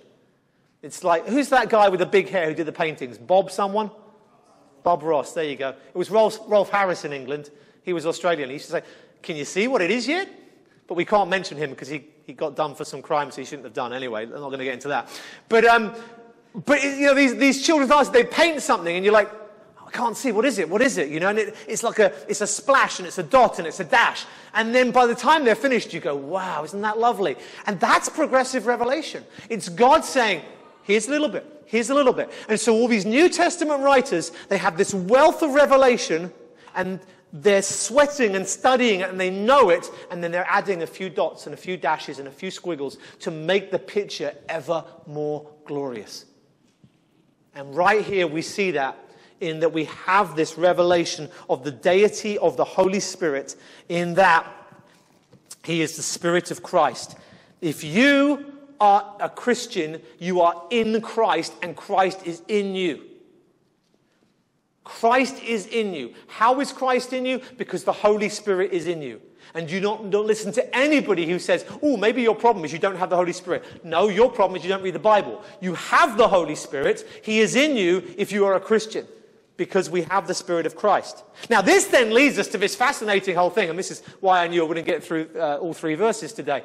It's 0.82 1.04
like, 1.04 1.28
who's 1.28 1.50
that 1.50 1.70
guy 1.70 1.90
with 1.90 2.00
the 2.00 2.06
big 2.06 2.30
hair 2.30 2.48
who 2.48 2.56
did 2.56 2.66
the 2.66 2.72
paintings? 2.72 3.18
Bob 3.18 3.52
someone? 3.52 3.92
Bob 4.86 5.02
Ross, 5.02 5.34
there 5.34 5.44
you 5.44 5.56
go. 5.56 5.70
It 5.70 5.98
was 5.98 6.12
Rolf, 6.12 6.40
Rolf 6.48 6.70
Harris 6.70 7.06
in 7.06 7.12
England. 7.12 7.50
He 7.82 7.92
was 7.92 8.06
Australian. 8.06 8.50
He 8.50 8.54
used 8.54 8.68
to 8.68 8.72
say, 8.72 8.82
Can 9.24 9.36
you 9.36 9.44
see 9.44 9.68
what 9.68 9.82
it 9.82 9.90
is 9.90 10.08
yet? 10.08 10.30
But 10.88 10.94
we 10.94 11.04
can't 11.04 11.28
mention 11.28 11.58
him 11.58 11.72
because 11.72 11.88
he, 11.88 12.06
he 12.28 12.34
got 12.34 12.56
done 12.56 12.76
for 12.76 12.86
some 12.86 13.02
crimes 13.02 13.36
he 13.36 13.44
shouldn't 13.44 13.66
have 13.66 13.74
done 13.74 13.94
anyway. 13.94 14.24
I'm 14.24 14.30
not 14.30 14.50
going 14.50 14.60
to 14.60 14.64
get 14.64 14.76
into 14.76 14.90
that. 14.90 15.10
But, 15.50 15.66
um, 15.66 15.96
but 16.54 16.84
you 16.84 17.08
know, 17.08 17.16
these, 17.16 17.36
these 17.36 17.66
children's 17.66 17.92
artists, 17.92 18.14
they 18.14 18.24
paint 18.24 18.62
something 18.62 18.96
and 18.96 19.04
you're 19.04 19.14
like, 19.14 19.32
I 19.84 19.90
can't 19.90 20.16
see. 20.16 20.32
What 20.32 20.46
is 20.46 20.60
it? 20.60 20.70
What 20.70 20.84
is 20.84 21.00
it? 21.00 21.10
You 21.10 21.20
know, 21.20 21.30
and 21.30 21.40
it, 21.40 21.56
it's 21.68 21.82
like 21.82 21.98
a, 21.98 22.14
it's 22.30 22.42
a 22.42 22.48
splash 22.48 23.00
and 23.00 23.08
it's 23.08 23.18
a 23.18 23.24
dot 23.24 23.58
and 23.58 23.68
it's 23.68 23.80
a 23.80 23.84
dash. 23.84 24.26
And 24.54 24.74
then 24.74 24.92
by 24.92 25.08
the 25.08 25.16
time 25.16 25.46
they're 25.46 25.56
finished, 25.56 25.94
you 25.96 26.00
go, 26.00 26.16
wow, 26.16 26.64
isn't 26.64 26.82
that 26.82 27.00
lovely? 27.00 27.38
And 27.66 27.80
that's 27.80 28.08
progressive 28.08 28.68
revelation. 28.68 29.24
It's 29.50 29.68
God 29.68 30.06
saying, 30.06 30.44
here's 30.86 31.08
a 31.08 31.12
little 31.12 31.30
bit. 31.30 31.46
Here's 31.66 31.90
a 31.90 31.96
little 31.96 32.14
bit. 32.14 32.32
And 32.48 32.60
so 32.60 32.74
all 32.74 32.88
these 32.88 33.06
New 33.06 33.28
Testament 33.28 33.82
writers, 33.82 34.32
they 34.50 34.58
have 34.58 34.78
this 34.78 34.94
wealth 34.94 35.42
of 35.42 35.54
revelation 35.54 36.32
and 36.76 37.00
they're 37.34 37.62
sweating 37.62 38.36
and 38.36 38.48
studying 38.48 39.02
it 39.02 39.10
and 39.10 39.20
they 39.20 39.30
know 39.30 39.70
it 39.70 39.90
and 40.10 40.24
then 40.24 40.32
they're 40.32 40.48
adding 40.50 40.84
a 40.84 40.88
few 40.88 41.10
dots 41.10 41.48
and 41.48 41.54
a 41.54 41.58
few 41.58 41.76
dashes 41.76 42.20
and 42.20 42.28
a 42.28 42.32
few 42.32 42.50
squiggles 42.50 42.98
to 43.20 43.32
make 43.32 43.72
the 43.72 43.80
picture 43.80 44.34
ever 44.48 44.86
more 45.06 45.46
glorious. 45.66 46.26
And 47.56 47.76
right 47.76 48.06
here 48.06 48.28
we 48.28 48.42
see 48.42 48.72
that 48.72 48.98
in 49.42 49.60
that 49.60 49.74
we 49.74 49.86
have 49.86 50.36
this 50.36 50.58
revelation 50.58 51.30
of 51.50 51.64
the 51.64 51.72
deity 51.72 52.38
of 52.38 52.58
the 52.58 52.64
Holy 52.64 53.00
Spirit 53.00 53.56
in 53.90 54.14
that 54.14 54.46
he 55.64 55.82
is 55.82 55.98
the 55.98 56.04
Spirit 56.04 56.52
of 56.52 56.64
Christ. 56.64 57.18
If 57.60 57.84
you 57.84 58.55
are 58.80 59.16
a 59.20 59.30
Christian, 59.30 60.02
you 60.20 60.42
are 60.42 60.64
in 60.70 61.02
Christ 61.02 61.54
and 61.62 61.76
Christ 61.76 62.26
is 62.26 62.42
in 62.48 62.76
you. 62.76 63.04
Christ 64.84 65.42
is 65.44 65.66
in 65.68 65.94
you. 65.94 66.14
How 66.28 66.60
is 66.60 66.72
Christ 66.72 67.12
in 67.14 67.26
you? 67.26 67.42
Because 67.58 67.84
the 67.84 67.92
Holy 67.92 68.30
Spirit 68.30 68.72
is 68.72 68.88
in 68.88 69.02
you. 69.02 69.22
And 69.54 69.70
you 69.70 69.80
don't, 69.80 70.10
don't 70.10 70.28
listen 70.28 70.52
to 70.54 70.76
anybody 70.76 71.26
who 71.26 71.40
says, 71.40 71.66
oh, 71.82 71.98
maybe 71.98 72.22
your 72.22 72.36
problem 72.36 72.66
is 72.66 72.74
you 72.74 72.80
don't 72.80 72.98
have 72.98 73.10
the 73.10 73.16
Holy 73.16 73.34
Spirit. 73.34 73.84
No, 73.84 74.10
your 74.10 74.30
problem 74.30 74.58
is 74.58 74.64
you 74.64 74.70
don't 74.70 74.84
read 74.84 74.96
the 74.96 75.00
Bible. 75.00 75.42
You 75.62 75.74
have 75.76 76.18
the 76.18 76.28
Holy 76.28 76.56
Spirit. 76.56 77.08
He 77.24 77.40
is 77.40 77.56
in 77.56 77.76
you 77.76 78.04
if 78.18 78.32
you 78.32 78.46
are 78.46 78.56
a 78.56 78.60
Christian 78.60 79.08
because 79.58 79.90
we 79.90 80.02
have 80.04 80.28
the 80.28 80.34
Spirit 80.34 80.66
of 80.66 80.76
Christ. 80.76 81.24
Now, 81.50 81.62
this 81.62 81.86
then 81.86 82.14
leads 82.14 82.38
us 82.38 82.48
to 82.50 82.58
this 82.58 82.76
fascinating 82.76 83.36
whole 83.36 83.50
thing, 83.50 83.70
and 83.70 83.80
this 83.80 83.92
is 83.92 84.02
why 84.20 84.44
I 84.44 84.48
knew 84.48 84.64
I 84.64 84.68
wouldn't 84.68 84.86
get 84.86 85.04
through 85.04 85.30
uh, 85.36 85.58
all 85.58 85.74
three 85.74 85.96
verses 85.96 86.34
today. 86.34 86.64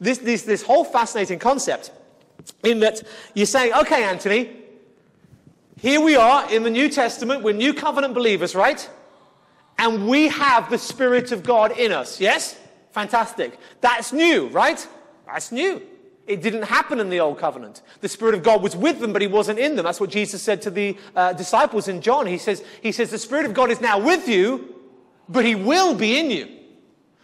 This, 0.00 0.18
this, 0.18 0.42
this 0.42 0.62
whole 0.62 0.84
fascinating 0.84 1.38
concept, 1.38 1.92
in 2.64 2.80
that 2.80 3.02
you're 3.34 3.46
saying, 3.46 3.74
okay, 3.74 4.04
Anthony, 4.04 4.56
here 5.78 6.00
we 6.00 6.16
are 6.16 6.50
in 6.50 6.62
the 6.62 6.70
New 6.70 6.88
Testament, 6.88 7.42
we're 7.42 7.54
New 7.54 7.74
Covenant 7.74 8.14
believers, 8.14 8.54
right? 8.54 8.88
And 9.78 10.08
we 10.08 10.28
have 10.28 10.70
the 10.70 10.78
Spirit 10.78 11.32
of 11.32 11.42
God 11.42 11.72
in 11.78 11.92
us, 11.92 12.20
yes? 12.20 12.58
Fantastic. 12.92 13.58
That's 13.80 14.12
new, 14.12 14.48
right? 14.48 14.86
That's 15.26 15.52
new. 15.52 15.82
It 16.30 16.42
didn't 16.42 16.62
happen 16.62 17.00
in 17.00 17.10
the 17.10 17.18
Old 17.18 17.38
Covenant. 17.38 17.82
The 18.02 18.08
Spirit 18.08 18.36
of 18.36 18.44
God 18.44 18.62
was 18.62 18.76
with 18.76 19.00
them, 19.00 19.12
but 19.12 19.20
He 19.20 19.26
wasn't 19.26 19.58
in 19.58 19.74
them. 19.74 19.84
That's 19.84 19.98
what 19.98 20.10
Jesus 20.10 20.40
said 20.40 20.62
to 20.62 20.70
the 20.70 20.96
uh, 21.16 21.32
disciples 21.32 21.88
in 21.88 22.00
John. 22.00 22.24
He 22.24 22.38
says, 22.38 22.62
he 22.82 22.92
says, 22.92 23.10
The 23.10 23.18
Spirit 23.18 23.46
of 23.46 23.52
God 23.52 23.68
is 23.68 23.80
now 23.80 23.98
with 23.98 24.28
you, 24.28 24.76
but 25.28 25.44
He 25.44 25.56
will 25.56 25.92
be 25.92 26.20
in 26.20 26.30
you. 26.30 26.48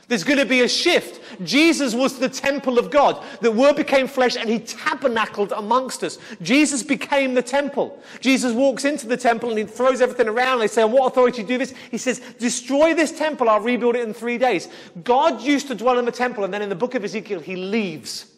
There's 0.09 0.25
going 0.25 0.41
to 0.41 0.45
be 0.45 0.63
a 0.63 0.69
shift. 0.69 1.21
Jesus 1.45 1.95
was 1.95 2.19
the 2.19 2.29
temple 2.29 2.81
of 2.81 2.91
God. 2.91 3.25
The 3.43 3.51
Word 3.53 3.77
became 3.77 4.09
flesh 4.09 4.35
and 4.35 4.49
He 4.49 4.59
tabernacled 4.59 5.53
amongst 5.53 6.03
us. 6.03 6.19
Jesus 6.43 6.83
became 6.83 7.35
the 7.35 7.43
temple. 7.43 8.03
Jesus 8.21 8.53
walks 8.53 8.85
into 8.85 9.07
the 9.07 9.17
temple 9.17 9.51
and 9.51 9.59
He 9.61 9.65
throws 9.65 10.01
everything 10.01 10.27
around. 10.27 10.59
They 10.59 10.67
say, 10.67 10.83
On 10.83 10.91
what 10.91 11.07
authority 11.07 11.45
do 11.45 11.53
you 11.53 11.59
do 11.61 11.65
this? 11.65 11.75
He 11.93 11.99
says, 11.99 12.19
Destroy 12.41 12.93
this 12.93 13.17
temple, 13.17 13.49
I'll 13.49 13.61
rebuild 13.61 13.95
it 13.95 14.03
in 14.03 14.13
three 14.13 14.39
days. 14.39 14.69
God 15.05 15.43
used 15.43 15.69
to 15.69 15.77
dwell 15.77 16.01
in 16.01 16.05
the 16.05 16.11
temple, 16.11 16.43
and 16.43 16.53
then 16.53 16.63
in 16.63 16.69
the 16.69 16.75
book 16.75 16.97
of 16.97 17.05
Ezekiel, 17.05 17.39
He 17.39 17.55
leaves. 17.55 18.33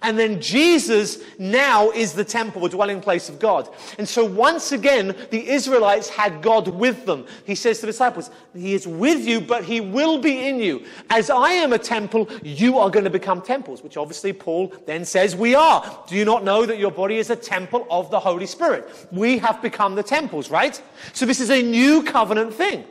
And 0.00 0.18
then 0.18 0.40
Jesus 0.40 1.18
now 1.38 1.90
is 1.90 2.14
the 2.14 2.24
temple, 2.24 2.62
the 2.62 2.70
dwelling 2.70 3.00
place 3.00 3.28
of 3.28 3.38
God. 3.38 3.68
And 3.98 4.08
so 4.08 4.24
once 4.24 4.72
again, 4.72 5.14
the 5.30 5.48
Israelites 5.48 6.08
had 6.08 6.40
God 6.40 6.68
with 6.68 7.04
them. 7.04 7.26
He 7.44 7.54
says 7.54 7.80
to 7.80 7.86
the 7.86 7.92
disciples, 7.92 8.30
He 8.54 8.74
is 8.74 8.86
with 8.86 9.26
you, 9.26 9.40
but 9.40 9.64
He 9.64 9.80
will 9.80 10.18
be 10.18 10.48
in 10.48 10.58
you. 10.58 10.84
As 11.10 11.28
I 11.28 11.50
am 11.50 11.72
a 11.72 11.78
temple, 11.78 12.28
you 12.42 12.78
are 12.78 12.90
going 12.90 13.04
to 13.04 13.10
become 13.10 13.42
temples, 13.42 13.82
which 13.82 13.96
obviously 13.96 14.32
Paul 14.32 14.72
then 14.86 15.04
says 15.04 15.36
we 15.36 15.54
are. 15.54 16.04
Do 16.08 16.16
you 16.16 16.24
not 16.24 16.42
know 16.42 16.64
that 16.64 16.78
your 16.78 16.90
body 16.90 17.18
is 17.18 17.30
a 17.30 17.36
temple 17.36 17.86
of 17.90 18.10
the 18.10 18.20
Holy 18.20 18.46
Spirit? 18.46 18.88
We 19.12 19.38
have 19.38 19.60
become 19.60 19.94
the 19.94 20.02
temples, 20.02 20.50
right? 20.50 20.80
So 21.12 21.26
this 21.26 21.40
is 21.40 21.50
a 21.50 21.62
new 21.62 22.02
covenant 22.02 22.54
thing. 22.54 22.84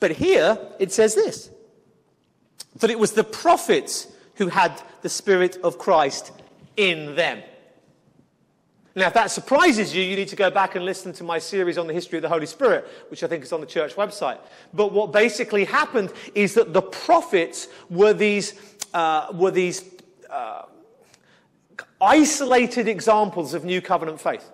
But 0.00 0.12
here 0.12 0.58
it 0.78 0.92
says 0.92 1.14
this 1.14 1.50
that 2.76 2.90
it 2.90 2.98
was 2.98 3.12
the 3.12 3.24
prophets 3.24 4.06
who 4.36 4.48
had 4.48 4.80
the 5.02 5.08
Spirit 5.08 5.58
of 5.62 5.78
Christ 5.78 6.32
in 6.76 7.14
them. 7.14 7.42
Now, 8.96 9.06
if 9.06 9.14
that 9.14 9.30
surprises 9.30 9.94
you, 9.94 10.02
you 10.02 10.16
need 10.16 10.28
to 10.28 10.36
go 10.36 10.50
back 10.50 10.74
and 10.74 10.84
listen 10.84 11.12
to 11.14 11.24
my 11.24 11.38
series 11.38 11.78
on 11.78 11.86
the 11.86 11.92
history 11.92 12.18
of 12.18 12.22
the 12.22 12.28
Holy 12.28 12.46
Spirit, 12.46 12.88
which 13.08 13.22
I 13.22 13.28
think 13.28 13.44
is 13.44 13.52
on 13.52 13.60
the 13.60 13.66
church 13.66 13.94
website. 13.94 14.38
But 14.74 14.92
what 14.92 15.12
basically 15.12 15.64
happened 15.64 16.12
is 16.34 16.54
that 16.54 16.72
the 16.72 16.82
prophets 16.82 17.68
were 17.88 18.12
these, 18.12 18.54
uh, 18.92 19.28
were 19.32 19.52
these 19.52 19.84
uh, 20.28 20.62
isolated 22.00 22.88
examples 22.88 23.54
of 23.54 23.64
new 23.64 23.80
covenant 23.80 24.20
faith. 24.20 24.50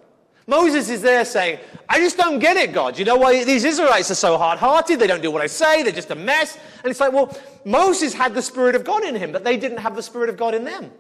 Moses 0.47 0.89
is 0.91 1.03
there 1.03 1.25
saying, 1.25 1.59
I 1.89 1.99
just 1.99 2.17
don't 2.17 2.39
get 2.39 2.57
it, 2.57 2.73
God. 2.73 2.99
You 2.99 3.05
know 3.05 3.17
why 3.17 3.43
these 3.45 3.65
Israelites 3.65 4.11
are 4.11 4.17
so 4.17 4.39
hard 4.39 4.59
hearted? 4.59 5.01
They 5.01 5.09
don't 5.09 5.23
do 5.23 5.31
what 5.31 5.43
I 5.43 5.49
say. 5.49 5.83
They're 5.83 5.93
just 5.93 6.11
a 6.11 6.15
mess. 6.15 6.57
And 6.83 6.91
it's 6.91 7.01
like, 7.01 7.13
well, 7.13 7.37
Moses 7.65 8.15
had 8.15 8.33
the 8.33 8.43
Spirit 8.43 8.77
of 8.77 8.85
God 8.85 9.05
in 9.05 9.17
him, 9.17 9.33
but 9.33 9.43
they 9.43 9.57
didn't 9.57 9.79
have 9.79 9.97
the 9.97 10.03
Spirit 10.03 10.29
of 10.29 10.37
God 10.37 10.55
in 10.55 10.65
them. 10.65 10.93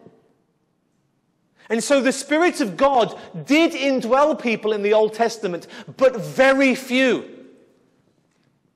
And 1.68 1.82
so 1.82 2.00
the 2.00 2.12
Spirit 2.12 2.60
of 2.60 2.76
God 2.76 3.18
did 3.44 3.72
indwell 3.72 4.40
people 4.40 4.72
in 4.72 4.82
the 4.82 4.92
Old 4.92 5.14
Testament, 5.14 5.66
but 5.96 6.16
very 6.16 6.74
few. 6.74 7.28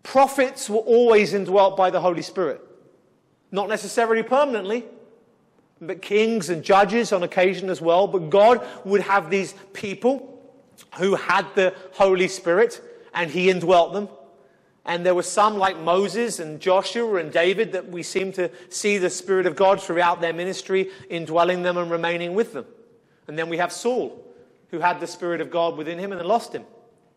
Prophets 0.02 0.70
were 0.70 0.78
always 0.78 1.34
indwelt 1.34 1.76
by 1.76 1.90
the 1.90 2.00
Holy 2.00 2.22
Spirit. 2.22 2.60
Not 3.52 3.68
necessarily 3.68 4.22
permanently, 4.22 4.84
but 5.80 6.00
kings 6.02 6.48
and 6.48 6.62
judges 6.62 7.12
on 7.12 7.22
occasion 7.22 7.70
as 7.70 7.80
well. 7.80 8.06
But 8.06 8.30
God 8.30 8.66
would 8.84 9.02
have 9.02 9.30
these 9.30 9.54
people 9.72 10.39
who 10.96 11.14
had 11.14 11.46
the 11.54 11.74
Holy 11.92 12.28
Spirit 12.28 12.80
and 13.14 13.30
He 13.30 13.50
indwelt 13.50 13.92
them. 13.92 14.08
And 14.84 15.04
there 15.04 15.14
were 15.14 15.22
some 15.22 15.58
like 15.58 15.78
Moses 15.78 16.38
and 16.40 16.58
Joshua 16.60 17.16
and 17.16 17.30
David 17.30 17.72
that 17.72 17.88
we 17.88 18.02
seem 18.02 18.32
to 18.32 18.50
see 18.70 18.98
the 18.98 19.10
Spirit 19.10 19.46
of 19.46 19.54
God 19.54 19.80
throughout 19.80 20.20
their 20.20 20.32
ministry 20.32 20.90
indwelling 21.08 21.62
them 21.62 21.76
and 21.76 21.90
remaining 21.90 22.34
with 22.34 22.52
them. 22.52 22.64
And 23.28 23.38
then 23.38 23.48
we 23.48 23.58
have 23.58 23.72
Saul, 23.72 24.24
who 24.70 24.80
had 24.80 24.98
the 24.98 25.06
Spirit 25.06 25.40
of 25.40 25.50
God 25.50 25.76
within 25.76 25.98
him 25.98 26.12
and 26.12 26.20
then 26.20 26.26
lost 26.26 26.54
him. 26.54 26.64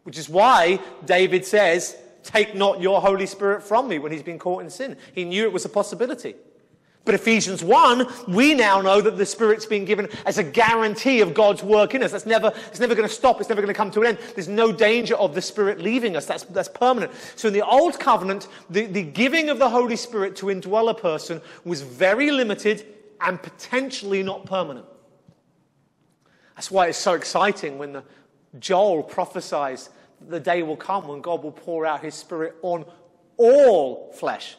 Which 0.04 0.18
is 0.18 0.28
why 0.28 0.80
David 1.06 1.46
says, 1.46 1.96
Take 2.24 2.56
not 2.56 2.82
your 2.82 3.02
Holy 3.02 3.26
Spirit 3.26 3.64
from 3.64 3.88
me 3.88 4.00
when 4.00 4.12
he's 4.12 4.24
been 4.24 4.40
caught 4.40 4.64
in 4.64 4.70
sin. 4.70 4.98
He 5.14 5.26
knew 5.26 5.44
it 5.44 5.52
was 5.52 5.66
a 5.66 5.70
possibility. 5.70 6.36
But 7.06 7.16
Ephesians 7.16 7.62
1, 7.62 8.08
we 8.30 8.54
now 8.54 8.82
know 8.82 9.02
that 9.02 9.18
the 9.18 9.26
Spirit's 9.26 9.66
been 9.66 9.84
given 9.84 10.08
as 10.26 10.38
a 10.38 10.44
guarantee 10.44 11.20
of 11.20 11.34
God's 11.34 11.62
work 11.62 11.96
in 11.96 12.02
us. 12.02 12.14
That's 12.14 12.26
never, 12.26 12.54
it's 12.68 12.80
never 12.80 12.96
going 12.96 13.08
to 13.08 13.14
stop. 13.14 13.42
It's 13.42 13.50
never 13.50 13.62
going 13.62 13.74
to 13.74 13.78
come 13.78 13.92
to 13.92 14.02
an 14.02 14.08
end. 14.08 14.20
There's 14.36 14.48
no 14.48 14.72
danger 14.72 15.16
of 15.16 15.36
the 15.36 15.42
Spirit 15.42 15.82
leaving 15.82 16.16
us. 16.16 16.26
That's, 16.26 16.44
that's 16.44 16.70
permanent. 16.70 17.12
So 17.36 17.50
in 17.50 17.54
the 17.54 17.66
Old 17.66 18.00
Covenant, 18.00 18.48
the, 18.70 18.86
the 18.86 19.04
giving 19.04 19.50
of 19.50 19.60
the 19.60 19.70
Holy 19.70 19.98
Spirit 19.98 20.38
to 20.38 20.46
indwell 20.46 20.90
a 20.90 20.94
person 20.94 21.42
was 21.66 21.82
very 21.82 22.32
limited 22.32 22.86
and 23.20 23.42
potentially 23.42 24.24
not 24.24 24.46
permanent. 24.46 24.86
That's 26.56 26.72
why 26.72 26.88
it's 26.88 26.98
so 26.98 27.16
exciting 27.16 27.78
when 27.78 27.94
the 27.94 28.04
Joel 28.60 29.04
prophesies 29.04 29.90
that 30.22 30.30
the 30.30 30.40
day 30.40 30.64
will 30.64 30.78
come 30.78 31.08
when 31.08 31.20
God 31.20 31.44
will 31.44 31.52
pour 31.52 31.86
out 31.86 32.02
his 32.02 32.16
spirit 32.16 32.56
on 32.62 32.86
all 33.36 34.14
flesh. 34.14 34.56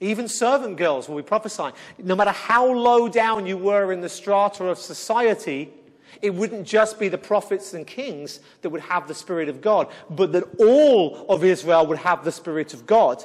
Even 0.00 0.28
servant 0.28 0.76
girls 0.76 1.08
will 1.08 1.16
be 1.16 1.22
prophesying. 1.22 1.72
No 1.98 2.14
matter 2.14 2.30
how 2.30 2.70
low 2.70 3.08
down 3.08 3.46
you 3.46 3.56
were 3.56 3.92
in 3.92 4.00
the 4.02 4.08
strata 4.08 4.64
of 4.64 4.78
society, 4.78 5.72
it 6.20 6.34
wouldn't 6.34 6.66
just 6.66 6.98
be 6.98 7.08
the 7.08 7.18
prophets 7.18 7.74
and 7.74 7.86
kings 7.86 8.40
that 8.62 8.70
would 8.70 8.82
have 8.82 9.08
the 9.08 9.14
Spirit 9.14 9.48
of 9.48 9.60
God, 9.60 9.88
but 10.10 10.32
that 10.32 10.44
all 10.58 11.26
of 11.28 11.44
Israel 11.44 11.86
would 11.86 11.98
have 11.98 12.24
the 12.24 12.32
Spirit 12.32 12.74
of 12.74 12.86
God 12.86 13.24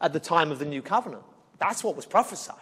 at 0.00 0.12
the 0.12 0.20
time 0.20 0.50
of 0.50 0.58
the 0.58 0.64
new 0.64 0.82
covenant. 0.82 1.22
That's 1.58 1.84
what 1.84 1.96
was 1.96 2.06
prophesied. 2.06 2.56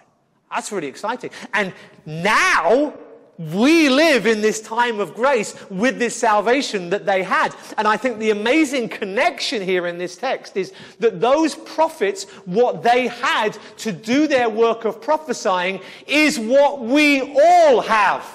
That's 0.50 0.72
really 0.72 0.88
exciting. 0.88 1.30
And 1.52 1.72
now, 2.06 2.94
we 3.39 3.89
live 3.89 4.26
in 4.26 4.41
this 4.41 4.61
time 4.61 4.99
of 4.99 5.14
grace 5.14 5.55
with 5.70 5.99
this 5.99 6.16
salvation 6.16 6.91
that 6.91 7.07
they 7.07 7.22
had. 7.22 7.55
And 7.76 7.86
I 7.86 7.97
think 7.97 8.18
the 8.18 8.30
amazing 8.30 8.89
connection 8.89 9.62
here 9.62 9.86
in 9.86 9.97
this 9.97 10.16
text 10.16 10.57
is 10.57 10.72
that 10.99 11.20
those 11.20 11.55
prophets, 11.55 12.24
what 12.47 12.82
they 12.82 13.07
had 13.07 13.57
to 13.78 13.93
do 13.93 14.26
their 14.26 14.49
work 14.49 14.84
of 14.84 15.01
prophesying 15.01 15.80
is 16.09 16.39
what 16.39 16.80
we 16.80 17.32
all 17.41 17.80
have. 17.80 18.26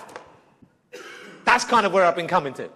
That's 1.43 1.65
kind 1.65 1.85
of 1.85 1.91
where 1.91 2.05
I've 2.05 2.15
been 2.15 2.27
coming 2.27 2.53
to, 2.53 2.69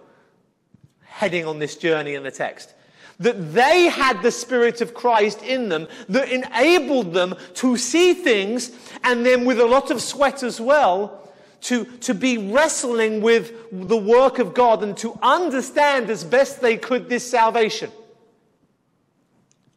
heading 1.04 1.46
on 1.46 1.58
this 1.58 1.76
journey 1.76 2.14
in 2.14 2.22
the 2.24 2.30
text. 2.30 2.74
That 3.20 3.54
they 3.54 3.86
had 3.86 4.22
the 4.22 4.30
Spirit 4.30 4.82
of 4.82 4.92
Christ 4.92 5.42
in 5.42 5.70
them 5.70 5.88
that 6.10 6.30
enabled 6.30 7.14
them 7.14 7.34
to 7.54 7.78
see 7.78 8.12
things 8.12 8.70
and 9.02 9.24
then 9.24 9.46
with 9.46 9.58
a 9.58 9.66
lot 9.66 9.90
of 9.90 10.02
sweat 10.02 10.42
as 10.42 10.60
well 10.60 11.27
to, 11.62 11.84
to 11.84 12.14
be 12.14 12.38
wrestling 12.38 13.20
with 13.20 13.52
the 13.72 13.96
work 13.96 14.38
of 14.38 14.54
God 14.54 14.82
and 14.82 14.96
to 14.98 15.18
understand 15.22 16.08
as 16.10 16.24
best 16.24 16.60
they 16.60 16.76
could 16.76 17.08
this 17.08 17.28
salvation. 17.28 17.90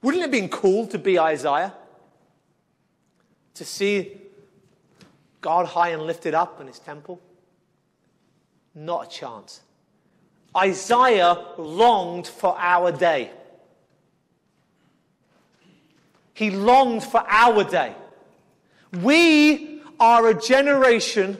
Wouldn't 0.01 0.21
it 0.21 0.23
have 0.23 0.31
been 0.31 0.49
cool 0.49 0.87
to 0.87 0.97
be 0.97 1.19
Isaiah? 1.19 1.73
To 3.55 3.65
see 3.65 4.17
God 5.41 5.67
high 5.67 5.89
and 5.89 6.03
lifted 6.03 6.33
up 6.33 6.61
in 6.61 6.67
his 6.67 6.79
temple? 6.79 7.19
Not 8.73 9.07
a 9.07 9.09
chance. 9.09 9.61
Isaiah 10.55 11.37
longed 11.57 12.27
for 12.27 12.55
our 12.57 12.91
day. 12.91 13.31
He 16.33 16.49
longed 16.51 17.03
for 17.03 17.23
our 17.27 17.63
day. 17.63 17.95
We 19.01 19.81
are 19.99 20.27
a 20.29 20.33
generation 20.33 21.37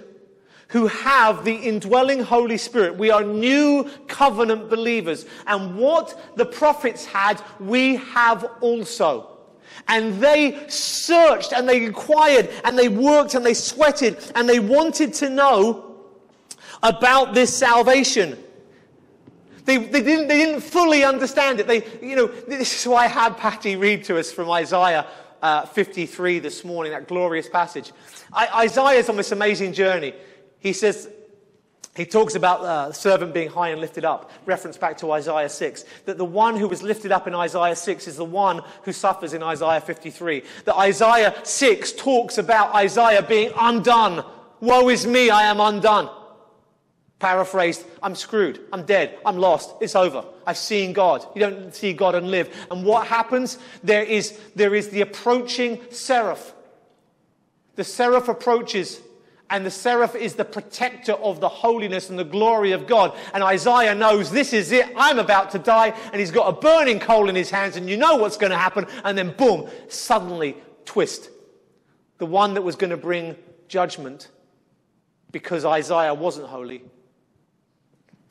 who 0.71 0.87
have 0.87 1.43
the 1.43 1.53
indwelling 1.53 2.23
Holy 2.23 2.57
Spirit. 2.57 2.95
We 2.95 3.11
are 3.11 3.23
new 3.23 3.89
covenant 4.07 4.69
believers. 4.69 5.25
And 5.45 5.77
what 5.77 6.37
the 6.37 6.45
prophets 6.45 7.05
had, 7.05 7.43
we 7.59 7.97
have 7.97 8.49
also. 8.61 9.27
And 9.89 10.21
they 10.21 10.65
searched 10.69 11.51
and 11.51 11.67
they 11.67 11.83
inquired 11.83 12.49
and 12.63 12.79
they 12.79 12.87
worked 12.87 13.35
and 13.35 13.45
they 13.45 13.53
sweated 13.53 14.17
and 14.33 14.47
they 14.47 14.59
wanted 14.59 15.13
to 15.15 15.29
know 15.29 15.97
about 16.81 17.33
this 17.33 17.55
salvation. 17.55 18.41
They, 19.65 19.75
they, 19.75 20.01
didn't, 20.01 20.29
they 20.29 20.37
didn't 20.37 20.61
fully 20.61 21.03
understand 21.03 21.59
it. 21.59 21.67
They, 21.67 21.83
you 22.01 22.15
know, 22.15 22.27
this 22.27 22.79
is 22.79 22.87
why 22.89 23.05
I 23.05 23.07
had 23.07 23.37
Patty 23.37 23.75
read 23.75 24.05
to 24.05 24.17
us 24.17 24.31
from 24.31 24.49
Isaiah 24.49 25.05
uh, 25.41 25.65
53 25.65 26.39
this 26.39 26.63
morning, 26.63 26.93
that 26.93 27.09
glorious 27.09 27.49
passage. 27.49 27.91
I, 28.31 28.63
Isaiah's 28.63 29.09
on 29.09 29.17
this 29.17 29.33
amazing 29.33 29.73
journey 29.73 30.13
he 30.61 30.73
says, 30.73 31.09
he 31.95 32.05
talks 32.05 32.35
about 32.35 32.61
uh, 32.61 32.87
the 32.87 32.93
servant 32.93 33.33
being 33.33 33.49
high 33.49 33.69
and 33.69 33.81
lifted 33.81 34.05
up, 34.05 34.31
reference 34.45 34.77
back 34.77 34.97
to 34.99 35.11
Isaiah 35.11 35.49
6. 35.49 35.83
That 36.05 36.17
the 36.17 36.23
one 36.23 36.55
who 36.55 36.69
was 36.69 36.81
lifted 36.81 37.11
up 37.11 37.27
in 37.27 37.35
Isaiah 37.35 37.75
6 37.75 38.07
is 38.07 38.15
the 38.15 38.23
one 38.23 38.61
who 38.83 38.93
suffers 38.93 39.33
in 39.33 39.43
Isaiah 39.43 39.81
53. 39.81 40.43
That 40.65 40.77
Isaiah 40.77 41.35
6 41.43 41.91
talks 41.93 42.37
about 42.37 42.73
Isaiah 42.73 43.21
being 43.21 43.51
undone. 43.59 44.23
Woe 44.61 44.87
is 44.87 45.05
me, 45.05 45.29
I 45.29 45.43
am 45.43 45.59
undone. 45.59 46.09
Paraphrased, 47.19 47.85
I'm 48.01 48.15
screwed, 48.15 48.61
I'm 48.71 48.85
dead, 48.85 49.19
I'm 49.25 49.37
lost, 49.37 49.75
it's 49.81 49.95
over. 49.95 50.23
I've 50.47 50.57
seen 50.57 50.93
God. 50.93 51.25
You 51.35 51.41
don't 51.41 51.75
see 51.75 51.93
God 51.93 52.15
and 52.15 52.31
live. 52.31 52.55
And 52.71 52.85
what 52.85 53.05
happens? 53.05 53.57
There 53.83 54.03
is, 54.03 54.39
there 54.55 54.73
is 54.73 54.89
the 54.89 55.01
approaching 55.01 55.79
seraph. 55.91 56.53
The 57.75 57.83
seraph 57.83 58.27
approaches 58.27 59.01
and 59.51 59.65
the 59.65 59.71
seraph 59.71 60.15
is 60.15 60.35
the 60.35 60.45
protector 60.45 61.13
of 61.13 61.39
the 61.39 61.49
holiness 61.49 62.09
and 62.09 62.17
the 62.17 62.23
glory 62.23 62.71
of 62.71 62.87
God. 62.87 63.15
And 63.33 63.43
Isaiah 63.43 63.93
knows 63.93 64.31
this 64.31 64.53
is 64.53 64.71
it. 64.71 64.91
I'm 64.95 65.19
about 65.19 65.51
to 65.51 65.59
die. 65.59 65.93
And 66.11 66.19
he's 66.19 66.31
got 66.31 66.47
a 66.47 66.59
burning 66.59 66.99
coal 66.99 67.29
in 67.29 67.35
his 67.35 67.51
hands, 67.51 67.75
and 67.75 67.89
you 67.89 67.97
know 67.97 68.15
what's 68.15 68.37
going 68.37 68.51
to 68.51 68.57
happen. 68.57 68.87
And 69.03 69.17
then, 69.17 69.35
boom, 69.37 69.69
suddenly, 69.89 70.55
twist. 70.85 71.29
The 72.17 72.25
one 72.25 72.53
that 72.55 72.61
was 72.61 72.75
going 72.75 72.91
to 72.91 72.97
bring 72.97 73.35
judgment 73.67 74.29
because 75.31 75.65
Isaiah 75.65 76.13
wasn't 76.13 76.47
holy 76.47 76.83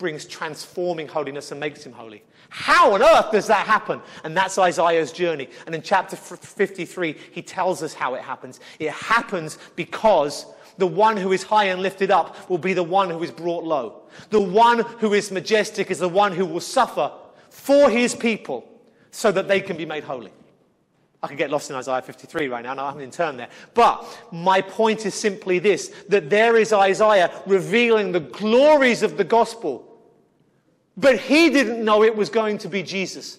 brings 0.00 0.24
transforming 0.24 1.06
holiness 1.06 1.50
and 1.52 1.60
makes 1.60 1.84
him 1.84 1.92
holy. 1.92 2.24
How 2.48 2.94
on 2.94 3.02
earth 3.02 3.30
does 3.30 3.46
that 3.46 3.66
happen? 3.66 4.00
And 4.24 4.36
that's 4.36 4.58
Isaiah's 4.58 5.12
journey. 5.12 5.48
And 5.66 5.74
in 5.74 5.82
chapter 5.82 6.16
53, 6.16 7.16
he 7.30 7.42
tells 7.42 7.82
us 7.82 7.92
how 7.92 8.14
it 8.14 8.22
happens. 8.22 8.58
It 8.78 8.90
happens 8.90 9.58
because 9.76 10.46
the 10.78 10.86
one 10.86 11.16
who 11.16 11.32
is 11.32 11.42
high 11.42 11.64
and 11.64 11.82
lifted 11.82 12.10
up 12.10 12.48
will 12.48 12.58
be 12.58 12.72
the 12.72 12.82
one 12.82 13.10
who 13.10 13.22
is 13.22 13.30
brought 13.30 13.64
low. 13.64 14.02
The 14.30 14.40
one 14.40 14.80
who 14.98 15.14
is 15.14 15.30
majestic 15.30 15.90
is 15.90 15.98
the 15.98 16.08
one 16.08 16.32
who 16.32 16.46
will 16.46 16.60
suffer 16.60 17.12
for 17.48 17.90
his 17.90 18.14
people 18.14 18.66
so 19.10 19.32
that 19.32 19.48
they 19.48 19.60
can 19.60 19.76
be 19.76 19.86
made 19.86 20.04
holy. 20.04 20.32
I 21.22 21.28
could 21.28 21.36
get 21.36 21.50
lost 21.50 21.68
in 21.68 21.76
Isaiah 21.76 22.00
53 22.00 22.48
right 22.48 22.62
now, 22.62 22.70
and 22.70 22.80
I 22.80 22.86
haven't 22.86 23.02
even 23.02 23.12
turned 23.12 23.38
there. 23.38 23.50
But 23.74 24.06
my 24.32 24.62
point 24.62 25.04
is 25.04 25.14
simply 25.14 25.58
this 25.58 25.88
that 26.08 26.30
there 26.30 26.56
is 26.56 26.72
Isaiah 26.72 27.30
revealing 27.46 28.12
the 28.12 28.20
glories 28.20 29.02
of 29.02 29.16
the 29.16 29.24
gospel. 29.24 29.86
But 30.96 31.18
he 31.18 31.50
didn't 31.50 31.84
know 31.84 32.02
it 32.02 32.16
was 32.16 32.30
going 32.30 32.58
to 32.58 32.68
be 32.68 32.82
Jesus. 32.82 33.38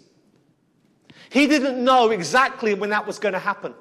He 1.30 1.48
didn't 1.48 1.84
know 1.84 2.12
exactly 2.12 2.74
when 2.74 2.90
that 2.92 3.08
was 3.08 3.18
going 3.18 3.34
to 3.34 3.40
happen. 3.40 3.74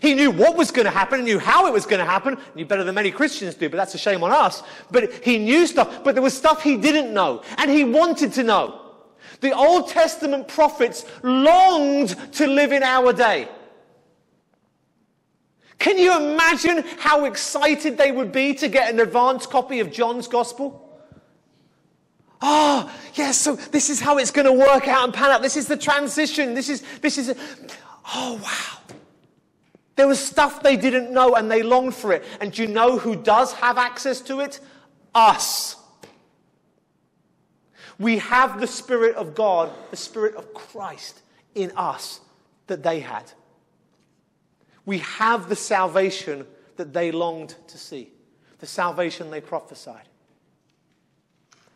He 0.00 0.14
knew 0.14 0.30
what 0.30 0.56
was 0.56 0.70
going 0.70 0.84
to 0.84 0.90
happen, 0.90 1.20
he 1.20 1.24
knew 1.24 1.38
how 1.38 1.66
it 1.66 1.72
was 1.72 1.86
going 1.86 1.98
to 1.98 2.04
happen, 2.04 2.38
knew 2.54 2.64
better 2.64 2.84
than 2.84 2.94
many 2.94 3.10
Christians 3.10 3.54
do, 3.54 3.68
but 3.68 3.76
that's 3.76 3.94
a 3.94 3.98
shame 3.98 4.22
on 4.22 4.30
us. 4.30 4.62
But 4.90 5.12
he 5.24 5.38
knew 5.38 5.66
stuff, 5.66 6.04
but 6.04 6.14
there 6.14 6.22
was 6.22 6.36
stuff 6.36 6.62
he 6.62 6.76
didn't 6.76 7.12
know, 7.12 7.42
and 7.56 7.70
he 7.70 7.84
wanted 7.84 8.32
to 8.34 8.42
know. 8.42 8.84
The 9.40 9.52
Old 9.52 9.88
Testament 9.88 10.48
prophets 10.48 11.04
longed 11.22 12.16
to 12.34 12.46
live 12.46 12.72
in 12.72 12.82
our 12.82 13.12
day. 13.12 13.48
Can 15.78 15.96
you 15.96 16.16
imagine 16.16 16.84
how 16.98 17.24
excited 17.24 17.96
they 17.96 18.10
would 18.10 18.32
be 18.32 18.52
to 18.54 18.68
get 18.68 18.92
an 18.92 19.00
advanced 19.00 19.48
copy 19.48 19.80
of 19.80 19.92
John's 19.92 20.26
Gospel? 20.26 20.84
Oh, 22.40 22.92
yes, 23.14 23.18
yeah, 23.18 23.30
so 23.32 23.56
this 23.56 23.90
is 23.90 24.00
how 24.00 24.18
it's 24.18 24.30
going 24.30 24.46
to 24.46 24.52
work 24.52 24.86
out 24.86 25.04
and 25.04 25.14
pan 25.14 25.30
out. 25.30 25.42
This 25.42 25.56
is 25.56 25.66
the 25.66 25.76
transition. 25.76 26.54
This 26.54 26.68
is, 26.68 26.82
this 27.00 27.18
is, 27.18 27.34
oh, 28.14 28.40
wow. 28.42 28.96
There 29.98 30.08
was 30.08 30.18
stuff 30.18 30.62
they 30.62 30.78
didn't 30.78 31.12
know 31.12 31.34
and 31.34 31.50
they 31.50 31.62
longed 31.62 31.94
for 31.94 32.14
it. 32.14 32.24
And 32.40 32.52
do 32.52 32.62
you 32.62 32.68
know 32.68 32.96
who 32.96 33.16
does 33.16 33.52
have 33.52 33.76
access 33.76 34.22
to 34.22 34.40
it? 34.40 34.60
us. 35.14 35.76
We 37.98 38.18
have 38.18 38.60
the 38.60 38.66
Spirit 38.66 39.16
of 39.16 39.34
God, 39.34 39.70
the 39.90 39.96
Spirit 39.96 40.36
of 40.36 40.54
Christ 40.54 41.20
in 41.54 41.72
us 41.76 42.20
that 42.68 42.82
they 42.82 43.00
had. 43.00 43.24
We 44.86 44.98
have 44.98 45.48
the 45.48 45.56
salvation 45.56 46.46
that 46.76 46.92
they 46.92 47.10
longed 47.10 47.56
to 47.66 47.78
see, 47.78 48.12
the 48.60 48.66
salvation 48.66 49.30
they 49.30 49.40
prophesied. 49.40 50.08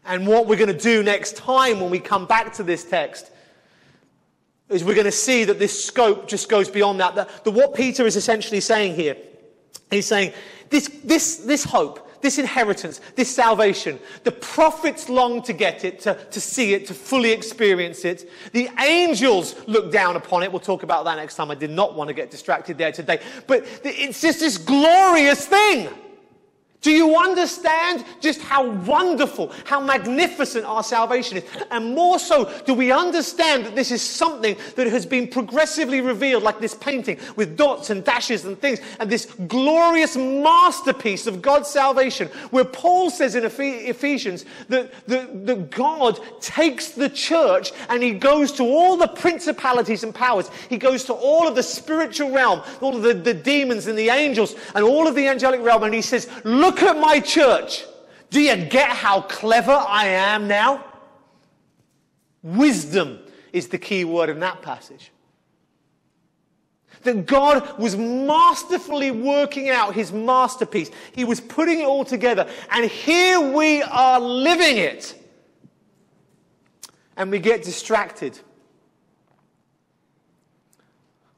And 0.05 0.27
what 0.27 0.47
we're 0.47 0.57
going 0.57 0.69
to 0.69 0.79
do 0.79 1.03
next 1.03 1.37
time 1.37 1.81
when 1.81 1.91
we 1.91 1.99
come 1.99 2.27
back 2.27 2.53
to 2.55 2.63
this 2.63 2.85
text 2.85 3.31
is 4.73 4.85
we're 4.85 4.95
going 4.95 5.05
to 5.05 5.13
see 5.13 5.45
that 5.45 5.59
this 5.59 5.85
scope 5.85 6.29
just 6.29 6.49
goes 6.49 6.69
beyond 6.69 7.01
that. 7.01 7.15
That, 7.15 7.45
that 7.45 7.51
what 7.51 7.75
Peter 7.75 8.07
is 8.07 8.17
essentially 8.17 8.61
saying 8.61 8.95
here, 8.95 9.17
he's 9.91 10.07
saying 10.07 10.33
this, 10.71 10.89
this, 11.05 11.37
this 11.37 11.65
hope, 11.65 12.09
this 12.23 12.39
inheritance, 12.39 13.01
this 13.17 13.35
salvation. 13.35 13.99
The 14.25 14.33
prophets 14.33 15.09
long 15.09 15.43
to 15.43 15.53
get 15.53 15.85
it, 15.85 16.01
to, 16.01 16.15
to 16.15 16.41
see 16.41 16.73
it, 16.73 16.87
to 16.87 16.95
fully 16.95 17.33
experience 17.33 18.05
it. 18.05 18.31
The 18.53 18.71
angels 18.81 19.57
look 19.67 19.93
down 19.93 20.17
upon 20.17 20.43
it. 20.43 20.51
We'll 20.51 20.61
talk 20.61 20.83
about 20.83 21.05
that 21.05 21.17
next 21.17 21.35
time. 21.35 21.51
I 21.51 21.57
did 21.57 21.71
not 21.71 21.95
want 21.95 22.09
to 22.09 22.15
get 22.15 22.31
distracted 22.31 22.79
there 22.79 22.93
today. 22.93 23.21
But 23.47 23.67
it's 23.85 24.21
just 24.21 24.41
this 24.41 24.57
glorious 24.57 25.47
thing. 25.47 25.89
Do 26.83 26.91
you 26.91 27.17
understand 27.17 28.05
just 28.21 28.41
how 28.43 28.69
wonderful, 28.69 29.53
how 29.65 29.81
magnificent 29.81 30.65
our 30.65 30.83
salvation 30.83 31.39
is? 31.39 31.45
And 31.71 31.95
more 31.95 32.19
so, 32.19 32.53
do 32.67 32.75
we 32.75 32.91
understand 32.91 33.65
that 33.67 33.77
this 33.77 33.93
is 33.93 34.03
something 34.03 34.57
that 34.75 34.89
has 34.89 35.07
been 35.07 35.29
progressively 35.29 36.01
revealed, 36.01 36.43
like 36.43 36.59
this 36.59 36.75
painting 36.75 37.19
with 37.37 37.57
dots 37.57 37.91
and 37.91 38.05
dashes 38.05 38.45
and 38.47 38.61
things, 38.61 38.81
and 38.99 39.09
this 39.09 39.27
glorious 39.47 40.17
masterpiece 40.17 41.29
of 41.29 41.41
God's 41.41 41.69
salvation, 41.69 42.27
where 42.51 42.65
Paul 42.65 43.11
says 43.11 43.37
in 43.37 43.45
Ephesians 43.45 44.45
that, 44.69 44.93
that, 45.07 45.47
that 45.47 45.71
God 45.71 46.19
takes 46.41 46.91
the 46.91 47.09
church 47.09 47.71
and 47.91 48.03
he 48.03 48.11
goes 48.11 48.51
to 48.53 48.65
all 48.65 48.97
the 48.97 49.07
principalities 49.07 50.03
and 50.03 50.13
powers. 50.13 50.51
He 50.69 50.79
goes 50.79 51.05
to 51.05 51.13
all 51.13 51.47
of 51.47 51.55
the 51.55 51.63
spiritual 51.63 52.33
realm, 52.33 52.61
all 52.81 52.97
of 52.97 53.03
the, 53.03 53.15
the 53.15 53.35
demons 53.35 53.87
and 53.87 53.97
the 53.97 54.09
angels, 54.09 54.57
and 54.75 54.85
all 54.85 55.07
of 55.07 55.15
the 55.15 55.29
angelic 55.29 55.63
realm, 55.63 55.85
and 55.85 55.95
he 55.95 56.03
says, 56.03 56.29
Look 56.43 56.72
Look 56.73 56.85
at 56.85 56.99
my 56.99 57.21
church. 57.21 57.85
Do 58.31 58.41
you 58.41 58.57
get 58.57 58.89
how 58.89 59.21
clever 59.21 59.73
I 59.73 60.07
am 60.07 60.49
now? 60.49 60.83
Wisdom 62.43 63.19
is 63.53 63.69
the 63.69 63.77
key 63.77 64.07
word 64.07 64.31
in 64.31 64.41
that 64.41 64.63
passage. 64.63 65.13
That 67.03 67.27
God 67.27 67.79
was 67.79 67.95
masterfully 67.95 69.11
working 69.11 69.69
out 69.69 69.95
his 69.95 70.13
masterpiece. 70.13 70.91
He 71.13 71.25
was 71.25 71.43
putting 71.43 71.81
it 71.81 71.85
all 71.85 72.07
together. 72.07 72.49
And 72.71 72.91
here 72.91 73.39
we 73.39 73.83
are 73.83 74.19
living 74.19 74.79
it. 74.79 75.15
And 77.19 77.31
we 77.31 77.39
get 77.39 77.65
distracted 77.65 78.39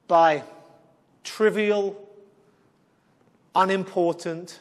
by 0.06 0.44
trivial, 1.24 2.08
unimportant, 3.56 4.60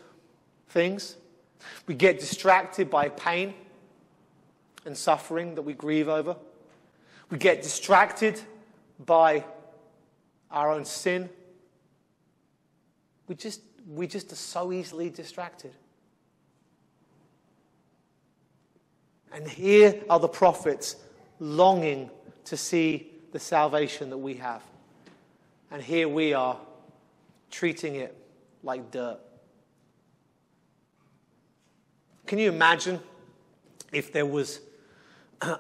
things. 0.74 1.16
We 1.88 1.94
get 1.94 2.20
distracted 2.20 2.90
by 2.90 3.10
pain 3.10 3.54
and 4.86 4.98
suffering 4.98 5.56
that 5.56 5.62
we 5.62 5.74
grieve 5.74 6.10
over. 6.10 6.36
We 7.30 7.38
get 7.38 7.62
distracted 7.62 8.42
by 9.06 9.46
our 10.52 10.72
own 10.72 10.84
sin. 10.84 11.30
We 13.28 13.36
just, 13.36 13.62
we 13.88 14.08
just 14.08 14.32
are 14.34 14.36
so 14.36 14.74
easily 14.74 15.10
distracted. 15.10 15.72
And 19.32 19.48
here 19.48 20.02
are 20.10 20.20
the 20.20 20.28
prophets 20.28 20.98
longing 21.40 22.10
to 22.46 22.58
see 22.58 23.12
the 23.32 23.40
salvation 23.40 24.10
that 24.10 24.18
we 24.18 24.36
have. 24.36 24.62
And 25.72 25.82
here 25.82 26.08
we 26.08 26.34
are 26.34 26.58
treating 27.50 27.96
it 27.96 28.16
like 28.62 28.92
dirt. 28.92 29.20
Can 32.26 32.40
you 32.40 32.50
imagine 32.50 33.00
if 33.92 34.12
there 34.12 34.26
was 34.26 34.62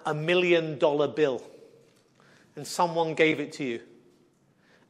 a 0.05 0.13
million 0.13 0.79
dollar 0.79 1.07
bill 1.07 1.41
and 2.55 2.65
someone 2.65 3.13
gave 3.13 3.39
it 3.39 3.51
to 3.53 3.63
you 3.63 3.81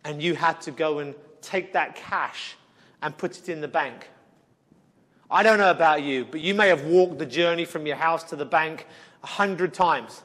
and 0.03 0.21
you 0.21 0.35
had 0.35 0.61
to 0.61 0.71
go 0.71 0.99
and 0.99 1.15
take 1.41 1.73
that 1.73 1.95
cash 1.95 2.55
and 3.01 3.17
put 3.17 3.37
it 3.37 3.49
in 3.49 3.61
the 3.61 3.67
bank? 3.67 4.09
I 5.31 5.41
don't 5.41 5.57
know 5.57 5.71
about 5.71 6.03
you, 6.03 6.25
but 6.25 6.41
you 6.41 6.53
may 6.53 6.67
have 6.67 6.85
walked 6.85 7.17
the 7.17 7.25
journey 7.25 7.65
from 7.65 7.87
your 7.87 7.95
house 7.95 8.23
to 8.25 8.35
the 8.35 8.45
bank 8.45 8.85
a 9.23 9.27
hundred 9.27 9.73
times 9.73 10.21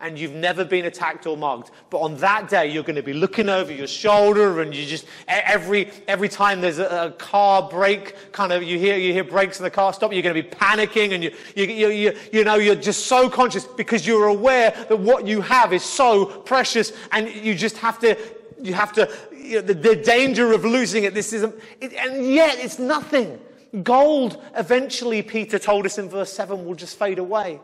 and 0.00 0.18
you've 0.18 0.34
never 0.34 0.64
been 0.64 0.84
attacked 0.84 1.26
or 1.26 1.36
mugged. 1.36 1.70
But 1.88 1.98
on 1.98 2.16
that 2.16 2.48
day, 2.48 2.70
you're 2.70 2.82
going 2.82 2.96
to 2.96 3.02
be 3.02 3.12
looking 3.12 3.48
over 3.48 3.72
your 3.72 3.86
shoulder, 3.86 4.60
and 4.60 4.74
you 4.74 4.84
just 4.84 5.06
every 5.28 5.90
every 6.08 6.28
time 6.28 6.60
there's 6.60 6.78
a, 6.78 7.06
a 7.06 7.10
car 7.12 7.68
brake, 7.68 8.32
kind 8.32 8.52
of 8.52 8.62
you 8.62 8.78
hear 8.78 8.96
you 8.96 9.12
hear 9.12 9.24
brakes 9.24 9.58
in 9.58 9.64
the 9.64 9.70
car 9.70 9.92
stop, 9.92 10.12
you're 10.12 10.22
going 10.22 10.34
to 10.34 10.42
be 10.42 10.48
panicking, 10.48 11.12
and 11.14 11.22
you 11.22 11.32
you, 11.54 11.64
you 11.64 11.88
you 11.88 12.18
you 12.32 12.44
know 12.44 12.56
you're 12.56 12.74
just 12.74 13.06
so 13.06 13.30
conscious 13.30 13.64
because 13.64 14.06
you're 14.06 14.26
aware 14.26 14.72
that 14.88 14.98
what 14.98 15.26
you 15.26 15.40
have 15.40 15.72
is 15.72 15.84
so 15.84 16.26
precious, 16.26 16.92
and 17.12 17.28
you 17.28 17.54
just 17.54 17.78
have 17.78 17.98
to 18.00 18.16
you 18.60 18.74
have 18.74 18.92
to 18.94 19.10
you 19.32 19.56
know, 19.56 19.62
the, 19.62 19.74
the, 19.74 19.96
danger 19.96 20.52
of 20.52 20.64
losing 20.64 21.04
it. 21.04 21.14
This 21.14 21.32
is 21.32 21.44
it, 21.44 21.92
and 21.94 22.26
yet 22.26 22.58
it's 22.58 22.78
nothing. 22.78 23.38
Gold 23.82 24.42
eventually, 24.56 25.22
Peter 25.22 25.58
told 25.58 25.86
us 25.86 25.98
in 25.98 26.08
verse 26.08 26.32
seven, 26.32 26.64
will 26.64 26.74
just 26.74 26.98
fade 26.98 27.18
away. 27.18 27.60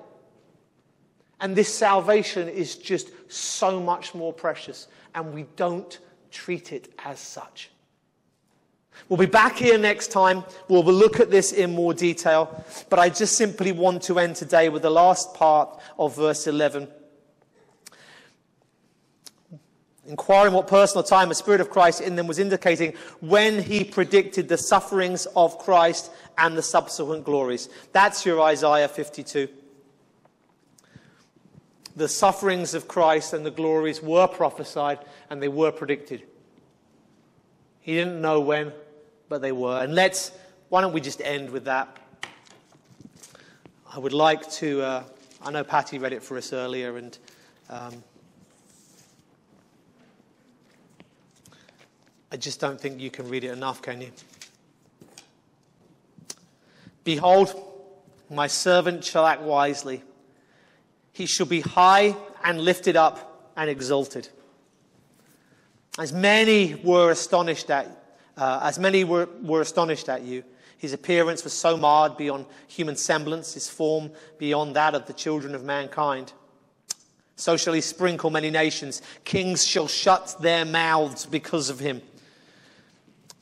And 1.40 1.56
this 1.56 1.74
salvation 1.74 2.48
is 2.48 2.76
just 2.76 3.10
so 3.28 3.80
much 3.80 4.14
more 4.14 4.32
precious, 4.32 4.88
and 5.14 5.32
we 5.32 5.46
don't 5.56 5.98
treat 6.30 6.72
it 6.72 6.92
as 7.04 7.18
such. 7.18 7.70
We'll 9.08 9.18
be 9.18 9.26
back 9.26 9.56
here 9.56 9.78
next 9.78 10.08
time. 10.08 10.44
We'll 10.68 10.84
look 10.84 11.18
at 11.20 11.30
this 11.30 11.52
in 11.52 11.74
more 11.74 11.94
detail. 11.94 12.64
But 12.90 12.98
I 12.98 13.08
just 13.08 13.36
simply 13.36 13.72
want 13.72 14.02
to 14.04 14.18
end 14.18 14.36
today 14.36 14.68
with 14.68 14.82
the 14.82 14.90
last 14.90 15.32
part 15.34 15.80
of 15.98 16.14
verse 16.14 16.46
11. 16.46 16.88
Inquiring 20.06 20.52
what 20.52 20.66
personal 20.66 21.04
time 21.04 21.28
the 21.28 21.34
Spirit 21.34 21.60
of 21.60 21.70
Christ 21.70 22.00
in 22.00 22.16
them 22.16 22.26
was 22.26 22.38
indicating 22.38 22.94
when 23.20 23.62
he 23.62 23.84
predicted 23.84 24.48
the 24.48 24.58
sufferings 24.58 25.26
of 25.36 25.58
Christ 25.58 26.10
and 26.36 26.56
the 26.56 26.62
subsequent 26.62 27.24
glories. 27.24 27.68
That's 27.92 28.26
your 28.26 28.40
Isaiah 28.40 28.88
52 28.88 29.48
the 32.00 32.08
sufferings 32.08 32.72
of 32.72 32.88
Christ 32.88 33.34
and 33.34 33.44
the 33.44 33.50
glories 33.50 34.02
were 34.02 34.26
prophesied 34.26 35.00
and 35.28 35.42
they 35.42 35.48
were 35.48 35.70
predicted. 35.70 36.22
He 37.80 37.94
didn't 37.94 38.22
know 38.22 38.40
when, 38.40 38.72
but 39.28 39.42
they 39.42 39.52
were. 39.52 39.82
And 39.82 39.94
let's, 39.94 40.32
why 40.70 40.80
don't 40.80 40.94
we 40.94 41.02
just 41.02 41.20
end 41.20 41.50
with 41.50 41.66
that? 41.66 41.94
I 43.92 43.98
would 43.98 44.14
like 44.14 44.50
to, 44.52 44.80
uh, 44.80 45.02
I 45.42 45.50
know 45.50 45.62
Patty 45.62 45.98
read 45.98 46.14
it 46.14 46.22
for 46.22 46.38
us 46.38 46.54
earlier, 46.54 46.96
and 46.96 47.18
um, 47.68 48.02
I 52.32 52.38
just 52.38 52.60
don't 52.60 52.80
think 52.80 52.98
you 52.98 53.10
can 53.10 53.28
read 53.28 53.44
it 53.44 53.50
enough, 53.50 53.82
can 53.82 54.00
you? 54.00 54.10
Behold, 57.04 57.54
my 58.30 58.46
servant 58.46 59.04
shall 59.04 59.26
act 59.26 59.42
wisely. 59.42 60.02
He 61.20 61.26
shall 61.26 61.44
be 61.44 61.60
high 61.60 62.16
and 62.42 62.62
lifted 62.62 62.96
up 62.96 63.52
and 63.54 63.68
exalted. 63.68 64.30
As 65.98 66.14
many 66.14 66.76
were 66.76 67.10
astonished 67.10 67.68
at, 67.68 68.16
uh, 68.38 68.60
as 68.62 68.78
many 68.78 69.04
were, 69.04 69.28
were 69.42 69.60
astonished 69.60 70.08
at 70.08 70.22
you, 70.22 70.42
his 70.78 70.94
appearance 70.94 71.44
was 71.44 71.52
so 71.52 71.76
marred 71.76 72.16
beyond 72.16 72.46
human 72.68 72.96
semblance, 72.96 73.52
his 73.52 73.68
form 73.68 74.10
beyond 74.38 74.76
that 74.76 74.94
of 74.94 75.04
the 75.04 75.12
children 75.12 75.54
of 75.54 75.62
mankind. 75.62 76.32
So 77.36 77.58
shall 77.58 77.74
he 77.74 77.82
sprinkle 77.82 78.30
many 78.30 78.48
nations. 78.48 79.02
Kings 79.24 79.62
shall 79.62 79.88
shut 79.88 80.36
their 80.40 80.64
mouths 80.64 81.26
because 81.26 81.68
of 81.68 81.80
him. 81.80 82.00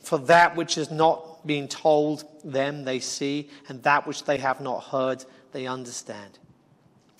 For 0.02 0.18
that 0.18 0.56
which 0.56 0.74
has 0.74 0.90
not 0.90 1.46
been 1.46 1.68
told 1.68 2.24
them 2.42 2.82
they 2.82 2.98
see, 2.98 3.48
and 3.68 3.80
that 3.84 4.04
which 4.04 4.24
they 4.24 4.38
have 4.38 4.60
not 4.60 4.82
heard 4.82 5.24
they 5.52 5.68
understand. 5.68 6.40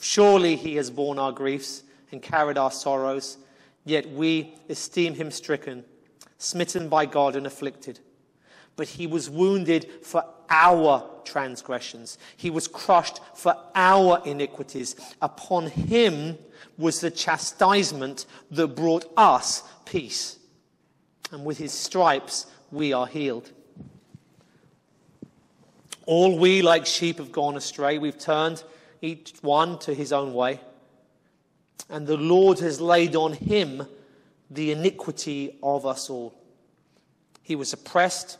Surely 0.00 0.56
he 0.56 0.76
has 0.76 0.90
borne 0.90 1.18
our 1.18 1.30
griefs 1.30 1.82
and 2.10 2.22
carried 2.22 2.56
our 2.56 2.70
sorrows, 2.70 3.36
yet 3.84 4.08
we 4.10 4.54
esteem 4.70 5.14
him 5.14 5.30
stricken, 5.30 5.84
smitten 6.38 6.88
by 6.88 7.04
God, 7.04 7.36
and 7.36 7.46
afflicted. 7.46 8.00
But 8.76 8.88
he 8.88 9.06
was 9.06 9.28
wounded 9.28 9.86
for 10.02 10.24
our 10.48 11.06
transgressions, 11.24 12.16
he 12.36 12.48
was 12.48 12.66
crushed 12.66 13.20
for 13.34 13.54
our 13.74 14.22
iniquities. 14.24 14.96
Upon 15.20 15.66
him 15.66 16.38
was 16.78 17.00
the 17.00 17.10
chastisement 17.10 18.24
that 18.50 18.68
brought 18.68 19.04
us 19.18 19.62
peace. 19.84 20.38
And 21.30 21.44
with 21.44 21.58
his 21.58 21.72
stripes 21.72 22.46
we 22.72 22.94
are 22.94 23.06
healed. 23.06 23.52
All 26.06 26.38
we, 26.38 26.62
like 26.62 26.86
sheep, 26.86 27.18
have 27.18 27.30
gone 27.30 27.56
astray. 27.56 27.98
We've 27.98 28.18
turned 28.18 28.64
each 29.02 29.34
one 29.40 29.78
to 29.80 29.94
his 29.94 30.12
own 30.12 30.34
way. 30.34 30.60
And 31.88 32.06
the 32.06 32.16
Lord 32.16 32.58
has 32.60 32.80
laid 32.80 33.16
on 33.16 33.32
him 33.32 33.86
the 34.50 34.72
iniquity 34.72 35.58
of 35.62 35.86
us 35.86 36.10
all. 36.10 36.34
He 37.42 37.56
was 37.56 37.72
oppressed 37.72 38.38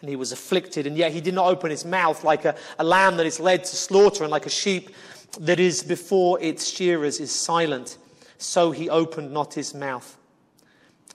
and 0.00 0.08
he 0.08 0.16
was 0.16 0.32
afflicted, 0.32 0.86
and 0.86 0.96
yet 0.96 1.12
he 1.12 1.20
did 1.20 1.34
not 1.34 1.46
open 1.46 1.70
his 1.70 1.84
mouth 1.84 2.24
like 2.24 2.46
a, 2.46 2.56
a 2.78 2.84
lamb 2.84 3.18
that 3.18 3.26
is 3.26 3.38
led 3.38 3.64
to 3.64 3.76
slaughter 3.76 4.24
and 4.24 4.30
like 4.30 4.46
a 4.46 4.50
sheep 4.50 4.90
that 5.38 5.60
is 5.60 5.82
before 5.82 6.40
its 6.40 6.68
shearers 6.68 7.20
is 7.20 7.30
silent. 7.30 7.98
So 8.38 8.70
he 8.70 8.88
opened 8.88 9.32
not 9.32 9.54
his 9.54 9.74
mouth. 9.74 10.16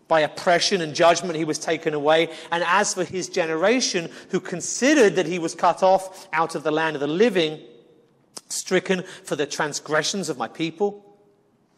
By 0.07 0.21
oppression 0.21 0.81
and 0.81 0.93
judgment 0.93 1.35
he 1.35 1.45
was 1.45 1.57
taken 1.57 1.95
away. 1.95 2.29
And 2.51 2.63
as 2.67 2.93
for 2.93 3.03
his 3.03 3.27
generation, 3.27 4.11
who 4.29 4.39
considered 4.39 5.15
that 5.15 5.25
he 5.25 5.39
was 5.39 5.55
cut 5.55 5.81
off 5.81 6.27
out 6.31 6.53
of 6.53 6.61
the 6.61 6.71
land 6.71 6.95
of 6.95 6.99
the 6.99 7.07
living, 7.07 7.59
stricken 8.49 9.03
for 9.23 9.35
the 9.35 9.45
transgressions 9.45 10.29
of 10.29 10.37
my 10.37 10.47
people, 10.47 11.05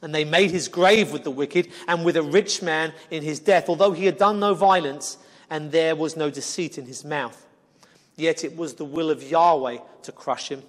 and 0.02 0.14
they 0.14 0.26
made 0.26 0.52
his 0.52 0.68
grave 0.68 1.12
with 1.12 1.24
the 1.24 1.32
wicked 1.32 1.70
and 1.88 2.06
with 2.06 2.18
a 2.18 2.24
rich 2.24 2.62
man 2.62 2.94
in 3.10 3.24
his 3.24 3.40
death, 3.40 3.68
although 3.70 3.92
he 3.92 4.06
had 4.06 4.18
done 4.18 4.40
no 4.40 4.54
violence 4.54 5.18
and 5.50 5.72
there 5.72 5.96
was 5.96 6.16
no 6.16 6.30
deceit 6.30 6.78
in 6.78 6.86
his 6.86 7.04
mouth. 7.04 7.46
Yet 8.16 8.44
it 8.44 8.56
was 8.56 8.76
the 8.76 8.86
will 8.86 9.10
of 9.10 9.24
Yahweh 9.24 9.78
to 10.04 10.12
crush 10.12 10.50
him. 10.50 10.64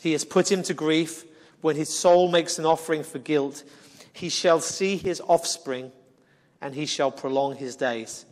He 0.00 0.12
has 0.12 0.24
put 0.24 0.50
him 0.50 0.62
to 0.64 0.74
grief 0.74 1.24
when 1.62 1.76
his 1.76 1.88
soul 1.88 2.30
makes 2.30 2.58
an 2.58 2.66
offering 2.66 3.02
for 3.02 3.18
guilt. 3.18 3.64
He 4.12 4.28
shall 4.28 4.60
see 4.60 4.96
his 4.96 5.20
offspring 5.26 5.92
and 6.60 6.74
he 6.74 6.86
shall 6.86 7.10
prolong 7.10 7.56
his 7.56 7.76
days. 7.76 8.24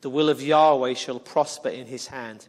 The 0.00 0.10
will 0.10 0.28
of 0.28 0.42
Yahweh 0.42 0.94
shall 0.94 1.18
prosper 1.18 1.70
in 1.70 1.86
his 1.86 2.08
hand. 2.08 2.48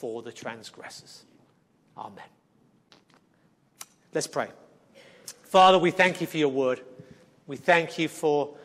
for 0.00 0.22
the 0.22 0.32
transgressors. 0.32 1.24
Amen. 1.94 2.24
Let's 4.14 4.26
pray. 4.26 4.48
Father, 5.42 5.78
we 5.78 5.90
thank 5.90 6.22
you 6.22 6.26
for 6.26 6.38
your 6.38 6.48
word. 6.48 6.80
We 7.46 7.58
thank 7.58 7.98
you 7.98 8.08
for 8.08 8.56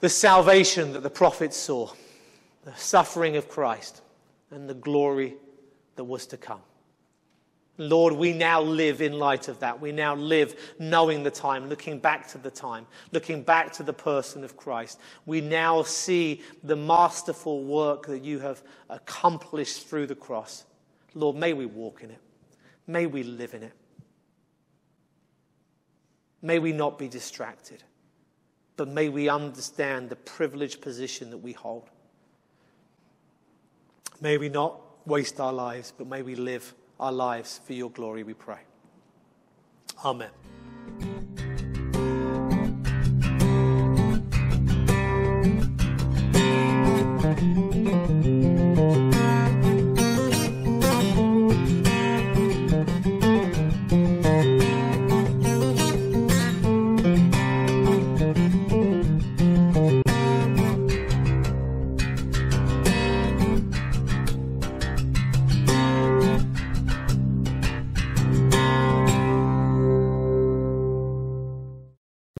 the 0.00 0.08
salvation 0.08 0.94
that 0.94 1.02
the 1.02 1.10
prophets 1.10 1.58
saw, 1.58 1.92
the 2.64 2.74
suffering 2.74 3.36
of 3.36 3.50
Christ, 3.50 4.00
and 4.50 4.66
the 4.66 4.72
glory 4.72 5.34
that 5.96 6.04
was 6.04 6.24
to 6.28 6.38
come. 6.38 6.62
Lord, 7.80 8.12
we 8.12 8.32
now 8.32 8.60
live 8.60 9.00
in 9.00 9.12
light 9.12 9.46
of 9.46 9.60
that. 9.60 9.80
We 9.80 9.92
now 9.92 10.16
live 10.16 10.74
knowing 10.80 11.22
the 11.22 11.30
time, 11.30 11.68
looking 11.68 12.00
back 12.00 12.26
to 12.28 12.38
the 12.38 12.50
time, 12.50 12.86
looking 13.12 13.42
back 13.42 13.72
to 13.74 13.84
the 13.84 13.92
person 13.92 14.42
of 14.42 14.56
Christ. 14.56 14.98
We 15.26 15.40
now 15.40 15.84
see 15.84 16.42
the 16.64 16.74
masterful 16.74 17.62
work 17.62 18.06
that 18.08 18.24
you 18.24 18.40
have 18.40 18.62
accomplished 18.90 19.86
through 19.86 20.08
the 20.08 20.16
cross. 20.16 20.64
Lord, 21.14 21.36
may 21.36 21.52
we 21.52 21.66
walk 21.66 22.02
in 22.02 22.10
it. 22.10 22.20
May 22.88 23.06
we 23.06 23.22
live 23.22 23.54
in 23.54 23.62
it. 23.62 23.72
May 26.42 26.58
we 26.58 26.72
not 26.72 26.98
be 26.98 27.08
distracted, 27.08 27.84
but 28.76 28.88
may 28.88 29.08
we 29.08 29.28
understand 29.28 30.10
the 30.10 30.16
privileged 30.16 30.80
position 30.80 31.30
that 31.30 31.38
we 31.38 31.52
hold. 31.52 31.90
May 34.20 34.36
we 34.36 34.48
not 34.48 34.80
waste 35.06 35.38
our 35.38 35.52
lives, 35.52 35.92
but 35.96 36.08
may 36.08 36.22
we 36.22 36.34
live 36.34 36.74
our 36.98 37.12
lives 37.12 37.60
for 37.64 37.72
your 37.72 37.90
glory, 37.90 38.22
we 38.22 38.34
pray. 38.34 38.58
Amen. 40.04 40.30